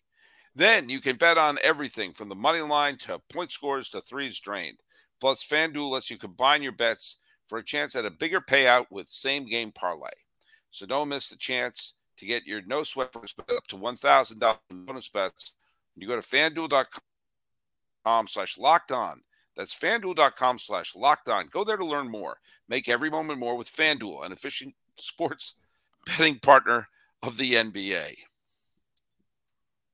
Then 0.53 0.89
you 0.89 0.99
can 0.99 1.15
bet 1.15 1.37
on 1.37 1.57
everything 1.63 2.11
from 2.11 2.27
the 2.27 2.35
money 2.35 2.59
line 2.59 2.97
to 2.99 3.21
point 3.31 3.53
scores 3.53 3.89
to 3.91 4.01
threes 4.01 4.41
drained. 4.41 4.79
Plus, 5.21 5.45
FanDuel 5.45 5.91
lets 5.91 6.09
you 6.09 6.17
combine 6.17 6.61
your 6.61 6.73
bets 6.73 7.19
for 7.47 7.59
a 7.59 7.63
chance 7.63 7.95
at 7.95 8.05
a 8.05 8.11
bigger 8.11 8.41
payout 8.41 8.85
with 8.89 9.09
same 9.09 9.45
game 9.45 9.71
parlay. 9.71 10.09
So 10.71 10.85
don't 10.85 11.09
miss 11.09 11.29
the 11.29 11.37
chance 11.37 11.95
to 12.17 12.25
get 12.25 12.45
your 12.45 12.61
no 12.65 12.83
sweat 12.83 13.13
first 13.13 13.35
bet 13.37 13.55
up 13.55 13.67
to 13.67 13.75
$1,000 13.77 14.57
bonus 14.71 15.09
bets. 15.09 15.53
You 15.95 16.07
go 16.07 16.15
to 16.15 16.21
fanduel.com 16.21 17.01
fanduel.com 18.05 18.27
slash 18.27 18.57
locked 18.57 18.91
on. 18.91 19.21
That's 19.55 19.77
fanduel.com 19.77 20.59
slash 20.59 20.95
locked 20.95 21.29
on. 21.29 21.47
Go 21.47 21.63
there 21.63 21.77
to 21.77 21.85
learn 21.85 22.09
more. 22.09 22.37
Make 22.67 22.89
every 22.89 23.09
moment 23.09 23.39
more 23.39 23.55
with 23.55 23.71
Fanduel, 23.71 24.25
an 24.25 24.31
efficient 24.31 24.75
sports 24.97 25.57
betting 26.05 26.39
partner 26.39 26.87
of 27.23 27.37
the 27.37 27.53
NBA. 27.53 28.15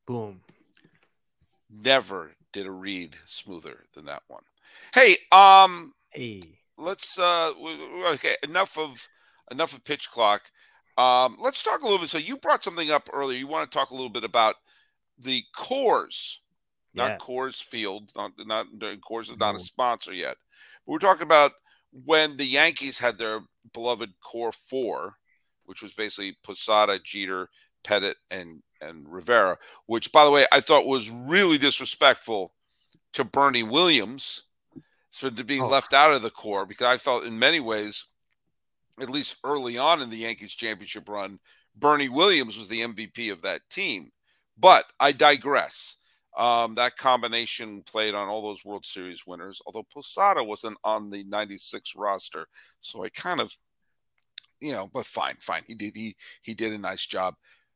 Boom. 0.08 0.42
Never 1.70 2.32
did 2.52 2.66
a 2.66 2.72
read 2.72 3.16
smoother 3.26 3.84
than 3.94 4.06
that 4.06 4.24
one. 4.28 4.44
Hey, 4.94 5.16
um, 5.32 5.94
hey, 6.10 6.42
let's 6.78 7.18
uh, 7.18 7.52
okay, 8.14 8.36
enough 8.44 8.78
of 8.78 9.08
enough 9.52 9.74
of 9.74 9.84
pitch 9.84 10.10
clock. 10.12 10.44
Um, 10.98 11.38
let's 11.40 11.64
talk 11.64 11.82
a 11.82 11.84
little 11.84 12.00
bit. 12.00 12.10
So 12.10 12.18
you 12.18 12.38
brought 12.38 12.64
something 12.64 12.92
up 12.92 13.10
earlier. 13.14 13.38
You 13.38 13.48
want 13.48 13.70
to 13.70 13.78
talk 13.78 13.92
a 13.92 13.96
little 13.96 14.10
bit 14.10 14.24
about 14.24 14.56
the 15.18 15.44
Coors 15.56 16.40
not 16.94 17.12
yeah. 17.12 17.18
Coors 17.18 17.62
Field. 17.62 18.12
Not 18.16 18.32
not 18.40 18.68
Coors 18.80 19.30
is 19.30 19.38
not 19.38 19.56
a 19.56 19.60
sponsor 19.60 20.14
yet. 20.14 20.36
But 20.86 20.94
we're 20.94 21.00
talking 21.00 21.24
about 21.24 21.52
when 21.92 22.38
the 22.38 22.46
Yankees 22.46 23.00
had 23.00 23.18
their 23.18 23.42
beloved 23.74 24.12
core 24.24 24.52
four, 24.52 25.16
which 25.66 25.82
was 25.82 25.94
basically 25.94 26.38
Posada, 26.44 27.00
Jeter, 27.00 27.50
Pettitte, 27.84 28.16
and 28.30 28.62
and 28.82 29.08
Rivera, 29.08 29.58
which 29.86 30.12
by 30.12 30.26
the 30.26 30.32
way 30.32 30.46
I 30.52 30.60
thought 30.60 30.86
was 30.86 31.10
really 31.10 31.58
disrespectful 31.58 32.54
to 33.14 33.24
Bernie 33.24 33.64
Williams 33.64 34.44
for 35.12 35.30
being 35.30 35.64
oh. 35.64 35.68
left 35.68 35.94
out 35.94 36.14
of 36.14 36.22
the 36.22 36.30
core 36.30 36.66
because 36.66 36.88
I 36.88 36.98
felt 36.98 37.26
in 37.26 37.38
many 37.38 37.60
ways, 37.60 38.06
at 39.00 39.10
least 39.10 39.38
early 39.44 39.78
on 39.78 40.02
in 40.02 40.10
the 40.10 40.18
Yankees 40.18 40.56
championship 40.56 41.08
run, 41.10 41.40
Bernie 41.76 42.10
Williams 42.10 42.58
was 42.58 42.70
the 42.70 42.82
MVP 42.82 43.32
of 43.32 43.42
that 43.42 43.62
team. 43.70 44.12
But 44.58 44.86
I 45.00 45.12
digress. 45.12 45.98
Um, 46.38 46.76
that 46.76 46.98
combination 46.98 47.82
played 47.84 48.16
on 48.16 48.30
all 48.30 48.42
those 48.42 48.64
World 48.64 48.86
Series 48.86 49.26
winners, 49.28 49.62
although 49.66 49.86
Posada 49.92 50.44
wasn't 50.44 50.78
on 50.84 51.10
the 51.10 51.24
96 51.26 51.94
roster. 51.96 52.48
So 52.80 53.04
I 53.04 53.10
kind 53.10 53.42
of, 53.42 53.54
you 54.62 54.72
know, 54.72 54.90
but 54.94 55.06
fine, 55.06 55.36
fine. 55.40 55.64
He 55.68 55.76
did 55.76 55.96
he 55.96 56.16
he 56.42 56.54
did 56.54 56.72
a 56.72 56.78
nice 56.78 57.06
job. 57.06 57.36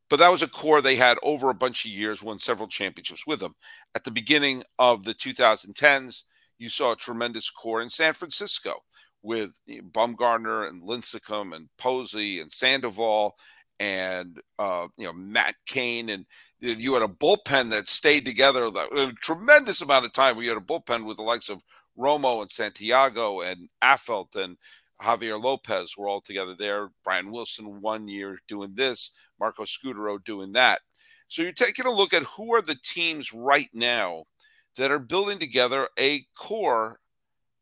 But 0.10 0.20
that 0.20 0.32
was 0.32 0.44
a 0.44 0.48
core 0.48 0.82
they 0.82 0.96
had 0.96 1.18
over 1.24 1.50
a 1.50 1.56
bunch 1.56 1.86
of 1.86 1.92
years, 1.92 2.22
won 2.22 2.40
several 2.40 2.68
championships 2.68 3.26
with 3.26 3.40
them. 3.40 3.54
At 3.96 4.04
the 4.04 4.12
beginning 4.12 4.64
of 4.78 5.04
the 5.04 5.16
2010s, 5.16 6.24
you 6.58 6.70
saw 6.70 6.94
a 6.94 6.98
tremendous 6.98 7.50
core 7.50 7.82
in 7.82 7.90
San 7.90 8.14
Francisco 8.14 8.74
with 9.22 9.60
Bumgarner 9.92 10.70
and 10.70 10.84
Lincecum 10.84 11.56
and 11.56 11.70
Posey 11.78 12.40
and 12.40 12.52
Sandoval 12.52 13.36
and 13.80 14.40
uh, 14.58 14.88
you 14.98 15.06
know 15.06 15.14
Matt 15.14 15.56
Cain, 15.66 16.10
and 16.10 16.26
you 16.60 16.94
had 16.94 17.04
a 17.04 17.08
bullpen 17.08 17.70
that 17.72 17.88
stayed 17.88 18.26
together 18.26 18.66
a 18.66 19.12
tremendous 19.22 19.82
amount 19.82 20.06
of 20.06 20.14
time. 20.14 20.38
We 20.38 20.48
had 20.48 20.58
a 20.58 20.62
bullpen 20.62 21.06
with 21.06 21.18
the 21.18 21.24
likes 21.24 21.50
of 21.50 21.62
Romo 21.98 22.42
and 22.42 22.52
Santiago 22.52 23.42
and 23.42 23.70
Affeldt 23.84 24.36
and 24.36 24.58
Javier 25.02 25.42
Lopez 25.42 25.98
were 25.98 26.08
all 26.08 26.22
together 26.22 26.56
there. 26.58 26.90
Brian 27.04 27.32
Wilson 27.32 27.82
one 27.82 28.08
year 28.08 28.40
doing 28.48 28.74
this, 28.76 29.12
Marco 29.40 29.64
Scutaro 29.64 30.24
doing 30.24 30.54
that. 30.54 30.80
So 31.28 31.42
you're 31.42 31.52
taking 31.52 31.86
a 31.86 31.92
look 31.92 32.14
at 32.14 32.24
who 32.24 32.54
are 32.54 32.62
the 32.62 32.78
teams 32.84 33.34
right 33.34 33.70
now 33.74 34.24
that 34.78 34.92
are 34.92 35.00
building 35.00 35.40
together 35.40 35.90
a 35.98 36.26
core 36.36 37.00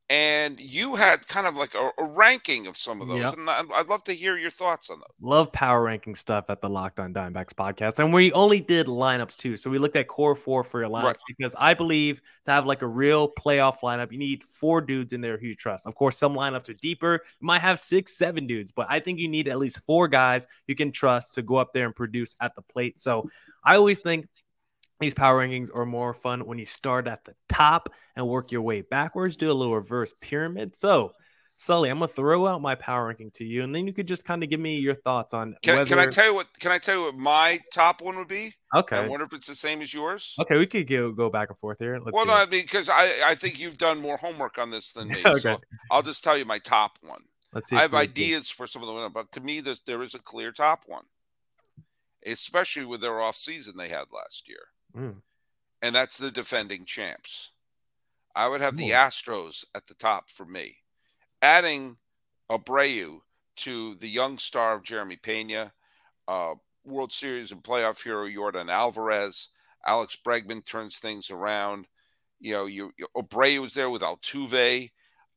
and 0.10 0.60
you 0.60 0.96
had 0.96 1.27
kind 1.27 1.48
of 1.48 1.55
like 1.55 1.74
a, 1.75 1.89
a 1.98 2.05
ranking 2.05 2.67
of 2.67 2.75
some 2.75 3.01
of 3.01 3.08
those, 3.08 3.20
yep. 3.20 3.36
and 3.38 3.50
I'd 3.50 3.88
love 3.88 4.03
to 4.03 4.13
hear 4.13 4.38
your 4.38 4.51
thoughts 4.51 4.89
on 4.89 5.00
them. 5.00 5.08
Love 5.22 5.51
power 5.53 5.82
ranking 5.82 6.13
stuff 6.13 6.50
at 6.50 6.62
the 6.62 6.70
Locked 6.70 7.00
On 7.00 7.13
Diamondbacks 7.13 7.53
podcast, 7.53 8.00
and 8.00 8.13
we 8.13 8.32
only 8.34 8.60
did 8.60 8.88
lineups 8.88 9.38
too. 9.38 9.55
So 9.55 9.70
we 9.70 9.79
looked 9.79 9.96
at 9.96 10.08
core 10.08 10.36
four 10.36 10.63
for 10.63 10.82
your 10.82 10.89
lineups 10.89 11.03
right. 11.03 11.17
because 11.27 11.55
I 11.58 11.74
believe 11.74 12.22
to 12.46 12.51
have 12.51 12.65
like 12.65 12.82
a 12.82 12.88
real 12.88 13.27
playoff 13.27 13.77
lineup, 13.82 14.12
you 14.12 14.20
need 14.20 14.43
four 14.43 14.82
dudes 14.82 15.13
in 15.13 15.22
there 15.22 15.38
who 15.38 15.48
you 15.48 15.55
trust. 15.55 15.88
Of 15.88 15.96
course, 15.96 16.17
some 16.17 16.36
lineups 16.36 16.70
are 16.70 16.75
deeper; 16.75 17.22
you 17.39 17.48
might 17.48 17.62
have 17.62 17.79
six, 17.79 18.17
seven 18.17 18.46
dudes, 18.46 18.72
but 18.72 18.88
I 18.89 19.00
think 19.00 19.20
you 19.20 19.29
need 19.29 19.48
at 19.48 19.58
least 19.58 19.79
four 19.88 20.10
guys 20.10 20.46
you 20.67 20.75
can 20.75 20.91
trust 20.91 21.36
to 21.36 21.41
go 21.41 21.55
up 21.55 21.74
there 21.74 21.86
and 21.86 21.96
produce 21.96 22.36
at 22.41 22.55
the 22.55 22.62
plate. 22.62 23.00
So 23.00 23.29
I 23.63 23.77
always 23.77 24.00
think 24.00 24.27
these 25.00 25.14
power 25.14 25.46
rankings 25.46 25.70
are 25.76 25.86
more 25.86 26.14
fun 26.14 26.46
when 26.46 26.60
you 26.60 26.66
start 26.66 27.08
at 27.08 27.26
the 27.26 27.36
top 27.50 27.90
and 28.16 28.28
work 28.28 28.52
your 28.52 28.62
way 28.62 28.82
backwards, 28.82 29.36
do 29.38 29.52
a 29.52 29.54
little 29.54 29.76
reverse 29.76 30.14
pyramid. 30.22 30.76
So, 30.76 31.14
Sully, 31.56 31.90
I'm 31.90 32.00
gonna 32.00 32.08
throw 32.08 32.48
out 32.48 32.62
my 32.62 32.76
power 32.76 33.08
ranking 33.08 33.32
to 33.36 33.46
you, 33.46 33.64
and 33.64 33.74
then 33.74 33.86
you 33.86 33.94
could 33.94 34.08
just 34.08 34.26
kind 34.26 34.44
of 34.44 34.50
give 34.50 34.60
me 34.60 34.80
your 34.80 34.96
thoughts 34.96 35.34
on. 35.34 35.56
Can, 35.62 35.78
whether... 35.78 35.88
can 35.88 36.00
I 36.00 36.08
tell 36.08 36.26
you 36.26 36.34
what? 36.34 36.48
Can 36.60 36.72
I 36.72 36.78
tell 36.80 36.98
you 36.98 37.04
what 37.06 37.16
my 37.16 37.60
top 37.72 38.02
one 38.02 38.18
would 38.18 38.28
be? 38.28 38.54
Okay. 38.76 38.98
I 38.98 39.08
wonder 39.08 39.26
if 39.26 39.34
it's 39.34 39.48
the 39.48 39.56
same 39.56 39.82
as 39.82 39.94
yours. 39.94 40.36
Okay, 40.40 40.58
we 40.58 40.66
could 40.66 40.88
go 40.88 41.12
go 41.12 41.30
back 41.30 41.50
and 41.50 41.58
forth 41.60 41.78
here. 41.80 42.00
Let's 42.00 42.14
well, 42.14 42.26
no, 42.26 42.34
I 42.34 42.48
mean, 42.48 42.64
because 42.64 42.90
I 42.90 43.12
I 43.28 43.36
think 43.36 43.60
you've 43.60 43.78
done 43.78 44.02
more 44.02 44.18
homework 44.18 44.58
on 44.58 44.72
this 44.72 44.94
than 44.94 45.08
me. 45.10 45.22
okay. 45.24 45.40
So 45.40 45.62
I'll 45.92 46.02
just 46.02 46.24
tell 46.24 46.38
you 46.38 46.46
my 46.46 46.60
top 46.60 46.98
one. 47.02 47.22
Let's 47.54 47.70
see. 47.70 47.76
I 47.76 47.82
have 47.82 47.94
ideas 47.94 48.50
for 48.50 48.66
some 48.66 48.84
of 48.84 48.88
the 48.90 49.10
but 49.10 49.32
to 49.34 49.42
me, 49.42 49.62
there's, 49.62 49.82
there 49.82 50.02
is 50.02 50.16
a 50.16 50.20
clear 50.20 50.52
top 50.52 50.86
one, 50.88 51.04
especially 52.26 52.86
with 52.86 53.02
their 53.02 53.22
off 53.22 53.36
season 53.36 53.78
they 53.78 53.90
had 53.90 54.06
last 54.12 54.50
year. 54.50 54.73
Mm. 54.98 55.22
And 55.82 55.96
that's 55.96 56.18
the 56.18 56.32
defending 56.32 56.86
champs. 56.86 57.52
I 58.36 58.48
would 58.48 58.62
have 58.62 58.76
Ooh. 58.76 58.78
the 58.78 58.91
Astros 58.91 59.65
at 59.76 59.88
the 59.88 59.94
top 59.94 60.30
for 60.30 60.46
me. 60.46 60.78
Adding 61.41 61.98
Abreu 62.50 63.20
to 63.58 63.96
the 63.96 64.08
young 64.08 64.38
star 64.38 64.76
of 64.76 64.84
Jeremy 64.84 65.17
Pena, 65.17 65.74
uh, 66.28 66.56
World 66.86 67.12
Series 67.12 67.52
and 67.52 67.63
playoff 67.63 68.04
hero 68.04 68.28
Yordan 68.28 68.72
Alvarez, 68.72 69.50
Alex 69.86 70.17
Bregman 70.26 70.65
turns 70.65 70.98
things 70.98 71.30
around. 71.30 71.88
You 72.39 72.54
know, 72.54 72.65
you, 72.65 72.91
you 72.98 73.08
Abreu 73.15 73.65
is 73.65 73.74
there 73.74 73.89
with 73.89 74.02
Altuve. 74.02 74.91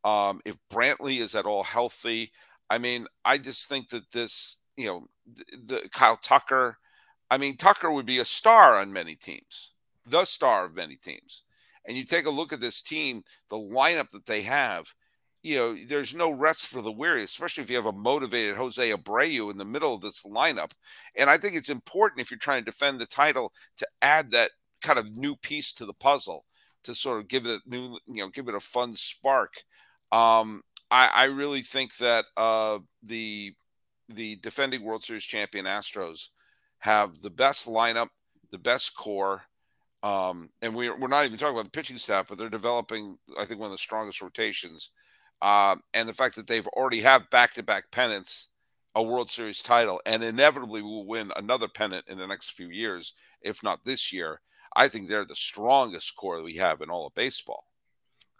Um, 0.04 0.40
if 0.44 0.56
Brantley 0.72 1.20
is 1.20 1.34
at 1.34 1.46
all 1.46 1.64
healthy, 1.64 2.32
I 2.70 2.78
mean, 2.78 3.06
I 3.24 3.38
just 3.38 3.68
think 3.68 3.88
that 3.90 4.10
this, 4.10 4.60
you 4.76 4.86
know, 4.86 5.06
the, 5.26 5.44
the 5.82 5.88
Kyle 5.92 6.16
Tucker, 6.16 6.78
I 7.30 7.38
mean, 7.38 7.56
Tucker 7.56 7.90
would 7.90 8.06
be 8.06 8.18
a 8.18 8.24
star 8.24 8.76
on 8.76 8.92
many 8.92 9.14
teams, 9.14 9.72
the 10.06 10.24
star 10.24 10.64
of 10.64 10.74
many 10.74 10.96
teams. 10.96 11.42
And 11.86 11.96
you 11.96 12.04
take 12.04 12.26
a 12.26 12.30
look 12.30 12.52
at 12.52 12.60
this 12.60 12.82
team, 12.82 13.22
the 13.48 13.56
lineup 13.56 14.10
that 14.10 14.26
they 14.26 14.42
have, 14.42 14.92
you 15.42 15.56
know, 15.56 15.76
there's 15.86 16.14
no 16.14 16.32
rest 16.32 16.66
for 16.66 16.82
the 16.82 16.90
weary, 16.90 17.22
especially 17.22 17.62
if 17.62 17.70
you 17.70 17.76
have 17.76 17.86
a 17.86 17.92
motivated 17.92 18.56
Jose 18.56 18.90
Abreu 18.90 19.50
in 19.50 19.56
the 19.56 19.64
middle 19.64 19.94
of 19.94 20.00
this 20.00 20.24
lineup. 20.24 20.72
And 21.16 21.30
I 21.30 21.38
think 21.38 21.54
it's 21.54 21.68
important 21.68 22.20
if 22.20 22.30
you're 22.32 22.38
trying 22.38 22.64
to 22.64 22.70
defend 22.70 22.98
the 23.00 23.06
title 23.06 23.52
to 23.76 23.86
add 24.02 24.32
that 24.32 24.50
kind 24.82 24.98
of 24.98 25.16
new 25.16 25.36
piece 25.36 25.72
to 25.74 25.86
the 25.86 25.92
puzzle 25.92 26.44
to 26.82 26.94
sort 26.96 27.20
of 27.20 27.28
give 27.28 27.46
it 27.46 27.60
a 27.64 27.70
new, 27.70 27.98
you 28.08 28.22
know, 28.22 28.28
give 28.28 28.48
it 28.48 28.56
a 28.56 28.60
fun 28.60 28.96
spark. 28.96 29.54
Um, 30.10 30.62
I, 30.90 31.10
I 31.14 31.24
really 31.24 31.62
think 31.62 31.96
that 31.98 32.24
uh, 32.36 32.80
the 33.02 33.54
the 34.08 34.36
defending 34.36 34.82
World 34.82 35.02
Series 35.02 35.24
champion 35.24 35.64
Astros 35.64 36.28
have 36.78 37.22
the 37.22 37.30
best 37.30 37.66
lineup, 37.66 38.08
the 38.50 38.58
best 38.58 38.94
core. 38.96 39.42
Um, 40.02 40.50
and 40.62 40.74
we're, 40.74 40.96
we're 40.96 41.08
not 41.08 41.24
even 41.24 41.38
talking 41.38 41.54
about 41.54 41.64
the 41.64 41.70
pitching 41.70 41.98
staff, 41.98 42.26
but 42.28 42.38
they're 42.38 42.48
developing, 42.48 43.18
I 43.38 43.44
think, 43.44 43.58
one 43.58 43.68
of 43.68 43.72
the 43.72 43.78
strongest 43.78 44.22
rotations. 44.22 44.90
Um, 45.42 45.82
and 45.92 46.08
the 46.08 46.14
fact 46.14 46.36
that 46.36 46.46
they've 46.46 46.66
already 46.68 47.00
have 47.00 47.30
back-to-back 47.30 47.90
pennants, 47.90 48.50
a 48.94 49.02
World 49.02 49.30
Series 49.30 49.62
title, 49.62 50.00
and 50.06 50.22
inevitably 50.22 50.80
will 50.80 51.06
win 51.06 51.32
another 51.36 51.68
pennant 51.68 52.04
in 52.08 52.18
the 52.18 52.26
next 52.26 52.52
few 52.52 52.68
years, 52.68 53.14
if 53.42 53.62
not 53.62 53.84
this 53.84 54.12
year. 54.12 54.40
I 54.74 54.88
think 54.88 55.08
they're 55.08 55.24
the 55.24 55.34
strongest 55.34 56.14
core 56.16 56.42
we 56.42 56.56
have 56.56 56.80
in 56.82 56.90
all 56.90 57.06
of 57.06 57.14
baseball. 57.14 57.64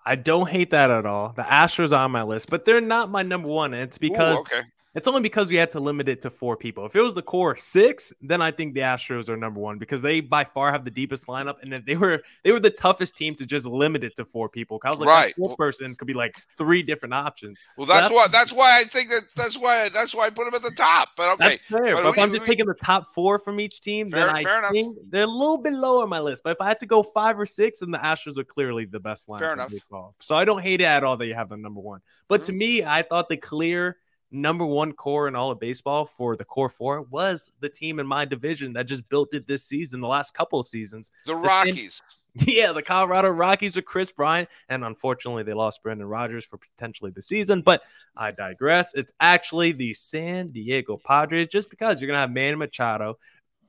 I 0.05 0.15
don't 0.15 0.49
hate 0.49 0.71
that 0.71 0.91
at 0.91 1.05
all. 1.05 1.33
The 1.35 1.43
Astros 1.43 1.91
are 1.91 2.05
on 2.05 2.13
my 2.13 2.23
list, 2.23 2.49
but 2.49 2.65
they're 2.65 2.81
not 2.81 3.11
my 3.11 3.23
number 3.23 3.49
one. 3.49 3.75
And 3.75 3.83
it's 3.83 3.99
because 3.99 4.39
Ooh, 4.39 4.41
okay. 4.41 4.61
It's 4.97 5.07
only 5.07 5.21
because 5.21 5.49
we 5.51 5.57
had 5.57 5.73
to 5.73 5.81
limit 5.81 6.09
it 6.09 6.23
to 6.23 6.31
four 6.31 6.57
people. 6.57 6.87
If 6.87 6.97
it 6.97 7.03
was 7.03 7.13
the 7.13 7.21
core 7.21 7.55
six, 7.55 8.15
then 8.23 8.41
I 8.41 8.51
think 8.51 8.73
the 8.73 8.81
Astros 8.81 9.29
are 9.29 9.37
number 9.37 9.61
one 9.61 9.77
because 9.79 10.01
they 10.01 10.21
by 10.21 10.45
far 10.45 10.73
have 10.73 10.87
the 10.87 10.91
deepest 10.91 11.27
lineup, 11.27 11.57
and 11.61 11.71
they 11.85 11.97
were 11.97 12.23
they 12.45 12.51
were 12.51 12.61
the 12.61 12.71
toughest 12.71 13.15
team 13.15 13.35
to 13.35 13.45
just 13.45 13.67
limit 13.67 14.05
it 14.05 14.17
to 14.17 14.25
four 14.25 14.49
people. 14.49 14.81
I 14.83 14.91
was 14.91 15.01
like, 15.01 15.09
right. 15.09 15.35
fourth 15.37 15.59
person 15.59 15.95
could 15.97 16.07
be 16.07 16.15
like 16.15 16.35
three 16.57 16.83
different 16.83 17.13
options. 17.13 17.59
Well, 17.77 17.87
that's, 17.87 18.09
so 18.09 18.15
that's 18.15 18.33
why 18.33 18.39
that's 18.39 18.53
why 18.55 18.79
I 18.81 18.85
think 18.85 19.11
that 19.11 19.23
that's 19.37 19.59
why 19.59 19.91
that's 19.91 20.15
why 20.15 20.29
I 20.29 20.31
put 20.31 20.47
them 20.47 20.55
at 20.55 20.63
the 20.63 20.71
top. 20.71 21.11
But 21.15 21.35
okay, 21.35 21.49
that's 21.49 21.67
fair. 21.67 21.95
But, 21.95 22.05
but 22.05 22.09
if 22.11 22.19
I'm 22.19 22.33
just 22.33 22.47
taking 22.47 22.65
the 22.65 22.75
top 22.75 23.07
four 23.09 23.39
from 23.39 23.61
each 23.61 23.83
team, 23.83 24.11
fair, 24.11 24.27
then 24.27 24.35
I 24.35 24.71
think 24.71 24.97
enough. 24.97 25.11
they're 25.11 25.25
a 25.25 25.27
little 25.27 25.59
bit 25.59 25.75
lower 25.75 26.05
on 26.05 26.09
my 26.09 26.21
list. 26.21 26.43
But 26.43 26.53
if 26.53 26.61
I 26.63 26.69
had 26.69 26.81
to 26.81 26.87
go 26.87 27.03
five 27.03 27.39
or 27.39 27.45
six, 27.45 27.81
then 27.81 27.91
the 27.91 27.99
Astros 27.99 28.39
are 28.39 28.45
clearly 28.45 28.87
the 28.87 29.01
best 29.01 29.29
lineup. 29.29 29.41
Fair 29.41 29.53
enough. 29.53 29.75
So 30.21 30.37
I 30.37 30.47
don't 30.47 30.63
hate 30.63 30.81
it 30.81 30.85
at 30.85 31.05
all 31.05 31.19
that 31.19 31.27
you 31.27 31.35
have 31.35 31.51
the 31.51 31.59
number 31.59 31.81
one. 31.81 32.01
But 32.29 32.41
mm-hmm. 32.41 32.47
to 32.47 32.53
me, 32.55 32.85
I 32.85 33.03
thought 33.03 33.29
the 33.29 33.37
clear 33.37 33.99
number 34.37 34.65
one 34.65 34.93
core 34.93 35.29
in 35.29 35.35
all 35.35 35.51
of 35.51 35.59
baseball 35.59 36.07
for 36.07 36.37
the 36.37 36.45
core 36.45 36.69
four 36.69 37.03
was 37.03 37.51
the 37.61 37.69
team 37.69 37.99
in 37.99 38.07
my 38.07 38.25
division 38.25 38.73
that 38.75 38.87
just 38.87 39.09
built 39.09 39.35
it 39.35 39.47
this 39.47 39.65
season, 39.65 40.01
the 40.01 40.09
last 40.09 40.35
couple 40.35 40.61
of 40.61 40.67
seasons. 40.67 41.11
The 41.27 41.37
Rockies. 41.37 42.03
Yeah, 42.39 42.73
the 42.73 42.83
Colorado 42.83 43.31
Rockies 43.31 43.77
with 43.77 43.87
Kris 43.87 44.13
Bryant. 44.13 44.51
And 44.69 44.85
unfortunately, 44.85 45.43
they 45.43 45.55
lost 45.55 45.83
Brendan 45.83 46.07
Rodgers 46.07 46.45
for 46.45 46.59
potentially 46.59 47.11
the 47.11 47.23
season. 47.23 47.63
But 47.63 47.83
I 48.15 48.31
digress. 48.31 48.93
It's 48.95 49.11
actually 49.21 49.73
the 49.73 49.95
San 49.95 50.49
Diego 50.49 50.99
Padres, 51.03 51.49
just 51.49 51.71
because 51.71 51.99
you're 51.99 52.09
going 52.09 52.17
to 52.17 52.21
have 52.21 52.31
Manny 52.31 52.57
Machado, 52.57 53.19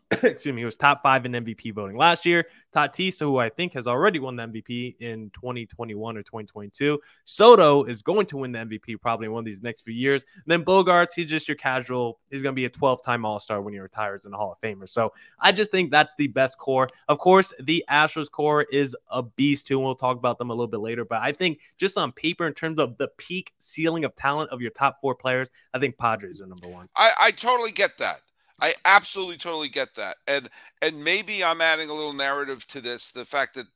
excuse 0.24 0.54
me, 0.54 0.62
he 0.62 0.66
was 0.66 0.78
top 0.78 1.04
five 1.04 1.26
in 1.26 1.34
MVP 1.34 1.74
voting 1.74 1.98
last 1.98 2.26
year. 2.26 2.46
Tatis, 2.74 3.20
who 3.20 3.38
I 3.38 3.50
think 3.50 3.74
has 3.74 3.88
already 3.88 4.20
won 4.20 4.38
the 4.38 4.44
MVP 4.44 4.96
in 5.02 5.30
2021 5.32 6.16
or 6.16 6.24
2022. 6.24 7.00
Soto 7.26 7.84
is 7.84 8.02
going 8.02 8.26
to 8.28 8.38
win 8.38 8.54
the 8.54 8.60
MVP 8.60 9.02
probably 9.02 9.28
one 9.28 9.40
of 9.40 9.46
these 9.46 9.62
next 9.62 9.82
few 9.82 9.94
years. 9.94 10.26
And 10.36 10.44
then 10.46 10.64
Bogaerts, 10.64 11.10
he's 11.14 11.30
just 11.30 11.50
your 11.50 11.58
casual. 11.58 12.20
He's 12.32 12.42
going 12.42 12.54
to 12.54 12.56
be 12.56 12.66
a 12.66 12.70
12 12.70 13.04
time 13.04 13.26
All 13.26 13.38
Star 13.38 13.62
when 13.62 13.74
he 13.74 13.80
retires 13.80 14.24
in 14.24 14.32
the 14.32 14.38
Hall 14.38 14.54
of 14.54 14.62
Famer. 14.62 14.88
So 14.88 15.12
I 15.42 15.52
just 15.52 15.72
think 15.72 15.92
that's 15.92 16.16
the 16.16 16.28
best 16.28 16.58
core. 16.58 16.88
Of 17.10 17.20
course, 17.20 17.54
the 17.60 17.84
Astros 17.90 18.32
core 18.32 18.66
is 18.72 18.96
a 19.12 19.24
beast 19.24 19.68
too. 19.68 19.78
And 19.78 19.86
we'll 19.86 19.96
talk 19.96 20.18
about 20.18 20.38
them 20.38 20.52
a 20.52 20.54
little 20.54 20.68
bit 20.68 20.80
later. 20.80 21.04
But 21.04 21.22
I 21.22 21.34
think 21.34 21.60
just 21.78 21.98
on 21.98 22.14
paper, 22.14 22.48
in 22.48 22.54
terms 22.54 22.80
of 22.80 22.98
the 22.98 23.10
peak 23.18 23.52
ceiling 23.60 24.06
of 24.06 24.16
talent 24.16 24.52
of 24.52 24.62
your 24.62 24.72
top 24.72 25.02
four 25.02 25.16
players, 25.16 25.52
I 25.74 25.80
think 25.80 25.98
Padres 25.98 26.40
are 26.40 26.48
number 26.48 26.70
one. 26.70 26.88
I, 26.96 27.12
I 27.20 27.32
totally 27.32 27.72
get 27.72 27.98
that. 27.98 28.22
I 28.60 28.74
absolutely 28.86 29.38
totally 29.38 29.70
get 29.70 29.94
that. 29.96 30.18
And 30.28 30.50
and 30.82 31.04
maybe 31.04 31.44
I'm 31.44 31.62
adding 31.62 31.90
a 31.90 31.94
little 31.94 32.14
narrative 32.14 32.66
to 32.68 32.82
this, 32.82 33.12
the 33.12 33.26
fact 33.26 33.56
that 33.56 33.68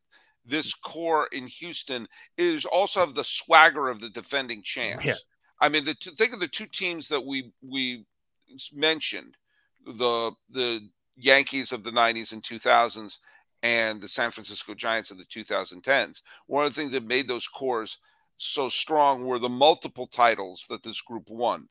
this 0.46 0.74
core 0.74 1.28
in 1.32 1.46
Houston 1.48 2.08
is 2.38 2.66
also 2.66 3.00
have 3.02 3.14
the 3.14 3.24
swagger 3.24 3.90
of 3.90 4.02
the 4.02 4.10
defending 4.10 4.64
champs. 4.64 5.06
Yeah. 5.06 5.14
I 5.60 5.70
mean, 5.70 5.86
the 5.86 5.94
think 5.94 6.34
of 6.34 6.40
the 6.40 6.48
two 6.48 6.66
teams 6.66 7.08
that 7.10 7.24
we 7.24 7.52
we 7.62 8.06
mentioned, 8.74 9.38
the 9.86 10.32
the 10.50 10.90
Yankees 11.16 11.72
of 11.72 11.84
the 11.84 11.92
90s 11.92 12.34
and 12.34 12.42
2000s 12.42 13.20
and 13.64 14.02
the 14.02 14.08
San 14.08 14.32
Francisco 14.32 14.74
Giants 14.74 15.12
of 15.12 15.20
the 15.20 15.26
2010s. 15.26 16.22
One 16.48 16.66
of 16.66 16.74
the 16.74 16.82
things 16.82 16.94
that 16.94 17.04
made 17.04 17.28
those 17.28 17.48
cores 17.48 17.98
so 18.38 18.70
strong 18.70 19.26
were 19.26 19.38
the 19.38 19.50
multiple 19.50 20.08
titles 20.08 20.66
that 20.70 20.82
this 20.82 21.00
group 21.00 21.30
won. 21.30 21.70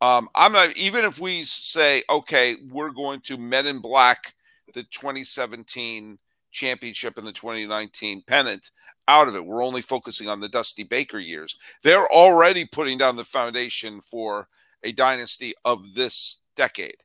Um, 0.00 0.28
I'm 0.34 0.52
not 0.52 0.76
even 0.76 1.04
if 1.04 1.20
we 1.20 1.44
say, 1.44 2.02
okay, 2.08 2.56
we're 2.70 2.90
going 2.90 3.20
to 3.22 3.36
Men 3.36 3.66
in 3.66 3.78
Black 3.80 4.34
the 4.72 4.82
2017 4.84 6.18
championship 6.50 7.18
and 7.18 7.26
the 7.26 7.32
2019 7.32 8.22
pennant 8.26 8.70
out 9.08 9.28
of 9.28 9.34
it. 9.34 9.44
We're 9.44 9.64
only 9.64 9.82
focusing 9.82 10.28
on 10.28 10.40
the 10.40 10.48
Dusty 10.48 10.84
Baker 10.84 11.18
years. 11.18 11.56
They're 11.82 12.06
already 12.08 12.64
putting 12.64 12.98
down 12.98 13.16
the 13.16 13.24
foundation 13.24 14.00
for 14.00 14.48
a 14.84 14.92
dynasty 14.92 15.54
of 15.64 15.94
this 15.94 16.40
decade. 16.56 16.96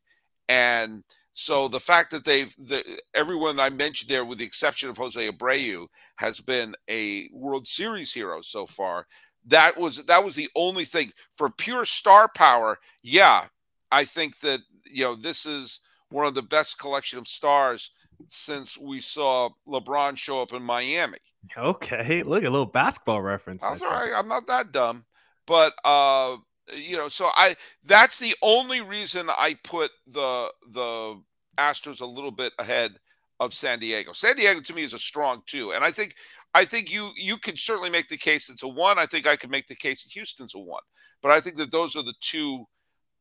And 0.47 1.03
so 1.33 1.67
the 1.67 1.79
fact 1.79 2.11
that 2.11 2.23
they've 2.23 2.55
the, 2.57 2.83
everyone 3.13 3.59
I 3.59 3.69
mentioned 3.69 4.09
there, 4.09 4.23
with 4.23 4.37
the 4.37 4.45
exception 4.45 4.89
of 4.89 4.97
Jose 4.97 5.29
Abreu, 5.29 5.87
has 6.17 6.39
been 6.39 6.75
a 6.89 7.27
World 7.33 7.67
Series 7.67 8.13
hero 8.13 8.41
so 8.41 8.65
far. 8.65 9.05
That 9.45 9.77
was 9.77 10.05
that 10.05 10.23
was 10.23 10.35
the 10.35 10.49
only 10.55 10.85
thing 10.85 11.11
for 11.33 11.49
pure 11.49 11.85
star 11.85 12.27
power. 12.27 12.79
Yeah, 13.03 13.45
I 13.91 14.05
think 14.05 14.39
that 14.39 14.61
you 14.85 15.03
know 15.03 15.15
this 15.15 15.45
is 15.45 15.81
one 16.09 16.25
of 16.25 16.35
the 16.35 16.41
best 16.41 16.79
collection 16.79 17.19
of 17.19 17.27
stars 17.27 17.91
since 18.27 18.77
we 18.77 18.99
saw 19.01 19.49
LeBron 19.67 20.17
show 20.17 20.41
up 20.41 20.53
in 20.53 20.63
Miami. 20.63 21.17
Okay, 21.57 22.23
look 22.23 22.43
a 22.43 22.49
little 22.49 22.65
basketball 22.65 23.21
reference. 23.21 23.61
That's 23.61 23.81
all 23.81 23.91
right. 23.91 24.13
I'm 24.15 24.27
not 24.27 24.47
that 24.47 24.71
dumb, 24.71 25.05
but 25.45 25.73
uh, 25.83 26.37
you 26.73 26.97
know, 26.97 27.07
so 27.07 27.29
I 27.35 27.55
that's 27.83 28.19
the 28.19 28.35
only 28.41 28.81
reason 28.81 29.29
I 29.29 29.55
put 29.63 29.91
the 30.07 30.51
the 30.71 31.21
Astros 31.57 32.01
a 32.01 32.05
little 32.05 32.31
bit 32.31 32.53
ahead 32.59 32.95
of 33.39 33.53
San 33.53 33.79
Diego. 33.79 34.13
San 34.13 34.35
Diego 34.35 34.61
to 34.61 34.73
me 34.73 34.83
is 34.83 34.93
a 34.93 34.99
strong 34.99 35.43
two, 35.45 35.71
and 35.71 35.83
I 35.83 35.91
think 35.91 36.15
I 36.55 36.63
think 36.63 36.89
you 36.89 37.11
you 37.17 37.37
can 37.37 37.57
certainly 37.57 37.89
make 37.89 38.07
the 38.07 38.17
case 38.17 38.49
it's 38.49 38.63
a 38.63 38.67
one. 38.67 38.97
I 38.97 39.05
think 39.05 39.27
I 39.27 39.35
could 39.35 39.51
make 39.51 39.67
the 39.67 39.75
case 39.75 40.03
that 40.03 40.13
Houston's 40.13 40.55
a 40.55 40.59
one, 40.59 40.83
but 41.21 41.31
I 41.31 41.41
think 41.41 41.57
that 41.57 41.71
those 41.71 41.97
are 41.97 42.03
the 42.03 42.15
two 42.21 42.65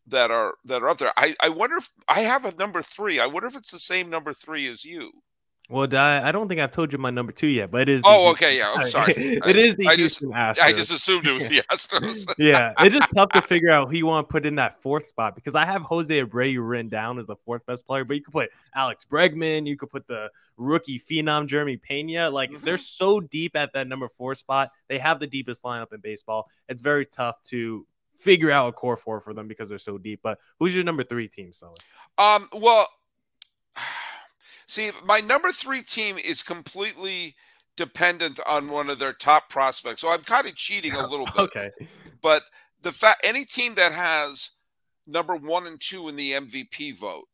that 0.07 0.31
are 0.31 0.55
that 0.65 0.83
are 0.83 0.89
up 0.89 0.99
there. 0.99 1.13
I 1.17 1.35
I 1.41 1.49
wonder 1.49 1.77
if 1.77 1.91
I 2.09 2.21
have 2.21 2.45
a 2.45 2.55
number 2.55 2.81
three. 2.81 3.19
I 3.19 3.27
wonder 3.27 3.49
if 3.49 3.57
it's 3.57 3.73
the 3.73 3.81
same 3.81 4.09
number 4.09 4.33
three 4.33 4.69
as 4.69 4.85
you. 4.85 5.11
Well, 5.71 5.89
I, 5.97 6.29
I 6.29 6.33
don't 6.33 6.47
think 6.47 6.61
I've 6.61 6.73
told 6.73 6.93
you 6.93 6.99
my 6.99 7.09
number 7.09 7.33
two 7.33 7.47
yet, 7.47 7.71
but 7.71 7.83
it 7.83 7.89
is. 7.89 8.03
Oh, 8.05 8.31
okay, 8.33 8.59
yeah. 8.59 8.75
I'm 8.77 8.87
sorry. 8.87 9.15
it 9.17 9.57
is 9.57 9.75
the 9.77 9.89
I 9.89 9.97
Houston 9.97 10.31
just, 10.31 10.61
Astros. 10.61 10.63
I 10.63 10.73
just 10.73 10.91
assumed 10.91 11.27
it 11.27 11.33
was 11.33 11.49
the 11.49 11.63
Astros. 11.73 12.35
yeah, 12.37 12.75
it's 12.81 12.95
just 12.95 13.09
tough 13.15 13.31
to 13.31 13.41
figure 13.41 13.71
out 13.71 13.89
who 13.89 13.97
you 13.97 14.05
want 14.05 14.29
to 14.29 14.33
put 14.33 14.45
in 14.45 14.57
that 14.57 14.83
fourth 14.83 15.07
spot 15.07 15.35
because 15.35 15.55
I 15.55 15.65
have 15.65 15.81
Jose 15.83 16.23
Abreu 16.23 16.59
written 16.61 16.91
down 16.91 17.19
as 17.19 17.27
the 17.27 17.37
fourth 17.37 17.65
best 17.65 17.87
player, 17.87 18.05
but 18.05 18.15
you 18.15 18.23
could 18.23 18.35
put 18.35 18.51
Alex 18.75 19.07
Bregman, 19.11 19.67
you 19.67 19.79
could 19.79 19.89
put 19.89 20.07
the 20.07 20.29
rookie 20.59 20.99
phenom 20.99 21.47
Jeremy 21.47 21.79
Pena. 21.79 22.29
Like 22.29 22.51
mm-hmm. 22.51 22.65
they're 22.65 22.77
so 22.77 23.21
deep 23.21 23.57
at 23.57 23.73
that 23.73 23.89
number 23.89 24.11
four 24.19 24.35
spot. 24.35 24.71
They 24.89 24.99
have 24.99 25.19
the 25.19 25.27
deepest 25.27 25.63
lineup 25.63 25.95
in 25.95 26.01
baseball. 26.01 26.51
It's 26.69 26.83
very 26.83 27.07
tough 27.07 27.43
to 27.45 27.87
figure 28.17 28.51
out 28.51 28.69
a 28.69 28.73
core 28.73 28.99
four 28.99 29.23
for 29.23 29.33
them 29.33 29.49
because 29.49 29.71
they're 29.71 29.79
so 29.79 29.97
deep. 29.97 30.21
But 30.23 30.41
who's 30.59 30.75
your 30.75 30.85
number 30.85 31.05
three 31.05 31.29
team, 31.29 31.53
Sully? 31.53 31.79
Um, 32.19 32.49
well. 32.53 32.87
See, 34.67 34.91
my 35.05 35.21
number 35.21 35.51
three 35.51 35.83
team 35.83 36.17
is 36.19 36.43
completely 36.43 37.35
dependent 37.77 38.41
on 38.47 38.71
one 38.71 38.89
of 38.89 38.99
their 38.99 39.13
top 39.13 39.49
prospects. 39.51 40.01
So 40.01 40.09
I'm 40.09 40.21
kind 40.21 40.47
of 40.47 40.55
cheating 40.55 40.93
a 40.93 41.07
little 41.09 41.27
bit. 41.27 41.39
okay. 41.39 41.71
But 42.23 42.43
the 42.83 42.93
fact 42.93 43.21
any 43.25 43.45
team 43.45 43.75
that 43.75 43.93
has 43.93 44.51
number 45.07 45.37
one 45.37 45.67
and 45.67 45.81
two 45.81 46.09
in 46.09 46.17
the 46.17 46.33
MVP 46.33 46.97
vote 46.97 47.27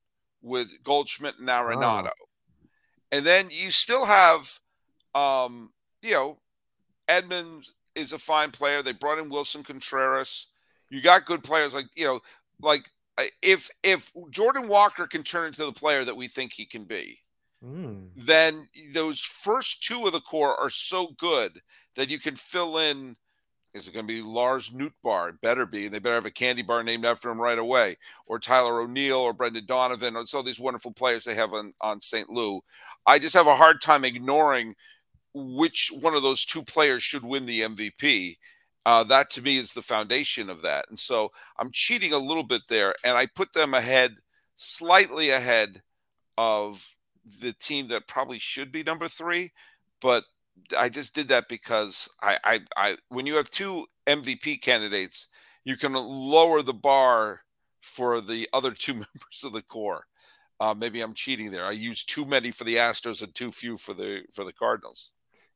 with 0.43 0.69
Goldschmidt 0.83 1.39
and 1.39 1.49
Arenado. 1.49 2.09
Oh. 2.09 2.27
And 3.13 3.27
then 3.27 3.49
you 3.51 3.71
still 3.71 4.07
have 4.07 4.61
um, 5.15 5.71
you 6.03 6.13
know, 6.13 6.39
Edmonds 7.09 7.75
is 7.95 8.13
a 8.13 8.19
fine 8.19 8.51
player. 8.51 8.83
They 8.83 8.93
brought 8.93 9.19
in 9.19 9.31
Willson 9.31 9.65
Contreras. 9.65 10.47
You 10.89 11.01
got 11.03 11.27
good 11.27 11.43
players 11.43 11.75
like, 11.75 11.87
you 11.97 12.05
know, 12.05 12.21
like 12.61 12.91
if 13.43 13.71
if 13.83 14.13
Jordan 14.31 14.69
Walker 14.69 15.07
can 15.07 15.23
turn 15.23 15.49
into 15.49 15.65
the 15.65 15.73
player 15.73 16.05
that 16.05 16.17
we 16.17 16.29
think 16.29 16.53
he 16.53 16.65
can 16.65 16.85
be, 16.85 17.19
mm. 17.65 18.09
then 18.17 18.69
those 18.93 19.21
first 19.21 19.83
two 19.83 20.07
of 20.07 20.13
the 20.13 20.21
core 20.21 20.59
are 20.59 20.71
so 20.71 21.09
good 21.19 21.61
that 21.97 22.11
you 22.11 22.19
can 22.19 22.35
fill 22.35 22.79
in. 22.79 23.17
Is 23.73 23.87
it 23.87 23.95
going 23.95 24.05
to 24.05 24.13
be 24.13 24.21
Lars 24.21 24.71
Nootbaar? 24.71 25.29
It 25.29 25.41
better 25.43 25.65
be. 25.65 25.87
And 25.87 25.95
they 25.95 26.01
better 26.01 26.17
have 26.17 26.27
a 26.27 26.31
candy 26.31 26.63
bar 26.63 26.83
named 26.83 27.05
after 27.05 27.31
him 27.31 27.41
right 27.41 27.59
away, 27.59 27.99
or 28.27 28.41
Tyler 28.41 28.81
O'Neill, 28.81 29.19
or 29.19 29.33
Brendan 29.33 29.67
Donovan, 29.67 30.17
or 30.17 30.25
all 30.35 30.43
these 30.43 30.59
wonderful 30.59 30.93
players 30.93 31.23
they 31.23 31.37
have 31.37 31.53
on 31.53 31.73
on 31.81 32.01
St. 32.01 32.29
Lou. 32.29 32.61
I 33.07 33.19
just 33.19 33.35
have 33.35 33.47
a 33.47 33.55
hard 33.55 33.81
time 33.81 34.05
ignoring 34.05 34.75
which 35.33 35.93
one 36.01 36.15
of 36.15 36.23
those 36.23 36.45
two 36.45 36.63
players 36.63 37.03
should 37.03 37.23
win 37.23 37.47
the 37.47 37.61
MVP 37.61 38.37
uh, 38.87 39.05
that 39.05 39.31
to 39.31 39.43
me 39.43 39.59
is 39.59 39.73
the 39.73 39.83
foundation 39.83 40.49
of 40.49 40.63
that. 40.63 40.87
And 40.89 40.99
so 40.99 41.33
I'm 41.59 41.71
cheating 41.73 42.13
a 42.13 42.19
little 42.19 42.43
bit 42.43 42.63
there, 42.69 42.95
and 43.05 43.17
I 43.17 43.27
put 43.27 43.53
them 43.53 43.75
ahead, 43.75 44.17
slightly 44.57 45.31
ahead 45.31 45.83
of 46.39 46.97
the 47.41 47.53
team 47.53 47.89
that 47.89 48.09
probably 48.09 48.39
should 48.39 48.73
be 48.73 48.83
number 48.83 49.09
three, 49.09 49.53
but 50.01 50.25
I 50.79 50.89
just 50.89 51.15
did 51.15 51.29
that 51.29 51.49
because 51.49 52.09
I, 52.23 52.39
I, 52.45 52.61
I 52.77 52.97
when 53.09 53.27
you 53.27 53.35
have 53.37 53.51
two 53.51 53.87
MVP 54.07 54.63
candidates, 54.63 55.29
you 55.65 55.77
can 55.77 55.93
lower 55.93 56.63
the 56.63 56.75
bar 56.75 57.43
for 57.81 58.21
the 58.21 58.49
other 58.53 58.73
two 58.73 58.95
members 58.95 59.45
of 59.45 59.53
the 59.53 59.63
core. 59.63 60.07
Uh, 60.59 60.75
maybe 60.75 61.01
I'm 61.01 61.15
cheating 61.15 61.51
there. 61.51 61.65
I 61.65 61.73
used 61.73 62.11
too 62.11 62.27
many 62.27 62.51
for 62.51 62.65
the 62.65 62.77
Astros 62.77 63.23
and 63.23 63.35
too 63.35 63.51
few 63.51 63.77
for 63.77 63.95
the 63.95 64.23
for 64.33 64.45
the 64.45 64.53
Cardinals. 64.53 65.11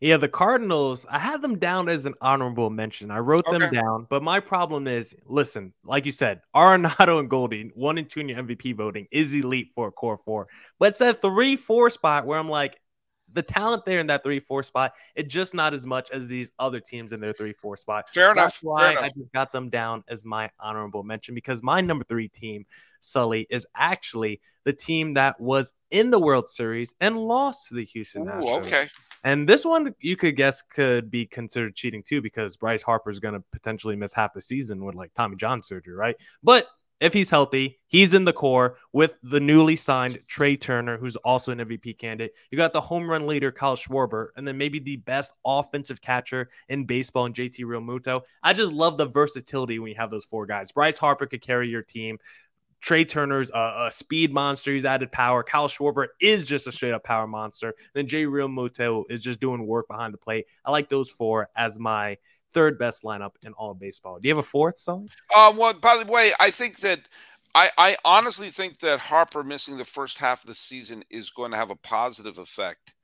Yeah, 0.05 0.19
the 0.19 0.29
Cardinals, 0.29 1.07
I 1.11 1.19
had 1.19 1.41
them 1.41 1.59
down 1.59 1.89
as 1.89 2.05
an 2.05 2.13
honorable 2.21 2.69
mention. 2.69 3.11
I 3.11 3.21
wrote 3.21 3.47
okay. 3.47 3.57
them 3.57 3.73
down, 3.73 4.07
but 4.11 4.23
my 4.23 4.39
problem 4.39 4.87
is 4.87 5.17
listen, 5.25 5.73
like 5.83 6.05
you 6.05 6.13
said, 6.13 6.43
Arenado 6.55 7.21
and 7.21 7.31
Goldie, 7.31 7.71
one 7.75 7.97
and 7.97 8.07
two 8.07 8.21
in 8.21 8.29
your 8.29 8.43
MVP 8.43 8.77
voting 8.77 9.07
is 9.11 9.33
elite 9.33 9.71
for 9.75 9.89
a 9.89 9.91
core 9.91 10.19
four. 10.19 10.49
But 10.79 10.91
it's 10.91 10.99
that 10.99 11.23
three, 11.23 11.57
four 11.57 11.89
spot 11.89 12.27
where 12.27 12.39
I'm 12.39 12.51
like, 12.51 12.79
the 13.35 13.43
talent 13.43 13.85
there 13.85 13.99
in 13.99 14.07
that 14.07 14.23
three 14.23 14.41
four 14.41 14.63
spot, 14.63 14.95
it's 15.15 15.33
just 15.33 15.53
not 15.55 15.75
as 15.75 15.87
much 15.87 16.11
as 16.11 16.27
these 16.27 16.51
other 16.59 16.81
teams 16.81 17.13
in 17.13 17.21
their 17.21 17.33
three 17.33 17.53
four 17.53 17.77
spot. 17.77 18.09
Fair 18.09 18.33
enough. 18.33 18.37
That's 18.37 18.63
why 18.63 18.81
Fair 18.81 18.91
enough. 18.93 19.05
I 19.05 19.09
just 19.09 19.33
got 19.33 19.53
them 19.53 19.69
down 19.69 20.05
as 20.09 20.25
my 20.25 20.51
honorable 20.59 21.03
mention 21.03 21.35
because 21.35 21.63
my 21.63 21.81
number 21.81 22.05
three 22.05 22.29
team, 22.29 22.65
Sully, 23.01 23.47
is 23.51 23.67
actually 23.77 24.41
the 24.65 24.73
team 24.73 25.15
that 25.15 25.39
was 25.41 25.73
in 25.91 26.11
the 26.11 26.19
World 26.19 26.49
Series 26.49 26.95
and 27.01 27.19
lost 27.19 27.69
to 27.69 27.75
the 27.75 27.85
Houston 27.85 28.25
Astros. 28.25 28.65
Okay. 28.65 28.89
And 29.25 29.49
this 29.49 29.65
one 29.65 29.95
you 30.01 30.17
could 30.17 30.37
guess 30.37 30.63
could 30.63 31.11
be 31.11 31.27
considered 31.27 31.75
cheating 31.75 32.03
too 32.03 32.23
because 32.23 32.57
Bryce 32.57 32.83
Harper 32.83 33.11
is 33.11 33.21
going 33.21 33.35
to 33.35 33.43
potentially 33.53 33.97
miss 33.97 34.13
half 34.13 34.33
the 34.33 34.43
season 34.43 34.85
with 34.85 34.95
like 34.95 35.13
Tommy 35.15 35.37
John 35.37 35.63
surgery, 35.63 35.95
right? 35.95 36.17
But 36.43 36.67
if 37.05 37.13
he's 37.13 37.29
healthy, 37.29 37.79
he's 37.87 38.15
in 38.15 38.25
the 38.25 38.33
core 38.33 38.79
with 38.95 39.15
the 39.23 39.39
newly 39.39 39.77
signed 39.77 40.19
Trea 40.27 40.57
Turner, 40.57 40.97
who's 40.97 41.17
also 41.17 41.53
an 41.53 41.59
MVP 41.59 41.99
candidate. 41.99 42.33
You 42.51 42.57
got 42.57 42.73
the 42.73 42.81
home 42.81 43.09
run 43.11 43.27
leader, 43.27 43.53
Kyle 43.53 43.77
Schwarber, 43.77 44.29
and 44.37 44.49
then 44.49 44.57
maybe 44.57 44.79
the 44.79 44.97
best 44.97 45.35
offensive 45.45 46.01
catcher 46.01 46.49
in 46.71 46.87
baseball, 46.87 47.27
and 47.27 47.35
JT 47.35 47.59
Realmuto. 47.59 48.23
I 48.43 48.55
just 48.55 48.73
love 48.73 48.97
the 48.97 49.05
versatility 49.05 49.79
when 49.79 49.91
you 49.91 49.97
have 49.97 50.11
those 50.11 50.25
four 50.25 50.47
guys. 50.47 50.73
Bryce 50.73 50.97
Harper 50.97 51.27
could 51.27 51.43
carry 51.43 51.69
your 51.69 51.83
team. 51.83 52.19
Trea 52.81 53.05
Turner's 53.05 53.51
a, 53.53 53.91
speed 53.93 54.33
monster. 54.33 54.73
He's 54.73 54.87
added 54.87 55.13
power. 55.13 55.43
Kyle 55.43 55.69
Schwarber 55.69 56.07
is 56.23 56.47
just 56.47 56.67
a 56.67 56.73
straight 56.73 56.93
up 56.93 57.05
power 57.05 57.27
monster. 57.27 57.75
Then 57.93 58.07
Jay 58.07 58.25
Real 58.25 58.49
Realmuto 58.49 59.05
is 59.11 59.21
just 59.21 59.41
doing 59.41 59.67
work 59.67 59.89
behind 59.89 60.15
the 60.15 60.19
plate. 60.19 60.47
I 60.65 60.71
like 60.71 60.89
those 60.89 61.11
four 61.11 61.51
as 61.55 61.79
my 61.79 62.17
third 62.55 62.79
best 62.79 63.03
lineup 63.03 63.33
in 63.43 63.53
all 63.55 63.73
of 63.73 63.79
baseball. 63.79 64.19
Do 64.19 64.29
you 64.29 64.35
have 64.35 64.45
a 64.45 64.49
fourth, 64.49 64.79
song? 64.79 65.11
Um, 65.37 65.57
well, 65.57 65.75
by 65.75 66.03
the 66.03 66.11
way, 66.11 66.31
I 66.41 66.51
think 66.51 66.79
that 66.79 67.01
I, 67.55 67.69
I 67.77 67.97
honestly 68.05 68.49
think 68.49 68.79
that 68.79 68.99
Harper 68.99 69.45
missing 69.45 69.77
the 69.77 69.85
first 69.85 70.19
half 70.19 70.43
of 70.43 70.49
the 70.49 70.55
season 70.55 71.05
is 71.11 71.31
going 71.31 71.51
to 71.51 71.57
have 71.57 71.71
a 71.71 71.77
positive 71.77 72.39
effect 72.39 72.95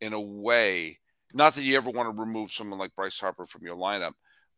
in 0.00 0.12
a 0.12 0.20
way. 0.20 0.98
Not 1.32 1.54
that 1.54 1.62
you 1.62 1.76
ever 1.76 1.90
want 1.90 2.14
to 2.14 2.20
remove 2.20 2.50
someone 2.50 2.78
like 2.78 2.94
Bryce 2.94 3.18
Harper 3.18 3.46
from 3.46 3.64
your 3.64 3.76
lineup, 3.76 4.12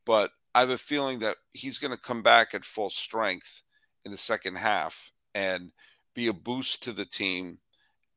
but 0.05 0.31
I 0.55 0.61
have 0.61 0.71
a 0.71 0.79
feeling 0.79 1.21
that 1.21 1.37
he's 1.53 1.79
going 1.79 1.93
to 1.93 2.03
come 2.03 2.23
back 2.23 2.55
at 2.55 2.65
full 2.65 2.91
strength 2.91 3.63
in 4.05 4.11
the 4.11 4.17
second 4.17 4.57
half 4.57 5.13
and 5.35 5.73
be 6.15 6.27
a 6.27 6.33
boost 6.33 6.83
to 6.85 6.93
the 6.93 7.05
team 7.05 7.59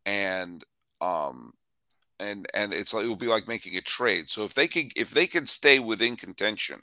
and 0.05 0.63
um 1.01 1.53
and 2.21 2.47
and 2.53 2.73
it's 2.73 2.93
like 2.93 3.05
it 3.05 3.07
will 3.07 3.15
be 3.15 3.27
like 3.27 3.47
making 3.47 3.75
a 3.77 3.81
trade. 3.81 4.29
So 4.29 4.43
if 4.43 4.53
they 4.53 4.67
can 4.67 4.89
if 4.95 5.11
they 5.11 5.27
can 5.27 5.47
stay 5.47 5.79
within 5.79 6.15
contention, 6.15 6.81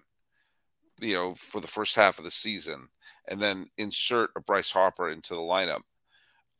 you 1.00 1.14
know, 1.14 1.34
for 1.34 1.60
the 1.60 1.68
first 1.68 1.96
half 1.96 2.18
of 2.18 2.24
the 2.24 2.30
season, 2.30 2.88
and 3.28 3.40
then 3.40 3.68
insert 3.78 4.30
a 4.36 4.40
Bryce 4.40 4.72
Harper 4.72 5.10
into 5.10 5.34
the 5.34 5.40
lineup, 5.40 5.82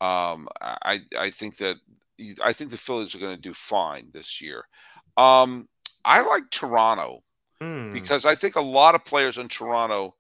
um, 0.01 0.49
I 0.61 1.01
I 1.19 1.31
think 1.31 1.57
that 1.59 1.77
I 2.43 2.53
think 2.53 2.71
the 2.71 2.77
Phillies 2.77 3.15
are 3.15 3.19
going 3.21 3.37
to 3.37 3.43
do 3.43 3.55
fine 3.55 4.11
this 4.13 4.41
year. 4.41 4.65
Um, 5.17 5.69
I 6.05 6.23
like 6.27 6.51
Toronto 6.51 7.23
Hmm. 7.61 7.91
because 7.91 8.25
I 8.25 8.35
think 8.37 8.55
a 8.57 8.61
lot 8.61 8.95
of 8.95 9.05
players 9.05 9.37
in 9.39 9.49
Toronto 9.49 10.15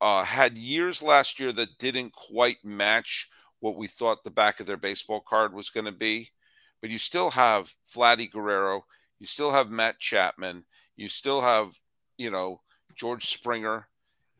uh, 0.00 0.24
had 0.24 0.56
years 0.56 1.02
last 1.02 1.40
year 1.40 1.52
that 1.52 1.78
didn't 1.78 2.12
quite 2.12 2.64
match 2.64 3.28
what 3.60 3.76
we 3.76 3.86
thought 3.88 4.24
the 4.24 4.30
back 4.30 4.60
of 4.60 4.66
their 4.66 4.76
baseball 4.76 5.20
card 5.20 5.52
was 5.52 5.70
going 5.70 5.86
to 5.86 5.92
be. 5.92 6.30
But 6.80 6.90
you 6.90 6.98
still 6.98 7.30
have 7.30 7.74
Vladdy 7.94 8.30
Guerrero, 8.30 8.84
you 9.18 9.26
still 9.26 9.52
have 9.52 9.70
Matt 9.70 9.98
Chapman, 9.98 10.64
you 10.96 11.08
still 11.08 11.40
have, 11.40 11.78
you 12.16 12.30
know, 12.30 12.60
George 12.94 13.26
Springer. 13.26 13.86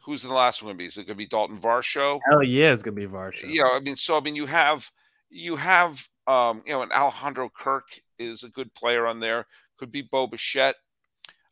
Who's 0.05 0.23
the 0.23 0.33
last 0.33 0.63
one 0.63 0.69
going 0.69 0.79
to 0.79 0.83
be? 0.83 0.87
Is 0.87 0.97
it 0.97 1.07
going 1.07 1.09
to 1.09 1.15
be 1.15 1.27
Dalton 1.27 1.59
Varsho? 1.59 2.21
Hell 2.31 2.43
yeah, 2.43 2.73
it's 2.73 2.83
gonna 2.83 2.95
be 2.95 3.07
Varsho. 3.07 3.49
you 3.49 3.63
know, 3.63 3.71
I 3.75 3.81
mean, 3.81 3.97
so 3.97 4.17
I 4.17 4.21
mean, 4.21 4.35
you 4.35 4.47
have 4.47 4.91
you 5.29 5.57
have 5.57 6.09
um, 6.27 6.63
you 6.65 6.73
know, 6.73 6.83
and 6.83 6.93
Alejandro 6.93 7.49
Kirk 7.49 8.01
is 8.19 8.45
a 8.45 8.49
good 8.49 8.73
player 8.75 9.07
on 9.07 9.21
there. 9.21 9.47
Could 9.77 9.91
be 9.91 10.03
Bo 10.03 10.27
Bichette. 10.27 10.77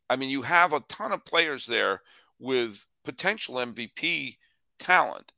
I 0.08 0.16
mean, 0.16 0.30
you 0.30 0.42
have 0.42 0.72
a 0.72 0.80
ton 0.80 1.12
of 1.12 1.24
players 1.24 1.66
there 1.66 2.02
with 2.38 2.86
potential 3.04 3.56
MVP 3.56 4.36
talent, 4.78 5.32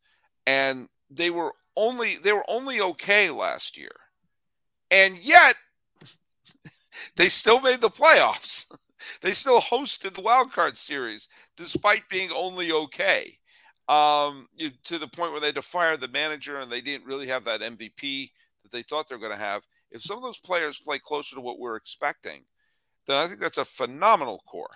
and 0.46 0.88
they 1.08 1.30
were 1.30 1.54
only 1.76 2.16
they 2.16 2.32
were 2.32 2.44
only 2.48 2.80
okay 2.80 3.30
last 3.30 3.78
year, 3.78 3.94
and 4.90 5.18
yet 5.18 5.56
they 7.16 7.28
still 7.28 7.60
made 7.60 7.80
the 7.80 7.90
playoffs. 7.90 8.70
They 9.22 9.32
still 9.32 9.62
hosted 9.62 10.12
the 10.12 10.20
wild 10.20 10.52
card 10.52 10.76
series 10.76 11.26
despite 11.56 12.10
being 12.10 12.30
only 12.36 12.70
okay 12.70 13.38
um, 13.88 14.46
you, 14.54 14.70
to 14.84 14.98
the 14.98 15.08
point 15.08 15.32
where 15.32 15.40
they 15.40 15.48
had 15.48 15.56
to 15.56 15.62
fire 15.62 15.96
the 15.96 16.06
manager 16.08 16.60
and 16.60 16.70
they 16.70 16.80
didn't 16.82 17.06
really 17.06 17.26
have 17.26 17.44
that 17.44 17.60
MVP 17.60 18.30
that 18.62 18.70
they 18.70 18.82
thought 18.82 19.08
they 19.08 19.14
were 19.14 19.20
going 19.20 19.32
to 19.32 19.38
have. 19.38 19.66
If 19.90 20.02
some 20.02 20.16
of 20.16 20.22
those 20.22 20.38
players 20.38 20.78
play 20.78 20.98
closer 20.98 21.34
to 21.34 21.40
what 21.40 21.58
we're 21.58 21.76
expecting, 21.76 22.44
then 23.06 23.16
I 23.16 23.26
think 23.26 23.40
that's 23.40 23.58
a 23.58 23.64
phenomenal 23.64 24.42
core. 24.46 24.70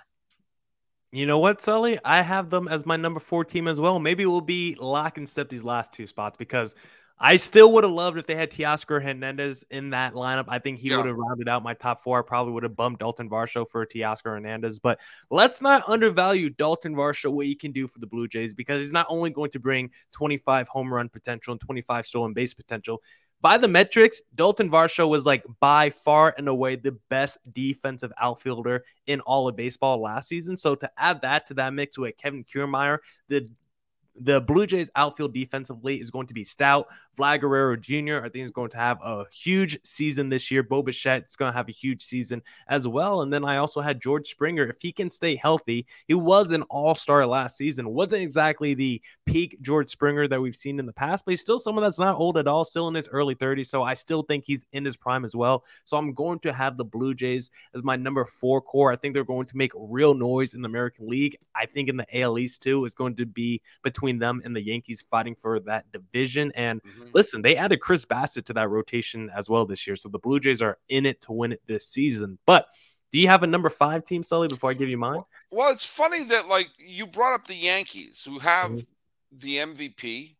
You 1.12 1.26
know 1.26 1.38
what, 1.38 1.60
Sully? 1.60 2.00
I 2.04 2.22
have 2.22 2.50
them 2.50 2.66
as 2.66 2.84
my 2.84 2.96
number 2.96 3.20
four 3.20 3.44
team 3.44 3.68
as 3.68 3.80
well. 3.80 4.00
Maybe 4.00 4.26
we'll 4.26 4.40
be 4.40 4.76
lock 4.80 5.16
and 5.16 5.28
these 5.28 5.62
last 5.62 5.92
two 5.92 6.08
spots 6.08 6.36
because 6.36 6.74
I 7.18 7.36
still 7.36 7.72
would 7.72 7.84
have 7.84 7.92
loved 7.92 8.18
if 8.18 8.26
they 8.26 8.34
had 8.34 8.50
Teoscar 8.50 9.02
Hernandez 9.02 9.64
in 9.70 9.90
that 9.90 10.14
lineup. 10.14 10.46
I 10.48 10.58
think 10.58 10.80
he 10.80 10.88
Yeah. 10.88 10.96
would 10.96 11.06
have 11.06 11.16
rounded 11.16 11.48
out 11.48 11.62
my 11.62 11.74
top 11.74 12.02
four. 12.02 12.18
I 12.18 12.22
probably 12.22 12.52
would 12.52 12.64
have 12.64 12.74
bumped 12.74 13.00
Dalton 13.00 13.30
Varsho 13.30 13.68
for 13.68 13.86
Teoscar 13.86 14.32
Hernandez. 14.32 14.80
But 14.80 15.00
let's 15.30 15.62
not 15.62 15.88
undervalue 15.88 16.50
Dalton 16.50 16.96
Varsho, 16.96 17.30
what 17.30 17.46
he 17.46 17.54
can 17.54 17.70
do 17.70 17.86
for 17.86 18.00
the 18.00 18.06
Blue 18.06 18.26
Jays, 18.26 18.52
because 18.52 18.82
he's 18.82 18.92
not 18.92 19.06
only 19.08 19.30
going 19.30 19.52
to 19.52 19.60
bring 19.60 19.90
25 20.12 20.66
home 20.68 20.92
run 20.92 21.08
potential 21.08 21.52
and 21.52 21.60
25 21.60 22.04
stolen 22.04 22.32
base 22.32 22.52
potential. 22.52 23.00
By 23.40 23.58
the 23.58 23.68
metrics, 23.68 24.22
Dalton 24.34 24.70
Varsho 24.70 25.06
was 25.08 25.26
like 25.26 25.44
by 25.60 25.90
far 25.90 26.34
and 26.36 26.48
away 26.48 26.76
the 26.76 26.98
best 27.10 27.38
defensive 27.52 28.10
outfielder 28.18 28.84
in 29.06 29.20
all 29.20 29.46
of 29.48 29.54
baseball 29.54 30.00
last 30.00 30.28
season. 30.28 30.56
So 30.56 30.74
to 30.76 30.90
add 30.96 31.20
that 31.22 31.46
to 31.48 31.54
that 31.54 31.74
mix 31.74 31.98
with 31.98 32.16
Kevin 32.16 32.44
Kiermaier, 32.44 32.98
the 33.28 33.46
the 34.16 34.40
Blue 34.40 34.66
Jays 34.66 34.90
outfield 34.94 35.34
defensively 35.34 36.00
is 36.00 36.10
going 36.10 36.26
to 36.28 36.34
be 36.34 36.44
stout. 36.44 36.86
Vlad 37.18 37.40
Guerrero 37.40 37.76
Jr. 37.76 38.24
I 38.24 38.28
think 38.28 38.44
is 38.44 38.50
going 38.50 38.70
to 38.70 38.76
have 38.76 38.98
a 39.02 39.24
huge 39.32 39.78
season 39.84 40.28
this 40.28 40.50
year. 40.50 40.62
Bo 40.62 40.82
Bichette 40.82 41.26
is 41.28 41.36
going 41.36 41.52
to 41.52 41.56
have 41.56 41.68
a 41.68 41.72
huge 41.72 42.02
season 42.02 42.42
as 42.68 42.88
well. 42.88 43.22
And 43.22 43.32
then 43.32 43.44
I 43.44 43.56
also 43.58 43.80
had 43.80 44.00
George 44.00 44.28
Springer. 44.28 44.64
If 44.64 44.80
he 44.80 44.92
can 44.92 45.10
stay 45.10 45.36
healthy, 45.36 45.86
he 46.06 46.14
was 46.14 46.50
an 46.50 46.62
all 46.62 46.94
star 46.94 47.26
last 47.26 47.56
season. 47.56 47.88
Wasn't 47.88 48.14
exactly 48.14 48.74
the 48.74 49.00
peak 49.26 49.58
George 49.62 49.90
Springer 49.90 50.28
that 50.28 50.40
we've 50.40 50.56
seen 50.56 50.78
in 50.78 50.86
the 50.86 50.92
past, 50.92 51.24
but 51.24 51.32
he's 51.32 51.40
still 51.40 51.58
someone 51.58 51.84
that's 51.84 51.98
not 51.98 52.16
old 52.16 52.38
at 52.38 52.48
all, 52.48 52.64
still 52.64 52.88
in 52.88 52.94
his 52.94 53.08
early 53.08 53.34
30s. 53.34 53.66
So 53.66 53.82
I 53.82 53.94
still 53.94 54.22
think 54.22 54.44
he's 54.44 54.66
in 54.72 54.84
his 54.84 54.96
prime 54.96 55.24
as 55.24 55.36
well. 55.36 55.64
So 55.84 55.96
I'm 55.96 56.12
going 56.14 56.40
to 56.40 56.52
have 56.52 56.76
the 56.76 56.84
Blue 56.84 57.14
Jays 57.14 57.50
as 57.74 57.82
my 57.82 57.96
number 57.96 58.24
four 58.24 58.60
core. 58.60 58.92
I 58.92 58.96
think 58.96 59.14
they're 59.14 59.24
going 59.24 59.46
to 59.46 59.56
make 59.56 59.72
real 59.74 60.14
noise 60.14 60.54
in 60.54 60.62
the 60.62 60.68
American 60.68 61.08
League. 61.08 61.36
I 61.54 61.66
think 61.66 61.88
in 61.88 61.96
the 61.96 62.20
AL 62.20 62.38
East 62.38 62.62
too 62.62 62.84
is 62.84 62.94
going 62.94 63.16
to 63.16 63.26
be 63.26 63.60
between 63.82 64.03
them 64.12 64.40
and 64.44 64.54
the 64.54 64.62
Yankees 64.64 65.04
fighting 65.10 65.34
for 65.34 65.60
that 65.60 65.90
division. 65.92 66.52
And 66.54 66.80
listen, 67.12 67.42
they 67.42 67.56
added 67.56 67.80
Chris 67.80 68.04
Bassitt 68.04 68.44
to 68.46 68.52
that 68.54 68.68
rotation 68.68 69.30
as 69.34 69.48
well 69.48 69.66
this 69.66 69.86
year. 69.86 69.96
So 69.96 70.08
the 70.08 70.18
Blue 70.18 70.40
Jays 70.40 70.62
are 70.62 70.78
in 70.88 71.06
it 71.06 71.20
to 71.22 71.32
win 71.32 71.52
it 71.52 71.62
this 71.66 71.88
season. 71.88 72.38
But 72.46 72.66
do 73.10 73.18
you 73.18 73.28
have 73.28 73.42
a 73.42 73.46
number 73.46 73.70
five 73.70 74.04
team, 74.04 74.22
Sully, 74.22 74.48
before 74.48 74.70
I 74.70 74.74
give 74.74 74.88
you 74.88 74.98
mine? 74.98 75.20
Well, 75.50 75.72
it's 75.72 75.86
funny 75.86 76.24
that 76.24 76.48
like 76.48 76.68
you 76.78 77.06
brought 77.06 77.34
up 77.34 77.46
the 77.46 77.54
Yankees, 77.54 78.24
who 78.24 78.38
have 78.40 78.72
Mhm. 78.72 78.86
the 79.32 79.58
MVP, 79.58 80.36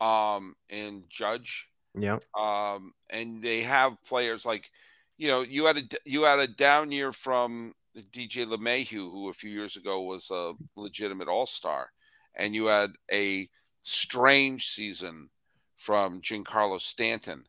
um, 0.00 0.56
and 0.68 1.04
Judge, 1.08 1.68
Yeah. 1.94 2.18
um, 2.34 2.94
and 3.08 3.42
they 3.42 3.62
have 3.62 4.02
players 4.04 4.44
like, 4.44 4.70
you 5.16 5.28
know, 5.28 5.42
you 5.42 5.66
had 5.66 5.78
a 5.78 5.82
you 6.04 6.22
had 6.22 6.38
a 6.38 6.46
down 6.46 6.92
year 6.92 7.12
from 7.12 7.74
DJ 8.10 8.44
LeMahieu, 8.44 9.10
who 9.10 9.28
a 9.28 9.34
few 9.34 9.50
years 9.50 9.76
ago 9.76 10.02
was 10.02 10.30
a 10.30 10.54
legitimate 10.76 11.28
All 11.28 11.46
Star, 11.46 11.90
and 12.40 12.54
you 12.54 12.66
had 12.66 12.92
a 13.12 13.48
strange 13.82 14.66
season 14.66 15.30
from 15.76 16.20
Giancarlo 16.20 16.80
Stanton. 16.80 17.44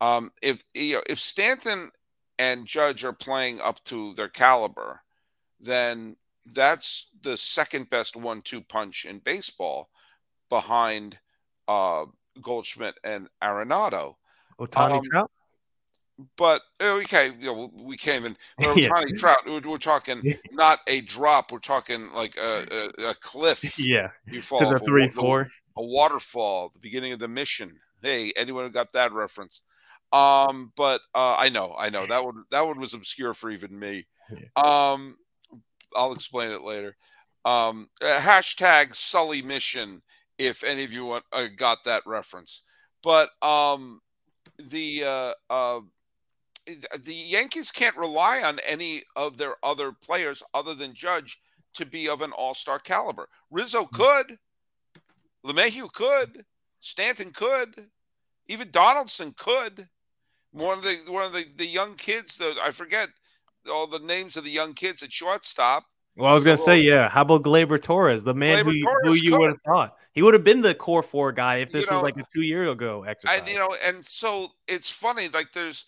Um, 0.00 0.30
if 0.42 0.62
you 0.74 0.94
know, 0.94 1.02
if 1.08 1.18
Stanton 1.18 1.90
and 2.38 2.66
Judge 2.66 3.04
are 3.04 3.12
playing 3.12 3.60
up 3.60 3.82
to 3.84 4.14
their 4.14 4.28
caliber, 4.28 5.00
then 5.58 6.16
that's 6.54 7.08
the 7.22 7.36
second 7.36 7.90
best 7.90 8.14
one-two 8.14 8.60
punch 8.60 9.04
in 9.04 9.18
baseball, 9.18 9.88
behind 10.48 11.18
uh, 11.66 12.04
Goldschmidt 12.40 12.94
and 13.02 13.28
Arenado. 13.42 14.14
Ohtani 14.60 14.98
Um, 14.98 15.02
Trout? 15.02 15.30
But 16.36 16.62
okay, 16.80 17.32
you 17.38 17.46
know, 17.46 17.70
we 17.82 17.96
can't 17.96 18.24
even. 18.24 18.36
But 18.58 18.76
Yeah. 18.76 18.88
Trout, 19.16 19.38
we're, 19.46 19.60
we're 19.60 19.78
talking 19.78 20.22
not 20.52 20.80
a 20.86 21.00
drop. 21.02 21.52
We're 21.52 21.58
talking 21.58 22.12
like 22.12 22.36
a, 22.36 22.66
a, 23.00 23.10
a 23.10 23.14
cliff. 23.14 23.78
Yeah. 23.78 24.10
You 24.26 24.42
fall 24.42 24.60
To 24.60 24.66
the 24.66 24.76
a 24.76 24.78
three, 24.78 25.04
wa- 25.06 25.12
four. 25.12 25.50
a 25.76 25.82
waterfall, 25.84 26.70
the 26.72 26.78
beginning 26.78 27.12
of 27.12 27.18
the 27.18 27.28
mission. 27.28 27.76
Hey, 28.02 28.32
anyone 28.36 28.64
who 28.64 28.70
got 28.70 28.92
that 28.92 29.12
reference? 29.12 29.62
Um, 30.12 30.72
but 30.76 31.00
uh, 31.14 31.34
I 31.36 31.48
know, 31.48 31.74
I 31.76 31.90
know 31.90 32.06
that 32.06 32.24
one 32.24 32.44
that 32.50 32.64
one 32.66 32.78
was 32.80 32.94
obscure 32.94 33.34
for 33.34 33.50
even 33.50 33.78
me. 33.78 34.06
Um, 34.56 35.16
I'll 35.94 36.12
explain 36.12 36.50
it 36.50 36.62
later. 36.62 36.96
Um, 37.44 37.88
uh, 38.02 38.18
hashtag 38.18 38.94
Sully 38.94 39.42
Mission 39.42 40.02
if 40.38 40.62
any 40.64 40.84
of 40.84 40.92
you 40.92 41.06
want, 41.06 41.24
uh, 41.32 41.46
got 41.56 41.84
that 41.84 42.02
reference. 42.06 42.62
But 43.02 43.30
um, 43.42 44.00
the 44.58 45.04
uh, 45.04 45.32
uh, 45.50 45.80
the 46.66 47.14
Yankees 47.14 47.70
can't 47.70 47.96
rely 47.96 48.42
on 48.42 48.58
any 48.66 49.02
of 49.14 49.36
their 49.36 49.56
other 49.62 49.92
players 49.92 50.42
other 50.54 50.74
than 50.74 50.94
Judge 50.94 51.40
to 51.74 51.86
be 51.86 52.08
of 52.08 52.22
an 52.22 52.32
All 52.32 52.54
Star 52.54 52.78
caliber. 52.78 53.28
Rizzo 53.50 53.84
hmm. 53.84 53.96
could. 53.96 54.38
LeMahieu 55.44 55.92
could, 55.92 56.44
Stanton 56.80 57.30
could, 57.30 57.86
even 58.48 58.68
Donaldson 58.72 59.32
could. 59.36 59.88
One 60.50 60.78
of 60.78 60.82
the 60.82 60.98
one 61.08 61.24
of 61.24 61.32
the, 61.32 61.44
the 61.56 61.66
young 61.66 61.94
kids, 61.94 62.36
the 62.36 62.56
I 62.60 62.72
forget 62.72 63.10
all 63.70 63.86
the 63.86 64.00
names 64.00 64.36
of 64.36 64.44
the 64.44 64.50
young 64.50 64.74
kids 64.74 65.02
at 65.02 65.12
shortstop. 65.12 65.84
Well, 66.16 66.30
I 66.30 66.34
was 66.34 66.44
gonna 66.44 66.56
So- 66.56 66.64
say, 66.64 66.78
yeah. 66.80 67.08
How 67.08 67.22
about 67.22 67.42
Gleyber 67.42 67.80
Torres, 67.80 68.24
the 68.24 68.34
man 68.34 68.64
Gleyber 68.64 68.80
who, 69.02 69.10
who 69.10 69.14
you 69.14 69.38
would 69.38 69.50
have 69.50 69.60
thought 69.64 69.96
he 70.16 70.22
would 70.22 70.32
have 70.32 70.44
been 70.44 70.62
the 70.62 70.74
core 70.74 71.02
four 71.02 71.30
guy 71.30 71.56
if 71.56 71.68
You 71.68 71.80
this 71.80 71.90
know, 71.90 71.96
was 71.96 72.02
like 72.02 72.16
a 72.16 72.24
two 72.34 72.40
year 72.40 72.70
ago 72.70 73.04
exercise. 73.04 73.40
And 73.40 73.48
you 73.50 73.58
know, 73.58 73.76
and 73.84 74.04
so 74.04 74.48
it's 74.66 74.90
funny, 74.90 75.28
like 75.28 75.52
there's 75.52 75.84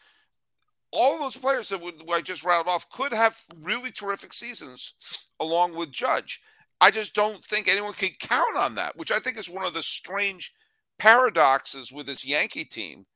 all 0.93 1.19
those 1.19 1.37
players 1.37 1.69
that 1.69 1.81
would, 1.81 2.03
I 2.11 2.21
just 2.21 2.45
rattled 2.45 2.69
off 2.69 2.89
could 2.91 3.13
have 3.13 3.39
really 3.61 3.91
terrific 3.91 4.33
seasons 4.33 4.95
along 5.41 5.75
with 5.75 5.91
Judge. 5.91 6.41
I 6.81 6.91
just 6.91 7.15
don't 7.15 7.45
think 7.45 7.69
anyone 7.69 7.93
can 7.93 8.11
count 8.21 8.57
on 8.57 8.77
that, 8.77 8.97
which 8.97 9.11
I 9.11 9.19
think 9.19 9.37
is 9.37 9.51
one 9.51 9.65
of 9.65 9.75
the 9.75 9.83
strange 9.83 10.55
paradoxes 10.99 11.93
with 11.93 12.07
this 12.07 12.25
Yankee 12.25 12.65
team, 12.65 13.07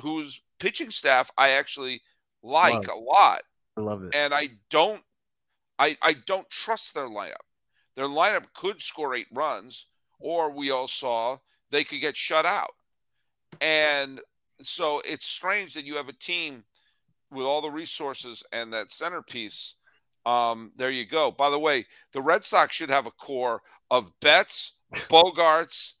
whose 0.00 0.42
pitching 0.58 0.90
staff 0.90 1.30
I 1.36 1.50
actually 1.50 2.02
like 2.42 2.88
Love. 2.88 2.88
a 2.88 2.98
lot. 2.98 3.42
I 3.76 3.80
love 3.80 4.02
it. 4.04 4.14
and 4.14 4.34
I 4.34 4.48
don't 4.68 5.02
I 5.78 5.96
I 6.02 6.14
don't 6.26 6.48
trust 6.50 6.94
their 6.94 7.08
lineup. 7.08 7.46
Their 7.96 8.08
lineup 8.08 8.46
could 8.54 8.80
score 8.80 9.14
eight 9.14 9.26
runs, 9.32 9.86
or 10.18 10.50
we 10.50 10.70
all 10.70 10.88
saw 10.88 11.38
they 11.70 11.84
could 11.84 12.00
get 12.00 12.16
shut 12.16 12.46
out. 12.46 12.72
And 13.60 14.20
so 14.62 15.02
it's 15.04 15.26
strange 15.26 15.74
that 15.74 15.84
you 15.84 15.96
have 15.96 16.08
a 16.08 16.14
team 16.14 16.64
with 17.30 17.44
all 17.46 17.60
the 17.60 17.70
resources 17.70 18.42
and 18.52 18.72
that 18.72 18.90
centerpiece. 18.90 19.74
Um, 20.26 20.72
there 20.76 20.90
you 20.90 21.06
go. 21.06 21.30
By 21.30 21.50
the 21.50 21.58
way, 21.58 21.86
the 22.12 22.22
Red 22.22 22.44
Sox 22.44 22.74
should 22.74 22.90
have 22.90 23.06
a 23.06 23.10
core 23.10 23.62
of 23.90 24.12
Betts, 24.20 24.76
Bogaerts, 24.94 25.94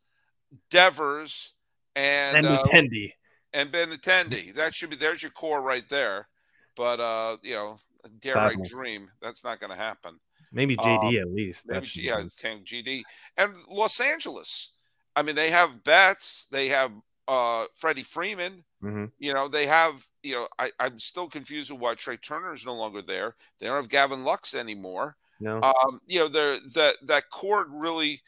Devers, 0.70 1.54
and 1.96 2.38
And 2.38 2.46
uh, 2.46 2.62
Nintendo. 2.64 3.12
and 3.52 3.72
Benintendi. 3.72 4.54
That 4.54 4.74
should 4.74 4.90
be 4.90 4.96
there's 4.96 5.22
your 5.22 5.32
core 5.32 5.62
right 5.62 5.88
there. 5.88 6.28
But 6.76 7.00
uh, 7.00 7.36
you 7.42 7.54
know, 7.54 7.78
dare 8.20 8.34
Sadly. 8.34 8.62
I 8.64 8.68
dream 8.68 9.10
that's 9.22 9.44
not 9.44 9.60
going 9.60 9.70
to 9.70 9.76
happen. 9.76 10.18
Maybe 10.52 10.76
um, 10.78 10.84
JD 10.84 11.20
at 11.20 11.32
least. 11.32 11.66
Maybe 11.68 11.86
yeah, 11.94 12.22
GD 12.22 13.02
and 13.36 13.54
Los 13.68 14.00
Angeles. 14.00 14.74
I 15.16 15.22
mean, 15.22 15.34
they 15.34 15.50
have 15.50 15.82
Betts, 15.84 16.46
they 16.50 16.68
have 16.68 16.92
uh, 17.28 17.64
Freddie 17.76 18.02
Freeman. 18.02 18.64
Mm-hmm. 18.82 19.06
You 19.18 19.34
know, 19.34 19.48
they 19.48 19.66
have, 19.66 20.06
you 20.22 20.34
know, 20.34 20.48
I, 20.58 20.70
I'm 20.78 20.98
still 20.98 21.28
confused 21.28 21.70
with 21.70 21.80
why 21.80 21.94
Trea 21.94 22.16
Turner 22.16 22.52
is 22.52 22.66
no 22.66 22.74
longer 22.74 23.02
there. 23.02 23.34
They 23.58 23.66
don't 23.66 23.76
have 23.76 23.88
Gavin 23.88 24.24
Lux 24.24 24.54
anymore. 24.54 25.16
No. 25.40 25.60
Um, 25.62 26.00
you 26.06 26.20
know, 26.20 26.28
the 26.28 26.60
that 26.74 26.96
that 27.06 27.30
core 27.30 27.66
really 27.68 28.20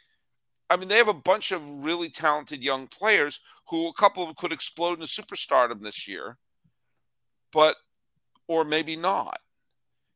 I 0.72 0.76
mean, 0.76 0.88
they 0.88 0.96
have 0.96 1.08
a 1.08 1.14
bunch 1.14 1.52
of 1.52 1.84
really 1.84 2.08
talented 2.08 2.64
young 2.64 2.86
players 2.86 3.40
who 3.68 3.88
a 3.88 3.92
couple 3.92 4.22
of 4.22 4.28
them 4.30 4.36
could 4.38 4.52
explode 4.52 5.00
into 5.00 5.04
superstardom 5.04 5.82
this 5.82 6.08
year, 6.08 6.38
but 7.52 7.76
or 8.48 8.64
maybe 8.64 8.96
not. 8.96 9.38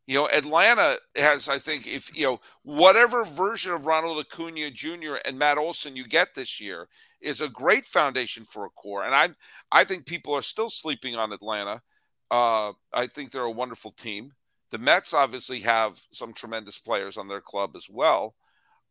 You 0.06 0.14
know, 0.14 0.28
Atlanta 0.28 0.96
has, 1.16 1.48
I 1.48 1.58
think, 1.58 1.86
if 1.86 2.16
you 2.16 2.24
know, 2.24 2.40
whatever 2.62 3.24
version 3.24 3.72
of 3.72 3.86
Ronald 3.86 4.24
Acuna 4.24 4.70
Jr. 4.70 5.16
and 5.24 5.38
Matt 5.38 5.58
Olson 5.58 5.96
you 5.96 6.06
get 6.06 6.34
this 6.34 6.60
year 6.60 6.88
is 7.20 7.40
a 7.40 7.48
great 7.48 7.84
foundation 7.84 8.44
for 8.44 8.64
a 8.64 8.70
core. 8.70 9.04
And 9.04 9.14
I, 9.14 9.30
I 9.72 9.84
think 9.84 10.06
people 10.06 10.32
are 10.34 10.42
still 10.42 10.70
sleeping 10.70 11.16
on 11.16 11.32
Atlanta. 11.32 11.82
Uh, 12.30 12.72
I 12.92 13.08
think 13.08 13.30
they're 13.30 13.42
a 13.42 13.50
wonderful 13.50 13.90
team. 13.90 14.32
The 14.70 14.78
Mets 14.78 15.12
obviously 15.12 15.60
have 15.60 16.00
some 16.12 16.32
tremendous 16.32 16.78
players 16.78 17.16
on 17.16 17.26
their 17.26 17.40
club 17.40 17.74
as 17.74 17.88
well. 17.90 18.34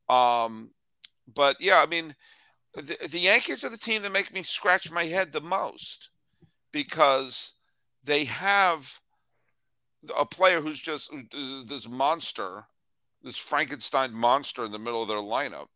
Um, 0.10 0.71
but 1.34 1.58
yeah, 1.62 1.82
I 1.82 1.86
mean, 1.86 2.15
the, 2.73 2.97
the 3.10 3.19
Yankees 3.19 3.63
are 3.63 3.69
the 3.69 3.78
team 3.78 4.01
that 4.01 4.12
make 4.12 4.34
me 4.34 4.43
scratch 4.43 4.91
my 4.91 5.06
head 5.06 5.32
the 5.32 5.41
most 5.41 6.10
because 6.71 7.54
they 8.04 8.25
have 8.25 8.99
a 10.17 10.25
player 10.25 10.61
who's 10.61 10.81
just 10.81 11.11
this 11.67 11.87
monster, 11.87 12.65
this 13.23 13.37
Frankenstein 13.37 14.13
monster 14.13 14.65
in 14.65 14.71
the 14.71 14.79
middle 14.79 15.01
of 15.01 15.07
their 15.07 15.17
lineup, 15.17 15.67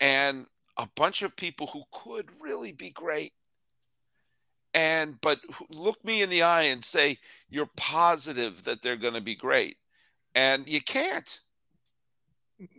and 0.00 0.46
a 0.76 0.88
bunch 0.94 1.22
of 1.22 1.36
people 1.36 1.66
who 1.68 1.82
could 1.90 2.30
really 2.40 2.72
be 2.72 2.90
great. 2.90 3.32
And 4.74 5.20
but 5.20 5.40
look 5.70 6.04
me 6.04 6.22
in 6.22 6.30
the 6.30 6.42
eye 6.42 6.62
and 6.62 6.84
say 6.84 7.18
you're 7.48 7.70
positive 7.76 8.64
that 8.64 8.82
they're 8.82 8.96
going 8.96 9.14
to 9.14 9.20
be 9.20 9.34
great, 9.34 9.78
and 10.34 10.68
you 10.68 10.80
can't. 10.80 11.40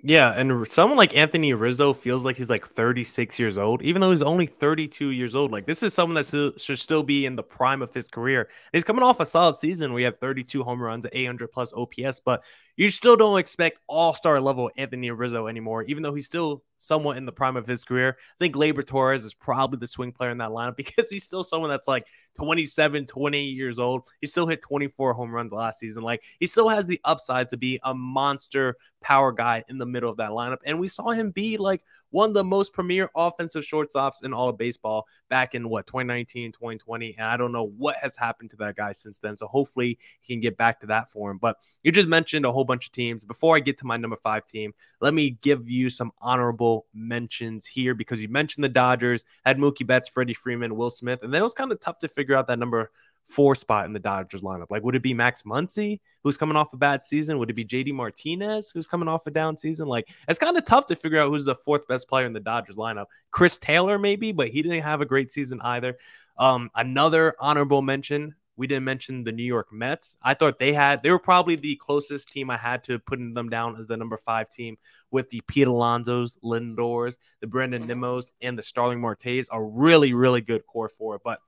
Yeah, 0.04 0.34
and 0.34 0.70
someone 0.70 0.98
like 0.98 1.16
Anthony 1.16 1.54
Rizzo 1.54 1.94
feels 1.94 2.26
like 2.26 2.36
he's 2.36 2.50
like 2.50 2.68
36 2.68 3.40
years 3.40 3.58
old, 3.58 3.82
even 3.82 4.02
though 4.02 4.12
he's 4.12 4.22
only 4.22 4.46
32 4.46 5.12
years 5.12 5.36
old. 5.36 5.52
Like 5.52 5.66
this 5.66 5.84
is 5.84 5.94
someone 5.94 6.16
that 6.22 6.54
should 6.58 6.80
still 6.80 7.02
be 7.02 7.26
in 7.26 7.38
the 7.38 7.44
prime 7.44 7.82
of 7.82 7.94
his 7.94 8.10
career. 8.10 8.50
He's 8.74 8.84
coming 8.84 9.04
off 9.04 9.22
a 9.22 9.26
solid 9.26 9.56
season. 9.58 9.94
We 9.94 10.04
have 10.04 10.18
32 10.18 10.64
home 10.64 10.82
runs, 10.82 11.06
800 11.12 11.52
plus 11.54 11.74
OPS, 11.74 12.20
but 12.20 12.44
you 12.76 12.90
still 12.92 13.16
don't 13.16 13.40
expect 13.40 13.80
all 13.88 14.14
star 14.14 14.42
level 14.42 14.70
Anthony 14.76 15.12
Rizzo 15.12 15.48
anymore, 15.48 15.84
even 15.84 16.04
though 16.04 16.14
he's 16.14 16.26
still 16.26 16.62
somewhat 16.80 17.18
in 17.18 17.26
the 17.26 17.32
prime 17.32 17.56
of 17.56 17.68
his 17.68 17.86
career. 17.86 18.18
I 18.18 18.36
think 18.40 18.56
Gleyber 18.56 18.86
Torres 18.86 19.26
is 19.26 19.36
probably 19.36 19.78
the 19.78 19.88
swing 19.88 20.12
player 20.12 20.32
in 20.32 20.40
that 20.40 20.50
lineup 20.50 20.76
because 20.78 21.10
he's 21.10 21.24
still 21.24 21.44
someone 21.44 21.70
that's 21.70 21.88
like 21.88 22.08
27, 22.36 23.06
28 23.06 23.42
years 23.42 23.78
old. 23.78 24.08
He 24.22 24.28
still 24.28 24.48
hit 24.48 24.62
24 24.62 25.14
home 25.14 25.34
runs 25.34 25.52
last 25.52 25.80
season. 25.80 26.02
Like 26.02 26.24
he 26.40 26.48
still 26.48 26.70
has 26.70 26.88
the 26.88 27.00
upside 27.04 27.50
to 27.50 27.58
be 27.58 27.80
a 27.84 27.94
monster 27.94 28.78
power 29.02 29.32
guy 29.32 29.64
in 29.70 29.78
the 29.78 29.86
middle 29.86 30.10
of 30.10 30.18
that 30.18 30.32
lineup. 30.32 30.60
And 30.66 30.80
we 30.80 30.88
saw 30.88 31.12
him 31.12 31.32
be 31.32 31.58
like 31.58 31.84
one 32.12 32.30
of 32.30 32.34
the 32.34 32.44
most 32.44 32.74
premier 32.74 33.10
offensive 33.16 33.64
shortstops 33.64 34.24
in 34.24 34.34
all 34.34 34.50
of 34.50 34.58
baseball 34.58 35.08
back 35.30 35.56
in 35.56 35.70
what 35.70 35.88
2019, 35.88 36.52
2020. 36.52 37.16
And 37.18 37.28
I 37.28 37.38
don't 37.38 37.52
know 37.52 37.68
what 37.78 37.96
has 38.02 38.16
happened 38.18 38.52
to 38.52 38.58
that 38.58 38.76
guy 38.76 38.92
since 38.92 39.20
then. 39.20 39.38
So 39.38 39.48
hopefully 39.48 40.00
he 40.22 40.34
can 40.34 40.42
get 40.42 40.58
back 40.58 40.80
to 40.82 40.88
that 40.88 41.12
form. 41.12 41.38
But 41.42 41.58
you 41.84 41.92
just 41.92 42.08
mentioned 42.08 42.46
a 42.46 42.52
whole 42.52 42.66
bunch 42.66 42.88
of 42.88 42.92
teams. 42.92 43.26
Before 43.26 43.56
I 43.56 43.60
get 43.60 43.78
to 43.80 43.86
my 43.86 43.98
number 43.98 44.18
five 44.18 44.46
team, 44.46 44.74
let 45.02 45.14
me 45.14 45.38
give 45.42 45.70
you 45.70 45.90
some 45.90 46.12
honorable 46.22 46.86
mentions 46.94 47.66
here 47.66 47.94
because 47.94 48.22
you 48.22 48.30
mentioned 48.30 48.64
the 48.64 48.70
Dodgers 48.70 49.24
had 49.46 49.58
Mookie 49.58 49.86
Betts, 49.86 50.10
Freddie 50.10 50.34
Freeman, 50.34 50.76
Will 50.76 50.90
Smith, 50.90 51.20
and 51.24 51.34
then 51.34 51.42
it 51.42 51.44
was 51.44 51.54
kind 51.54 51.72
of 51.72 51.80
tough 51.80 52.00
to 52.00 52.08
figure 52.08 52.36
out 52.36 52.48
that 52.48 52.60
number 52.60 52.92
four 53.28 53.56
spot 53.56 53.86
in 53.86 53.94
the 53.94 54.00
Dodgers 54.00 54.42
lineup? 54.42 54.68
Like, 54.70 54.84
would 54.84 54.96
it 54.96 55.04
be 55.04 55.14
Max 55.14 55.44
Muncy, 55.44 56.00
who's 56.24 56.38
coming 56.38 56.58
off 56.58 56.74
a 56.74 56.78
bad 56.78 57.06
season? 57.06 57.38
Would 57.38 57.50
it 57.50 57.54
be 57.54 57.66
JD 57.66 57.94
Martinez, 57.94 58.72
who's 58.72 58.88
coming 58.88 59.08
off 59.08 59.28
a 59.28 59.32
down 59.32 59.56
season? 59.58 59.88
Like, 59.88 60.10
it's 60.28 60.40
kind 60.40 60.58
of 60.58 60.66
tough 60.66 60.88
to 60.88 60.96
figure 60.96 61.20
out 61.20 61.30
who's 61.30 61.46
the 61.46 61.56
fourth 61.56 61.88
best 61.88 62.10
player 62.10 62.26
in 62.26 62.34
the 62.34 62.40
Dodgers 62.40 62.76
lineup. 62.76 63.06
Chris 63.32 63.60
Taylor, 63.60 64.00
maybe, 64.00 64.32
but 64.32 64.50
he 64.50 64.62
didn't 64.62 64.82
have 64.82 65.02
a 65.02 65.06
great 65.06 65.32
season 65.32 65.62
either. 65.62 65.98
Um, 66.38 66.72
another 66.76 67.36
honorable 67.40 67.82
mention. 67.82 68.36
We 68.56 68.68
didn't 68.68 68.84
mention 68.84 69.24
the 69.24 69.32
New 69.32 69.44
York 69.44 69.72
Mets. 69.72 70.18
I 70.22 70.34
thought 70.34 70.60
they 70.60 70.74
had, 70.74 71.02
they 71.02 71.12
were 71.12 71.20
probably 71.20 71.56
the 71.56 71.78
closest 71.78 72.28
team 72.28 72.50
I 72.50 72.58
had 72.58 72.84
to 72.86 73.00
putting 73.00 73.34
them 73.34 73.48
down 73.48 73.80
as 73.80 73.88
the 73.88 73.96
number 73.96 74.18
five 74.18 74.50
team 74.50 74.78
with 75.12 75.30
the 75.30 75.42
Pete 75.48 75.68
Alonso's, 75.68 76.38
Lindors, 76.44 77.18
the 77.40 77.48
Brandon 77.48 77.88
Nimmos, 77.88 78.32
and 78.42 78.58
the 78.58 78.62
Starling 78.62 79.00
Martes, 79.00 79.48
a 79.50 79.64
really, 79.64 80.14
really 80.14 80.42
good 80.42 80.66
core 80.66 80.90
for 80.90 81.16
it. 81.16 81.22
But 81.24 81.40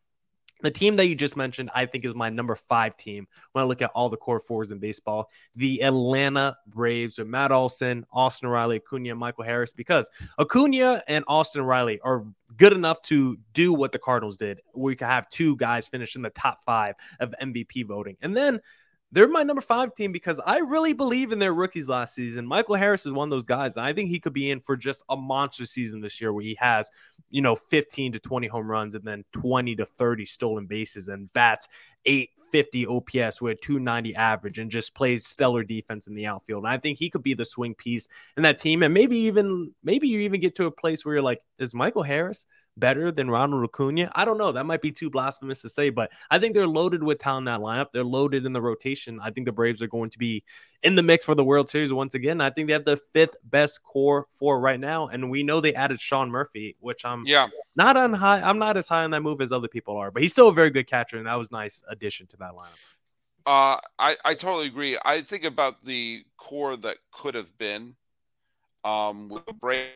the 0.61 0.71
team 0.71 0.95
that 0.95 1.07
you 1.07 1.15
just 1.15 1.35
mentioned, 1.35 1.69
I 1.73 1.85
think, 1.85 2.05
is 2.05 2.15
my 2.15 2.29
number 2.29 2.55
five 2.55 2.97
team 2.97 3.27
when 3.51 3.63
I 3.63 3.67
look 3.67 3.81
at 3.81 3.91
all 3.93 4.09
the 4.09 4.17
core 4.17 4.39
fours 4.39 4.71
in 4.71 4.79
baseball. 4.79 5.29
The 5.55 5.83
Atlanta 5.83 6.57
Braves 6.67 7.17
with 7.17 7.27
Matt 7.27 7.51
Olson, 7.51 8.05
Austin 8.11 8.49
Riley, 8.49 8.77
Acuna, 8.77 9.15
Michael 9.15 9.43
Harris, 9.43 9.71
because 9.73 10.09
Acuna 10.39 11.01
and 11.07 11.25
Austin 11.27 11.63
Riley 11.63 11.99
are 12.01 12.25
good 12.57 12.73
enough 12.73 13.01
to 13.03 13.37
do 13.53 13.73
what 13.73 13.91
the 13.91 13.99
Cardinals 13.99 14.37
did. 14.37 14.61
We 14.75 14.95
could 14.95 15.07
have 15.07 15.29
two 15.29 15.55
guys 15.55 15.87
finish 15.87 16.15
in 16.15 16.21
the 16.21 16.29
top 16.29 16.63
five 16.63 16.95
of 17.19 17.33
MVP 17.41 17.85
voting. 17.85 18.17
And 18.21 18.35
then 18.35 18.59
they're 19.11 19.27
my 19.27 19.43
number 19.43 19.61
five 19.61 19.93
team 19.93 20.11
because 20.11 20.39
I 20.39 20.59
really 20.59 20.93
believe 20.93 21.31
in 21.31 21.39
their 21.39 21.53
rookies 21.53 21.89
last 21.89 22.15
season. 22.15 22.45
Michael 22.45 22.75
Harris 22.75 23.05
is 23.05 23.11
one 23.11 23.27
of 23.27 23.31
those 23.31 23.45
guys, 23.45 23.75
and 23.75 23.85
I 23.85 23.91
think 23.91 24.09
he 24.09 24.19
could 24.19 24.33
be 24.33 24.49
in 24.49 24.61
for 24.61 24.77
just 24.77 25.03
a 25.09 25.17
monster 25.17 25.65
season 25.65 25.99
this 25.99 26.21
year 26.21 26.31
where 26.31 26.43
he 26.43 26.55
has, 26.59 26.89
you 27.29 27.41
know, 27.41 27.55
15 27.55 28.13
to 28.13 28.19
20 28.19 28.47
home 28.47 28.71
runs 28.71 28.95
and 28.95 29.03
then 29.03 29.25
20 29.33 29.75
to 29.75 29.85
30 29.85 30.25
stolen 30.25 30.65
bases 30.65 31.09
and 31.09 31.31
bats 31.33 31.67
850 32.05 32.87
OPS 32.87 33.41
with 33.41 33.59
290 33.61 34.15
average 34.15 34.59
and 34.59 34.71
just 34.71 34.93
plays 34.93 35.27
stellar 35.27 35.63
defense 35.63 36.07
in 36.07 36.15
the 36.15 36.25
outfield. 36.25 36.63
And 36.63 36.73
I 36.73 36.77
think 36.77 36.97
he 36.97 37.09
could 37.09 37.23
be 37.23 37.33
the 37.33 37.45
swing 37.45 37.75
piece 37.75 38.07
in 38.37 38.43
that 38.43 38.59
team. 38.59 38.81
And 38.81 38.93
maybe 38.93 39.17
even, 39.17 39.73
maybe 39.83 40.07
you 40.07 40.21
even 40.21 40.39
get 40.39 40.55
to 40.55 40.65
a 40.65 40.71
place 40.71 41.03
where 41.03 41.15
you're 41.15 41.21
like, 41.21 41.41
is 41.59 41.73
Michael 41.73 42.03
Harris? 42.03 42.45
Better 42.81 43.09
than 43.09 43.29
Ronald 43.29 43.63
Acuna? 43.63 44.11
I 44.13 44.25
don't 44.25 44.37
know. 44.37 44.51
That 44.51 44.65
might 44.65 44.81
be 44.81 44.91
too 44.91 45.09
blasphemous 45.09 45.61
to 45.61 45.69
say, 45.69 45.89
but 45.89 46.11
I 46.29 46.39
think 46.39 46.53
they're 46.53 46.67
loaded 46.67 47.01
with 47.01 47.19
talent 47.19 47.47
in 47.47 47.53
that 47.53 47.61
lineup. 47.61 47.93
They're 47.93 48.03
loaded 48.03 48.45
in 48.45 48.51
the 48.51 48.61
rotation. 48.61 49.21
I 49.23 49.31
think 49.31 49.45
the 49.45 49.53
Braves 49.53 49.81
are 49.81 49.87
going 49.87 50.09
to 50.09 50.17
be 50.17 50.43
in 50.83 50.95
the 50.95 51.03
mix 51.03 51.23
for 51.23 51.35
the 51.35 51.45
World 51.45 51.69
Series 51.69 51.93
once 51.93 52.13
again. 52.13 52.41
I 52.41 52.49
think 52.49 52.67
they 52.67 52.73
have 52.73 52.83
the 52.83 52.99
fifth 53.13 53.37
best 53.45 53.81
core 53.83 54.27
for 54.33 54.59
right 54.59 54.79
now, 54.79 55.07
and 55.07 55.31
we 55.31 55.43
know 55.43 55.61
they 55.61 55.73
added 55.73 56.01
Sean 56.01 56.29
Murphy, 56.29 56.75
which 56.81 57.05
I'm 57.05 57.23
yeah 57.25 57.47
not 57.77 57.95
on 57.95 58.11
high. 58.11 58.41
I'm 58.41 58.59
not 58.59 58.75
as 58.75 58.89
high 58.89 59.05
on 59.05 59.11
that 59.11 59.21
move 59.21 59.39
as 59.39 59.53
other 59.53 59.69
people 59.69 59.95
are, 59.95 60.11
but 60.11 60.21
he's 60.21 60.33
still 60.33 60.49
a 60.49 60.53
very 60.53 60.71
good 60.71 60.87
catcher, 60.87 61.17
and 61.17 61.27
that 61.27 61.35
was 61.35 61.51
nice 61.51 61.83
addition 61.87 62.27
to 62.27 62.37
that 62.37 62.51
lineup. 62.51 62.79
Uh, 63.45 63.77
I 63.97 64.17
I 64.25 64.33
totally 64.33 64.67
agree. 64.67 64.97
I 65.05 65.21
think 65.21 65.45
about 65.45 65.83
the 65.83 66.23
core 66.37 66.75
that 66.77 66.97
could 67.11 67.35
have 67.35 67.57
been, 67.57 67.95
um, 68.83 69.29
with 69.29 69.45
the 69.45 69.53
Braves 69.53 69.91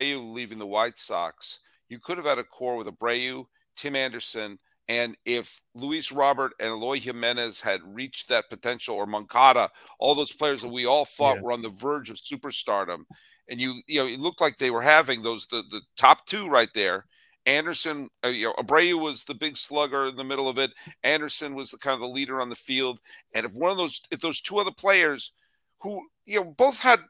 Abreu 0.00 0.32
leaving 0.32 0.58
the 0.58 0.66
White 0.66 0.98
Sox, 0.98 1.60
you 1.88 1.98
could 1.98 2.16
have 2.16 2.26
had 2.26 2.38
a 2.38 2.44
core 2.44 2.76
with 2.76 2.86
Abreu, 2.86 3.46
Tim 3.76 3.96
Anderson, 3.96 4.58
and 4.88 5.16
if 5.26 5.60
Luis 5.74 6.10
Robert 6.10 6.52
and 6.58 6.70
Eloy 6.70 6.98
Jimenez 6.98 7.60
had 7.60 7.80
reached 7.84 8.28
that 8.28 8.48
potential, 8.48 8.96
or 8.96 9.06
Moncada, 9.06 9.70
all 9.98 10.14
those 10.14 10.32
players 10.32 10.62
that 10.62 10.68
we 10.68 10.86
all 10.86 11.04
thought 11.04 11.36
yeah. 11.36 11.42
were 11.42 11.52
on 11.52 11.62
the 11.62 11.68
verge 11.68 12.08
of 12.08 12.16
superstardom, 12.16 13.04
and 13.50 13.60
you 13.60 13.80
you 13.86 14.00
know 14.00 14.06
it 14.06 14.20
looked 14.20 14.40
like 14.40 14.56
they 14.56 14.70
were 14.70 14.80
having 14.80 15.22
those 15.22 15.46
the, 15.48 15.62
the 15.70 15.82
top 15.96 16.26
two 16.26 16.48
right 16.48 16.70
there. 16.74 17.04
Anderson, 17.46 18.08
uh, 18.24 18.28
you 18.28 18.46
know, 18.46 18.52
Abreu 18.54 19.00
was 19.00 19.24
the 19.24 19.34
big 19.34 19.56
slugger 19.56 20.08
in 20.08 20.16
the 20.16 20.24
middle 20.24 20.48
of 20.50 20.58
it. 20.58 20.70
Anderson 21.02 21.54
was 21.54 21.70
the 21.70 21.78
kind 21.78 21.94
of 21.94 22.00
the 22.00 22.08
leader 22.08 22.42
on 22.42 22.50
the 22.50 22.54
field. 22.54 23.00
And 23.34 23.46
if 23.46 23.54
one 23.54 23.70
of 23.70 23.78
those, 23.78 24.02
if 24.10 24.20
those 24.20 24.42
two 24.42 24.58
other 24.58 24.70
players, 24.70 25.32
who 25.80 26.02
you 26.26 26.40
know 26.40 26.54
both 26.56 26.78
had 26.78 27.00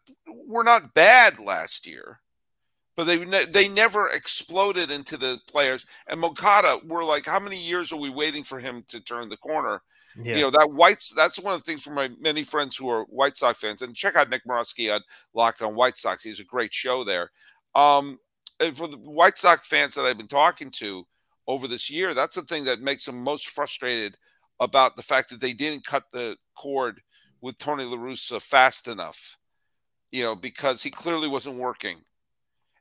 were 0.47 0.65
not 0.65 0.95
bad 0.95 1.41
last 1.41 1.87
year, 1.87 2.21
but 2.99 3.07
they 3.07 3.25
ne- 3.25 3.45
they 3.45 3.69
never 3.69 4.09
exploded 4.09 4.91
into 4.91 5.17
the 5.17 5.39
players. 5.49 5.87
And 6.09 6.19
Moncada, 6.19 6.81
we're 6.85 7.05
like, 7.05 7.25
how 7.25 7.39
many 7.39 7.57
years 7.57 7.93
are 7.93 7.97
we 7.97 8.11
waiting 8.11 8.43
for 8.43 8.59
him 8.59 8.83
to 8.89 9.01
turn 9.01 9.29
the 9.29 9.37
corner? 9.37 9.83
Yeah. 10.17 10.35
You 10.35 10.43
know 10.43 10.51
that 10.51 10.73
White's. 10.73 11.15
That's 11.15 11.39
one 11.39 11.55
of 11.55 11.61
the 11.61 11.65
things 11.65 11.85
for 11.85 11.93
my 11.93 12.11
many 12.21 12.43
friends 12.43 12.77
who 12.77 12.91
are 12.91 13.05
White 13.05 13.37
Sox 13.37 13.61
fans. 13.61 13.83
And 13.83 13.95
check 13.95 14.17
out 14.17 14.31
Nick 14.31 14.45
Morawski 14.45 14.93
on 14.93 15.03
Locked 15.33 15.63
on 15.63 15.77
White 15.77 15.97
Sox. 15.97 16.25
He's 16.25 16.41
a 16.41 16.45
great 16.45 16.75
show 16.75 17.05
there. 17.05 17.31
Um, 17.77 18.19
and 18.59 18.77
for 18.77 18.89
the 18.89 18.97
White 18.97 19.39
Sox 19.39 19.69
fans 19.69 19.95
that 19.95 20.05
I've 20.05 20.19
been 20.19 20.27
talking 20.27 20.73
to 20.79 21.07
over 21.47 21.69
this 21.69 21.89
year, 21.89 22.15
that's 22.15 22.35
the 22.35 22.43
thing 22.43 22.65
that 22.65 22.83
makes 22.83 23.05
them 23.05 23.23
most 23.23 23.47
frustrated 23.47 24.17
about 24.59 24.97
the 24.97 25.05
fact 25.05 25.31
that 25.31 25.41
they 25.41 25.53
didn't 25.53 25.87
cut 25.87 26.03
the 26.13 26.37
cord 26.57 27.01
with 27.43 27.59
Tony 27.59 27.85
La 27.85 27.97
Russa 27.97 28.43
fast 28.43 28.89
enough. 28.89 29.39
You 30.11 30.25
know, 30.25 30.35
because 30.35 30.83
he 30.83 30.91
clearly 30.91 31.29
wasn't 31.29 31.59
working 31.59 31.99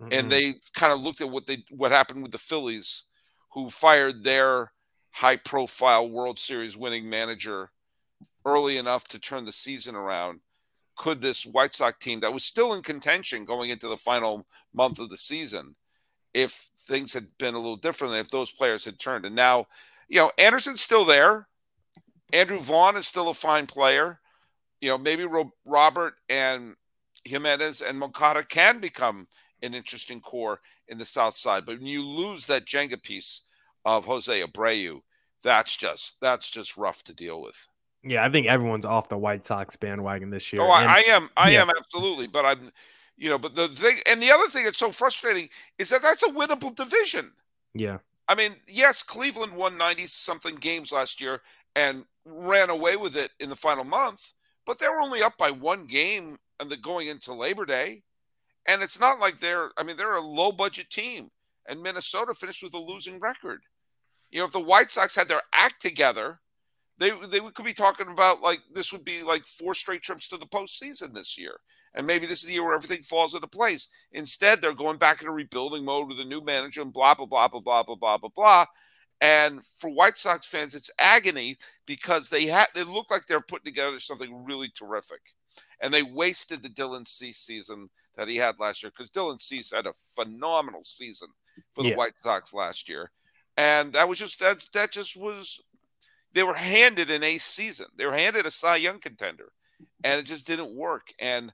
Mm-hmm. 0.01 0.13
And 0.13 0.31
they 0.31 0.53
kind 0.73 0.93
of 0.93 1.01
looked 1.01 1.21
at 1.21 1.29
what 1.29 1.47
they 1.47 1.63
what 1.69 1.91
happened 1.91 2.21
with 2.21 2.31
the 2.31 2.37
Phillies, 2.37 3.03
who 3.53 3.69
fired 3.69 4.23
their 4.23 4.71
high 5.11 5.37
profile 5.37 6.09
World 6.09 6.37
Series 6.37 6.77
winning 6.77 7.09
manager 7.09 7.71
early 8.45 8.77
enough 8.77 9.07
to 9.09 9.19
turn 9.19 9.45
the 9.45 9.51
season 9.51 9.95
around. 9.95 10.39
Could 10.95 11.21
this 11.21 11.45
White 11.45 11.75
Sox 11.75 11.97
team 11.99 12.19
that 12.21 12.33
was 12.33 12.43
still 12.43 12.73
in 12.73 12.81
contention 12.81 13.45
going 13.45 13.69
into 13.69 13.87
the 13.87 13.97
final 13.97 14.47
month 14.73 14.99
of 14.99 15.09
the 15.09 15.17
season, 15.17 15.75
if 16.33 16.69
things 16.87 17.13
had 17.13 17.27
been 17.37 17.53
a 17.53 17.59
little 17.59 17.75
different, 17.75 18.15
if 18.15 18.29
those 18.29 18.51
players 18.51 18.85
had 18.85 18.99
turned. 18.99 19.25
And 19.25 19.35
now, 19.35 19.65
you 20.07 20.19
know, 20.19 20.31
Anderson's 20.37 20.81
still 20.81 21.05
there. 21.05 21.47
Andrew 22.33 22.59
Vaughn 22.59 22.95
is 22.95 23.07
still 23.07 23.29
a 23.29 23.33
fine 23.33 23.65
player. 23.65 24.19
You 24.81 24.89
know, 24.89 24.97
maybe 24.97 25.25
Robert 25.65 26.15
and 26.29 26.75
Jimenez 27.25 27.81
and 27.81 27.99
Moncada 27.99 28.43
can 28.43 28.79
become 28.79 29.27
an 29.61 29.73
interesting 29.73 30.21
core 30.21 30.61
in 30.87 30.97
the 30.97 31.05
South 31.05 31.35
Side. 31.35 31.65
But 31.65 31.79
when 31.79 31.87
you 31.87 32.03
lose 32.03 32.45
that 32.47 32.65
Jenga 32.65 33.01
piece 33.01 33.43
of 33.85 34.05
Jose 34.05 34.41
Abreu, 34.41 35.01
that's 35.43 35.75
just 35.77 36.17
that's 36.21 36.49
just 36.49 36.77
rough 36.77 37.03
to 37.05 37.13
deal 37.13 37.41
with. 37.41 37.67
Yeah, 38.03 38.23
I 38.23 38.29
think 38.29 38.47
everyone's 38.47 38.85
off 38.85 39.09
the 39.09 39.17
White 39.17 39.43
Sox 39.43 39.75
bandwagon 39.75 40.29
this 40.29 40.53
year. 40.53 40.61
Oh, 40.61 40.69
I, 40.69 40.83
I 40.83 41.03
am, 41.09 41.29
I 41.35 41.51
yeah. 41.51 41.61
am 41.61 41.69
absolutely. 41.69 42.27
But 42.27 42.45
I'm, 42.45 42.71
you 43.17 43.29
know, 43.29 43.37
but 43.37 43.55
the 43.55 43.67
thing, 43.67 43.97
and 44.09 44.21
the 44.21 44.31
other 44.31 44.47
thing 44.47 44.63
that's 44.63 44.77
so 44.77 44.91
frustrating 44.91 45.49
is 45.77 45.89
that 45.89 46.01
that's 46.01 46.23
a 46.23 46.27
winnable 46.27 46.75
division. 46.75 47.31
Yeah. 47.73 47.97
I 48.27 48.35
mean, 48.35 48.55
yes, 48.67 49.03
Cleveland 49.03 49.53
won 49.53 49.77
90 49.77 50.03
something 50.07 50.55
games 50.55 50.91
last 50.91 51.21
year 51.21 51.41
and 51.75 52.05
ran 52.25 52.69
away 52.69 52.97
with 52.97 53.15
it 53.15 53.31
in 53.39 53.49
the 53.49 53.55
final 53.55 53.83
month, 53.83 54.33
but 54.65 54.79
they 54.79 54.87
were 54.87 55.01
only 55.01 55.21
up 55.21 55.37
by 55.37 55.49
one 55.49 55.85
game 55.85 56.37
and 56.59 56.69
the 56.69 56.77
going 56.77 57.07
into 57.07 57.33
Labor 57.33 57.65
Day. 57.65 58.03
And 58.67 58.81
it's 58.83 58.99
not 58.99 59.19
like 59.19 59.39
they're, 59.39 59.71
I 59.77 59.83
mean, 59.83 59.97
they're 59.97 60.15
a 60.15 60.21
low 60.21 60.51
budget 60.51 60.89
team. 60.89 61.29
And 61.67 61.81
Minnesota 61.81 62.33
finished 62.33 62.63
with 62.63 62.73
a 62.73 62.79
losing 62.79 63.19
record. 63.19 63.61
You 64.29 64.39
know, 64.39 64.45
if 64.45 64.51
the 64.51 64.59
White 64.59 64.91
Sox 64.91 65.15
had 65.15 65.27
their 65.27 65.41
act 65.53 65.81
together, 65.81 66.39
they 66.97 67.11
they 67.27 67.39
could 67.39 67.65
be 67.65 67.73
talking 67.73 68.07
about 68.07 68.41
like 68.41 68.59
this 68.73 68.91
would 68.91 69.05
be 69.05 69.23
like 69.23 69.45
four 69.45 69.73
straight 69.73 70.01
trips 70.01 70.27
to 70.29 70.37
the 70.37 70.45
postseason 70.45 71.13
this 71.13 71.37
year, 71.37 71.59
and 71.93 72.07
maybe 72.07 72.25
this 72.25 72.41
is 72.41 72.47
the 72.47 72.53
year 72.53 72.65
where 72.65 72.75
everything 72.75 73.03
falls 73.03 73.35
into 73.35 73.47
place. 73.47 73.89
Instead, 74.11 74.61
they're 74.61 74.73
going 74.73 74.97
back 74.97 75.21
into 75.21 75.31
rebuilding 75.31 75.85
mode 75.85 76.07
with 76.07 76.19
a 76.19 76.25
new 76.25 76.41
manager 76.41 76.81
and 76.81 76.91
blah 76.93 77.13
blah 77.13 77.25
blah 77.25 77.47
blah 77.47 77.61
blah 77.61 77.83
blah 77.83 77.95
blah 77.95 78.17
blah 78.17 78.29
blah. 78.35 78.65
And 79.21 79.63
for 79.79 79.89
White 79.89 80.17
Sox 80.17 80.47
fans, 80.47 80.75
it's 80.75 80.91
agony 80.99 81.57
because 81.85 82.29
they 82.29 82.45
had 82.47 82.67
they 82.75 82.83
look 82.83 83.11
like 83.11 83.25
they're 83.27 83.41
putting 83.41 83.65
together 83.65 83.99
something 83.99 84.45
really 84.45 84.69
terrific, 84.69 85.21
and 85.81 85.93
they 85.93 86.03
wasted 86.03 86.61
the 86.61 86.69
Dylan 86.69 87.07
Cease 87.07 87.39
season 87.39 87.89
that 88.15 88.27
he 88.27 88.35
had 88.35 88.59
last 88.59 88.83
year 88.83 88.91
because 88.95 89.11
Dylan 89.11 89.39
Cease 89.41 89.71
had 89.71 89.85
a 89.85 89.93
phenomenal 90.15 90.83
season 90.83 91.29
for 91.73 91.83
the 91.83 91.89
yeah. 91.89 91.95
White 91.95 92.13
Sox 92.23 92.53
last 92.53 92.89
year, 92.89 93.11
and 93.55 93.93
that 93.93 94.07
was 94.09 94.19
just 94.19 94.39
that 94.39 94.63
that 94.73 94.91
just 94.91 95.15
was 95.15 95.61
they 96.33 96.43
were 96.43 96.53
handed 96.53 97.09
an 97.11 97.23
ace 97.23 97.43
season. 97.43 97.87
They 97.97 98.05
were 98.05 98.13
handed 98.13 98.45
a 98.45 98.51
Cy 98.51 98.77
Young 98.77 98.99
contender, 98.99 99.51
and 100.03 100.19
it 100.19 100.23
just 100.23 100.47
didn't 100.47 100.75
work. 100.75 101.13
And 101.19 101.53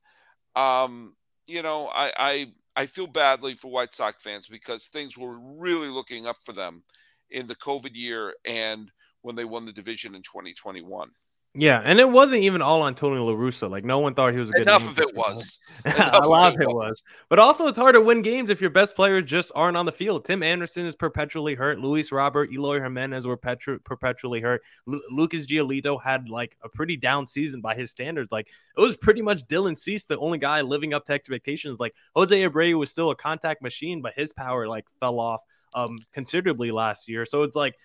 um, 0.56 1.14
you 1.46 1.62
know, 1.62 1.88
I, 1.94 2.12
I 2.18 2.54
I 2.76 2.86
feel 2.86 3.08
badly 3.08 3.56
for 3.56 3.72
White 3.72 3.94
Sox 3.94 4.24
fans 4.24 4.48
because 4.48 4.88
things 4.88 5.18
were 5.18 5.38
really 5.40 5.90
looking 5.90 6.28
up 6.28 6.38
for 6.44 6.54
them 6.54 6.84
in 7.30 7.46
the 7.46 7.56
COVID 7.56 7.96
year 7.96 8.34
and 8.46 8.92
when 9.22 9.36
they 9.36 9.46
won 9.46 9.66
the 9.66 9.72
division 9.72 10.16
in 10.16 10.22
2021. 10.22 11.10
Yeah, 11.56 11.80
and 11.84 12.00
it 12.00 12.10
wasn't 12.10 12.42
even 12.42 12.64
all 12.64 12.82
on 12.82 12.96
Tony 12.96 13.20
La 13.20 13.34
Russa. 13.34 13.70
Like 13.70 13.86
no 13.86 14.00
one 14.00 14.16
thought 14.16 14.32
he 14.32 14.40
was 14.40 14.50
a 14.50 14.54
good. 14.54 14.64
Enough 14.64 14.90
of 14.90 14.98
it 14.98 15.16
was. 15.16 15.60
a 15.86 16.28
lot 16.28 16.56
of 16.56 16.62
it 16.62 16.66
was. 16.66 16.74
was. 16.74 17.04
But 17.30 17.38
also, 17.38 17.68
it's 17.68 17.78
hard 17.78 17.94
to 17.94 18.02
win 18.02 18.24
games 18.24 18.50
if 18.50 18.60
your 18.60 18.72
best 18.72 18.96
players 18.96 19.26
just 19.26 19.52
aren't 19.54 19.78
on 19.78 19.86
the 19.86 19.92
field. 19.92 20.26
Tim 20.26 20.42
Anderson 20.42 20.88
is 20.88 20.96
perpetually 20.96 21.54
hurt. 21.54 21.80
Luis 21.80 22.12
Robert, 22.12 22.52
Eloy 22.52 22.82
Jimenez 22.82 23.28
were 23.28 23.38
petru- 23.38 23.78
perpetually 23.78 24.42
hurt. 24.42 24.64
Lu- 24.88 25.04
Lucas 25.12 25.46
Giolito 25.46 26.02
had 26.02 26.28
like 26.28 26.58
a 26.64 26.70
pretty 26.70 26.98
down 26.98 27.28
season 27.28 27.62
by 27.62 27.76
his 27.76 27.92
standards. 27.92 28.32
Like 28.32 28.50
it 28.76 28.82
was 28.82 28.98
pretty 28.98 29.22
much 29.22 29.46
Dylan 29.46 29.78
Cease, 29.78 30.06
the 30.06 30.18
only 30.18 30.40
guy 30.40 30.62
living 30.62 30.96
up 30.96 31.06
to 31.06 31.14
expectations. 31.14 31.80
Like 31.80 31.94
Jose 32.16 32.36
Abreu 32.36 32.80
was 32.80 32.90
still 32.90 33.12
a 33.12 33.16
contact 33.16 33.62
machine, 33.62 34.02
but 34.02 34.14
his 34.16 34.34
power 34.34 34.68
like 34.68 34.86
fell 35.00 35.20
off 35.20 35.42
um 35.76 36.00
considerably 36.14 36.72
last 36.72 37.08
year. 37.08 37.28
So 37.28 37.44
it's 37.44 37.56
like 37.56 37.76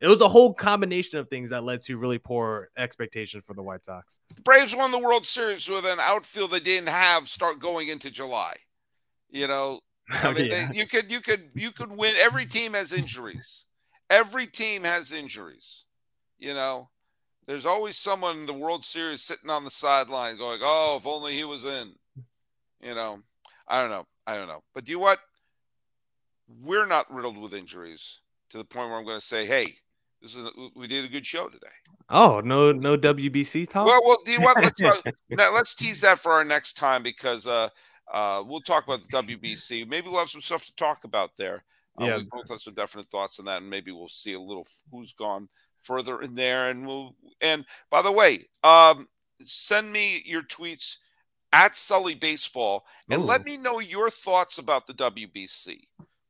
it 0.00 0.08
was 0.08 0.20
a 0.20 0.28
whole 0.28 0.52
combination 0.52 1.18
of 1.18 1.28
things 1.28 1.50
that 1.50 1.64
led 1.64 1.82
to 1.82 1.96
really 1.96 2.18
poor 2.18 2.68
expectations 2.76 3.44
for 3.46 3.54
the 3.54 3.62
White 3.62 3.84
Sox. 3.84 4.18
The 4.34 4.42
Braves 4.42 4.76
won 4.76 4.90
the 4.90 4.98
World 4.98 5.24
Series 5.24 5.68
with 5.68 5.86
an 5.86 5.98
outfield 6.00 6.50
they 6.50 6.60
didn't 6.60 6.88
have 6.88 7.28
start 7.28 7.60
going 7.60 7.88
into 7.88 8.10
July. 8.10 8.54
You 9.30 9.48
know, 9.48 9.80
I 10.10 10.32
mean, 10.32 10.46
yeah. 10.46 10.68
they, 10.70 10.78
you 10.78 10.86
could 10.86 11.10
you 11.10 11.20
could 11.20 11.50
you 11.54 11.72
could 11.72 11.90
win. 11.90 12.14
Every 12.18 12.46
team 12.46 12.74
has 12.74 12.92
injuries. 12.92 13.64
Every 14.10 14.46
team 14.46 14.84
has 14.84 15.12
injuries. 15.12 15.84
You 16.38 16.52
know, 16.54 16.90
there's 17.46 17.66
always 17.66 17.96
someone 17.96 18.38
in 18.38 18.46
the 18.46 18.52
World 18.52 18.84
Series 18.84 19.22
sitting 19.22 19.50
on 19.50 19.64
the 19.64 19.70
sideline 19.70 20.36
going, 20.36 20.60
"Oh, 20.62 20.98
if 20.98 21.06
only 21.06 21.32
he 21.32 21.44
was 21.44 21.64
in." 21.64 21.94
You 22.82 22.94
know, 22.94 23.22
I 23.66 23.80
don't 23.80 23.90
know. 23.90 24.06
I 24.26 24.36
don't 24.36 24.48
know. 24.48 24.62
But 24.74 24.84
do 24.84 24.92
you 24.92 24.98
what? 24.98 25.20
We're 26.62 26.86
not 26.86 27.12
riddled 27.12 27.38
with 27.38 27.54
injuries 27.54 28.20
to 28.50 28.58
the 28.58 28.64
point 28.64 28.90
where 28.90 28.98
I'm 28.98 29.04
going 29.04 29.18
to 29.18 29.26
say, 29.26 29.46
"Hey, 29.46 29.78
this 30.26 30.34
is 30.34 30.48
we 30.74 30.86
did 30.86 31.04
a 31.04 31.08
good 31.08 31.24
show 31.24 31.48
today. 31.48 31.66
Oh 32.10 32.40
no, 32.44 32.72
no 32.72 32.96
WBC 32.96 33.68
talk. 33.68 33.86
Well, 33.86 34.00
well, 34.04 34.18
do 34.24 34.32
you 34.32 34.40
want 34.40 34.60
let's 34.60 34.82
uh, 34.84 35.10
now, 35.30 35.54
let's 35.54 35.74
tease 35.74 36.00
that 36.00 36.18
for 36.18 36.32
our 36.32 36.44
next 36.44 36.74
time 36.74 37.02
because 37.02 37.46
uh, 37.46 37.68
uh, 38.12 38.42
we'll 38.46 38.60
talk 38.60 38.84
about 38.84 39.02
the 39.02 39.08
WBC. 39.08 39.88
Maybe 39.88 40.08
we'll 40.08 40.18
have 40.18 40.30
some 40.30 40.40
stuff 40.40 40.66
to 40.66 40.74
talk 40.74 41.04
about 41.04 41.36
there. 41.36 41.64
Uh, 42.00 42.04
yeah, 42.04 42.16
we 42.16 42.24
both 42.24 42.48
have 42.48 42.60
some 42.60 42.74
definite 42.74 43.06
thoughts 43.06 43.38
on 43.38 43.46
that, 43.46 43.62
and 43.62 43.70
maybe 43.70 43.92
we'll 43.92 44.08
see 44.08 44.32
a 44.32 44.40
little 44.40 44.66
who's 44.90 45.12
gone 45.12 45.48
further 45.80 46.20
in 46.20 46.34
there. 46.34 46.70
And 46.70 46.86
we'll 46.86 47.14
and 47.40 47.64
by 47.90 48.02
the 48.02 48.12
way, 48.12 48.40
um, 48.64 49.06
send 49.42 49.92
me 49.92 50.22
your 50.24 50.42
tweets 50.42 50.96
at 51.52 51.76
Sully 51.76 52.14
Baseball 52.14 52.84
and 53.08 53.22
Ooh. 53.22 53.24
let 53.24 53.44
me 53.44 53.56
know 53.56 53.78
your 53.78 54.10
thoughts 54.10 54.58
about 54.58 54.86
the 54.86 54.94
WBC. 54.94 55.78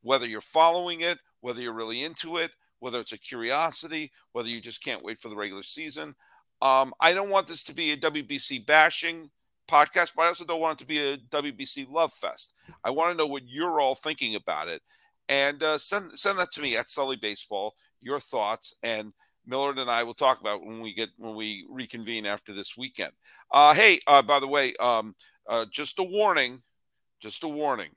Whether 0.03 0.27
you're 0.27 0.41
following 0.41 1.01
it, 1.01 1.17
whether 1.41 1.59
you're 1.59 1.73
really 1.73 2.03
into 2.03 2.37
it, 2.37 2.51
whether 2.79 2.99
it's 2.99 3.13
a 3.13 3.17
curiosity, 3.17 4.11
whether 4.31 4.49
you 4.49 4.61
just 4.61 4.83
can't 4.83 5.03
wait 5.03 5.19
for 5.19 5.29
the 5.29 5.35
regular 5.35 5.63
season. 5.63 6.15
Um, 6.61 6.93
I 6.99 7.13
don't 7.13 7.29
want 7.29 7.47
this 7.47 7.63
to 7.65 7.73
be 7.73 7.91
a 7.91 7.97
WBC 7.97 8.65
bashing 8.65 9.29
podcast, 9.67 10.11
but 10.15 10.23
I 10.23 10.27
also 10.27 10.45
don't 10.45 10.61
want 10.61 10.79
it 10.79 10.83
to 10.83 10.87
be 10.87 10.99
a 10.99 11.17
WBC 11.17 11.89
love 11.89 12.13
fest. 12.13 12.53
I 12.83 12.89
want 12.89 13.11
to 13.11 13.17
know 13.17 13.27
what 13.27 13.47
you're 13.47 13.79
all 13.79 13.95
thinking 13.95 14.35
about 14.35 14.67
it, 14.67 14.81
and 15.29 15.61
uh, 15.61 15.77
send 15.77 16.17
send 16.17 16.39
that 16.39 16.51
to 16.51 16.61
me 16.61 16.77
at 16.77 16.89
Sully 16.89 17.15
Baseball. 17.15 17.73
Your 18.01 18.19
thoughts 18.19 18.75
and 18.83 19.13
Millard 19.47 19.79
and 19.79 19.89
I 19.89 20.03
will 20.03 20.13
talk 20.13 20.41
about 20.41 20.65
when 20.65 20.81
we 20.81 20.93
get 20.93 21.09
when 21.17 21.35
we 21.35 21.65
reconvene 21.69 22.25
after 22.25 22.53
this 22.53 22.75
weekend. 22.77 23.13
Uh, 23.51 23.73
hey, 23.73 23.99
uh, 24.07 24.21
by 24.21 24.39
the 24.39 24.47
way, 24.47 24.73
um, 24.79 25.15
uh, 25.47 25.65
just 25.71 25.99
a 25.99 26.03
warning, 26.03 26.61
just 27.19 27.43
a 27.43 27.47
warning. 27.47 27.89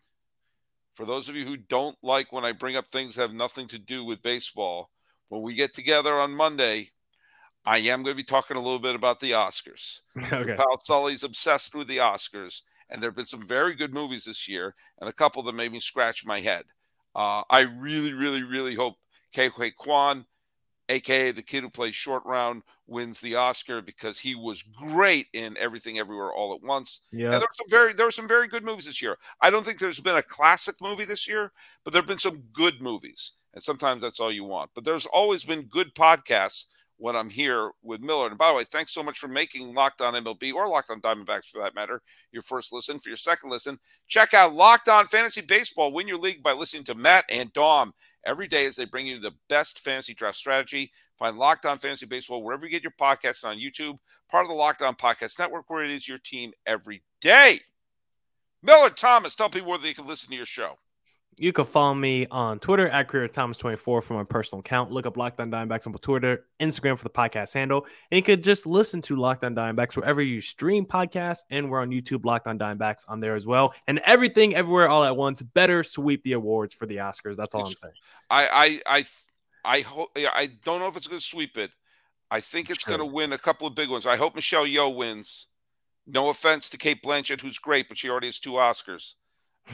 For 1.00 1.06
those 1.06 1.30
of 1.30 1.34
you 1.34 1.46
who 1.46 1.56
don't 1.56 1.96
like 2.02 2.30
when 2.30 2.44
I 2.44 2.52
bring 2.52 2.76
up 2.76 2.86
things 2.86 3.14
that 3.14 3.22
have 3.22 3.32
nothing 3.32 3.66
to 3.68 3.78
do 3.78 4.04
with 4.04 4.20
baseball, 4.20 4.90
when 5.30 5.40
we 5.40 5.54
get 5.54 5.72
together 5.72 6.12
on 6.12 6.34
Monday, 6.34 6.90
I 7.64 7.78
am 7.78 8.02
going 8.02 8.14
to 8.14 8.22
be 8.22 8.22
talking 8.22 8.58
a 8.58 8.60
little 8.60 8.78
bit 8.78 8.94
about 8.94 9.18
the 9.18 9.30
Oscars. 9.30 10.00
Okay. 10.30 10.54
Pal 10.54 10.78
Sully's 10.84 11.24
obsessed 11.24 11.74
with 11.74 11.88
the 11.88 11.96
Oscars, 11.96 12.60
and 12.90 13.00
there 13.00 13.08
have 13.08 13.16
been 13.16 13.24
some 13.24 13.46
very 13.46 13.74
good 13.74 13.94
movies 13.94 14.26
this 14.26 14.46
year, 14.46 14.74
and 15.00 15.08
a 15.08 15.12
couple 15.14 15.42
that 15.44 15.54
made 15.54 15.72
me 15.72 15.80
scratch 15.80 16.26
my 16.26 16.38
head. 16.38 16.64
Uh, 17.14 17.44
I 17.48 17.60
really, 17.60 18.12
really, 18.12 18.42
really 18.42 18.74
hope 18.74 18.96
Ke 19.34 19.50
Huy 19.50 19.70
Quan 19.70 20.26
aka 20.90 21.30
the 21.30 21.42
kid 21.42 21.62
who 21.62 21.70
plays 21.70 21.94
short 21.94 22.24
round, 22.26 22.62
wins 22.90 23.20
the 23.20 23.36
Oscar 23.36 23.80
because 23.80 24.18
he 24.18 24.34
was 24.34 24.62
great 24.62 25.28
in 25.32 25.56
Everything 25.56 25.98
Everywhere 25.98 26.32
All 26.32 26.54
at 26.54 26.62
Once. 26.62 27.02
Yeah, 27.12 27.30
there 27.30 27.40
were 27.40 27.46
some 27.54 27.70
very 27.70 27.92
there 27.92 28.06
were 28.06 28.12
some 28.12 28.28
very 28.28 28.48
good 28.48 28.64
movies 28.64 28.86
this 28.86 29.00
year. 29.00 29.16
I 29.40 29.50
don't 29.50 29.64
think 29.64 29.78
there's 29.78 30.00
been 30.00 30.16
a 30.16 30.22
classic 30.22 30.74
movie 30.82 31.04
this 31.04 31.28
year, 31.28 31.52
but 31.84 31.92
there 31.92 32.02
have 32.02 32.08
been 32.08 32.18
some 32.18 32.42
good 32.52 32.82
movies, 32.82 33.32
and 33.54 33.62
sometimes 33.62 34.02
that's 34.02 34.20
all 34.20 34.32
you 34.32 34.44
want. 34.44 34.70
But 34.74 34.84
there's 34.84 35.06
always 35.06 35.44
been 35.44 35.62
good 35.62 35.94
podcasts 35.94 36.64
when 37.00 37.16
I'm 37.16 37.30
here 37.30 37.70
with 37.82 38.02
Miller. 38.02 38.28
And 38.28 38.36
by 38.36 38.50
the 38.50 38.54
way, 38.54 38.64
thanks 38.64 38.92
so 38.92 39.02
much 39.02 39.18
for 39.18 39.26
making 39.26 39.74
Locked 39.74 40.02
On 40.02 40.12
MLB 40.12 40.52
or 40.52 40.68
Locked 40.68 40.90
On 40.90 41.00
Diamondbacks 41.00 41.46
for 41.46 41.62
that 41.62 41.74
matter 41.74 42.02
your 42.30 42.42
first 42.42 42.74
listen. 42.74 42.98
For 42.98 43.08
your 43.08 43.16
second 43.16 43.50
listen, 43.50 43.78
check 44.06 44.34
out 44.34 44.54
Locked 44.54 44.88
On 44.88 45.06
Fantasy 45.06 45.40
Baseball. 45.40 45.92
Win 45.92 46.06
your 46.06 46.18
league 46.18 46.42
by 46.42 46.52
listening 46.52 46.84
to 46.84 46.94
Matt 46.94 47.24
and 47.30 47.50
Dom 47.54 47.94
every 48.26 48.46
day 48.46 48.66
as 48.66 48.76
they 48.76 48.84
bring 48.84 49.06
you 49.06 49.18
the 49.18 49.32
best 49.48 49.80
fantasy 49.80 50.12
draft 50.12 50.36
strategy. 50.36 50.92
Find 51.18 51.38
Locked 51.38 51.64
On 51.64 51.78
Fantasy 51.78 52.04
Baseball 52.04 52.42
wherever 52.42 52.66
you 52.66 52.70
get 52.70 52.82
your 52.82 52.92
podcasts 53.00 53.44
on 53.44 53.56
YouTube, 53.56 53.98
part 54.30 54.44
of 54.44 54.50
the 54.50 54.56
Locked 54.56 54.82
On 54.82 54.94
Podcast 54.94 55.38
Network, 55.38 55.70
where 55.70 55.82
it 55.82 55.90
is 55.90 56.06
your 56.06 56.18
team 56.18 56.52
every 56.66 57.02
day. 57.22 57.60
Miller 58.62 58.90
Thomas, 58.90 59.34
tell 59.34 59.48
people 59.48 59.70
where 59.70 59.78
they 59.78 59.94
can 59.94 60.06
listen 60.06 60.28
to 60.28 60.36
your 60.36 60.44
show. 60.44 60.76
You 61.38 61.52
can 61.52 61.64
follow 61.64 61.94
me 61.94 62.26
on 62.30 62.58
Twitter 62.58 62.88
at 62.88 63.08
Career 63.08 63.26
Thomas24 63.26 63.78
for 63.78 64.04
my 64.10 64.24
personal 64.24 64.60
account. 64.60 64.90
Look 64.90 65.06
up 65.06 65.16
Locked 65.16 65.40
On 65.40 65.50
Diamondbacks 65.50 65.86
on 65.86 65.94
Twitter, 65.94 66.44
Instagram 66.60 66.98
for 66.98 67.04
the 67.04 67.10
podcast 67.10 67.54
handle. 67.54 67.86
And 68.10 68.16
you 68.16 68.22
could 68.22 68.44
just 68.44 68.66
listen 68.66 69.00
to 69.02 69.16
Locked 69.16 69.44
On 69.44 69.54
Diamondbacks 69.54 69.96
wherever 69.96 70.20
you 70.20 70.42
stream 70.42 70.84
podcasts. 70.84 71.40
And 71.48 71.70
we're 71.70 71.80
on 71.80 71.90
YouTube, 71.90 72.26
Locked 72.26 72.46
On 72.46 72.58
Diamondbacks 72.58 73.04
on 73.08 73.20
there 73.20 73.34
as 73.34 73.46
well. 73.46 73.74
And 73.86 74.00
everything, 74.04 74.54
everywhere, 74.54 74.88
all 74.88 75.02
at 75.02 75.16
once. 75.16 75.40
Better 75.40 75.82
sweep 75.82 76.22
the 76.24 76.32
awards 76.32 76.74
for 76.74 76.84
the 76.84 76.96
Oscars. 76.96 77.36
That's 77.36 77.54
all 77.54 77.66
I'm 77.66 77.74
saying. 77.74 77.94
I 78.28 78.80
I 78.86 78.98
I 78.98 79.04
I 79.64 79.80
hope 79.80 80.10
I 80.16 80.50
don't 80.64 80.80
know 80.80 80.88
if 80.88 80.96
it's 80.96 81.06
going 81.06 81.20
to 81.20 81.26
sweep 81.26 81.56
it. 81.56 81.70
I 82.30 82.40
think 82.40 82.70
it's 82.70 82.84
going 82.84 83.00
to 83.00 83.06
win 83.06 83.32
a 83.32 83.38
couple 83.38 83.66
of 83.66 83.74
big 83.74 83.90
ones. 83.90 84.06
I 84.06 84.16
hope 84.16 84.34
Michelle 84.34 84.66
Yeoh 84.66 84.94
wins. 84.94 85.46
No 86.06 86.28
offense 86.28 86.70
to 86.70 86.76
Cate 86.76 87.02
Blanchett, 87.02 87.40
who's 87.40 87.58
great, 87.58 87.88
but 87.88 87.98
she 87.98 88.08
already 88.08 88.28
has 88.28 88.38
two 88.38 88.52
Oscars. 88.52 89.14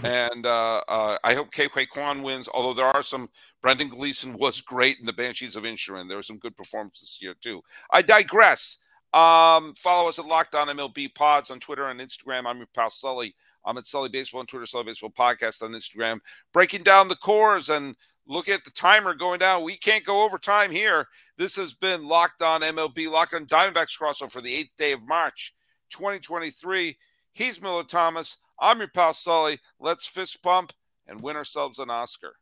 And 0.02 0.44
uh, 0.44 0.82
uh, 0.88 1.18
I 1.24 1.34
hope 1.34 1.50
Ke 1.50 1.88
Quan 1.88 2.22
wins. 2.22 2.48
Although 2.52 2.74
there 2.74 2.86
are 2.86 3.02
some, 3.02 3.28
Brendan 3.62 3.88
Gleeson 3.88 4.34
was 4.34 4.60
great 4.60 4.98
in 5.00 5.06
the 5.06 5.12
Banshees 5.12 5.56
of 5.56 5.64
Inisherin. 5.64 6.08
There 6.08 6.18
were 6.18 6.22
some 6.22 6.38
good 6.38 6.56
performances 6.56 7.16
here 7.20 7.34
too. 7.40 7.62
I 7.90 8.02
digress. 8.02 8.80
Um, 9.14 9.72
follow 9.74 10.08
us 10.08 10.18
at 10.18 10.26
Locked 10.26 10.54
On 10.54 10.68
MLB 10.68 11.14
Pods 11.14 11.50
on 11.50 11.60
Twitter 11.60 11.86
and 11.86 12.00
Instagram. 12.00 12.44
I'm 12.44 12.58
your 12.58 12.66
pal 12.74 12.90
Sully. 12.90 13.34
I'm 13.64 13.78
at 13.78 13.86
Sully 13.86 14.10
Baseball 14.10 14.40
on 14.40 14.46
Twitter, 14.46 14.66
Sully 14.66 14.84
Baseball 14.84 15.10
Podcast 15.10 15.62
on 15.62 15.72
Instagram. 15.72 16.20
Breaking 16.52 16.82
down 16.82 17.08
the 17.08 17.16
cores 17.16 17.70
and 17.70 17.96
look 18.26 18.48
at 18.48 18.64
the 18.64 18.70
timer 18.70 19.14
going 19.14 19.38
down. 19.38 19.64
We 19.64 19.76
can't 19.76 20.04
go 20.04 20.24
over 20.24 20.38
time 20.38 20.70
here. 20.70 21.08
This 21.38 21.56
has 21.56 21.74
been 21.74 22.06
Locked 22.06 22.42
On 22.42 22.60
MLB, 22.60 23.10
Locked 23.10 23.34
On 23.34 23.46
Diamondbacks 23.46 23.98
crossover 23.98 24.30
for 24.30 24.40
the 24.40 24.54
eighth 24.54 24.76
day 24.76 24.92
of 24.92 25.02
March, 25.02 25.54
2023. 25.90 26.96
He's 27.32 27.60
Miller 27.60 27.84
Thomas. 27.84 28.38
I'm 28.58 28.78
your 28.78 28.88
pal 28.88 29.14
Sully. 29.14 29.58
Let's 29.78 30.06
fist 30.06 30.42
pump 30.42 30.72
and 31.06 31.20
win 31.20 31.36
ourselves 31.36 31.78
an 31.78 31.90
Oscar. 31.90 32.36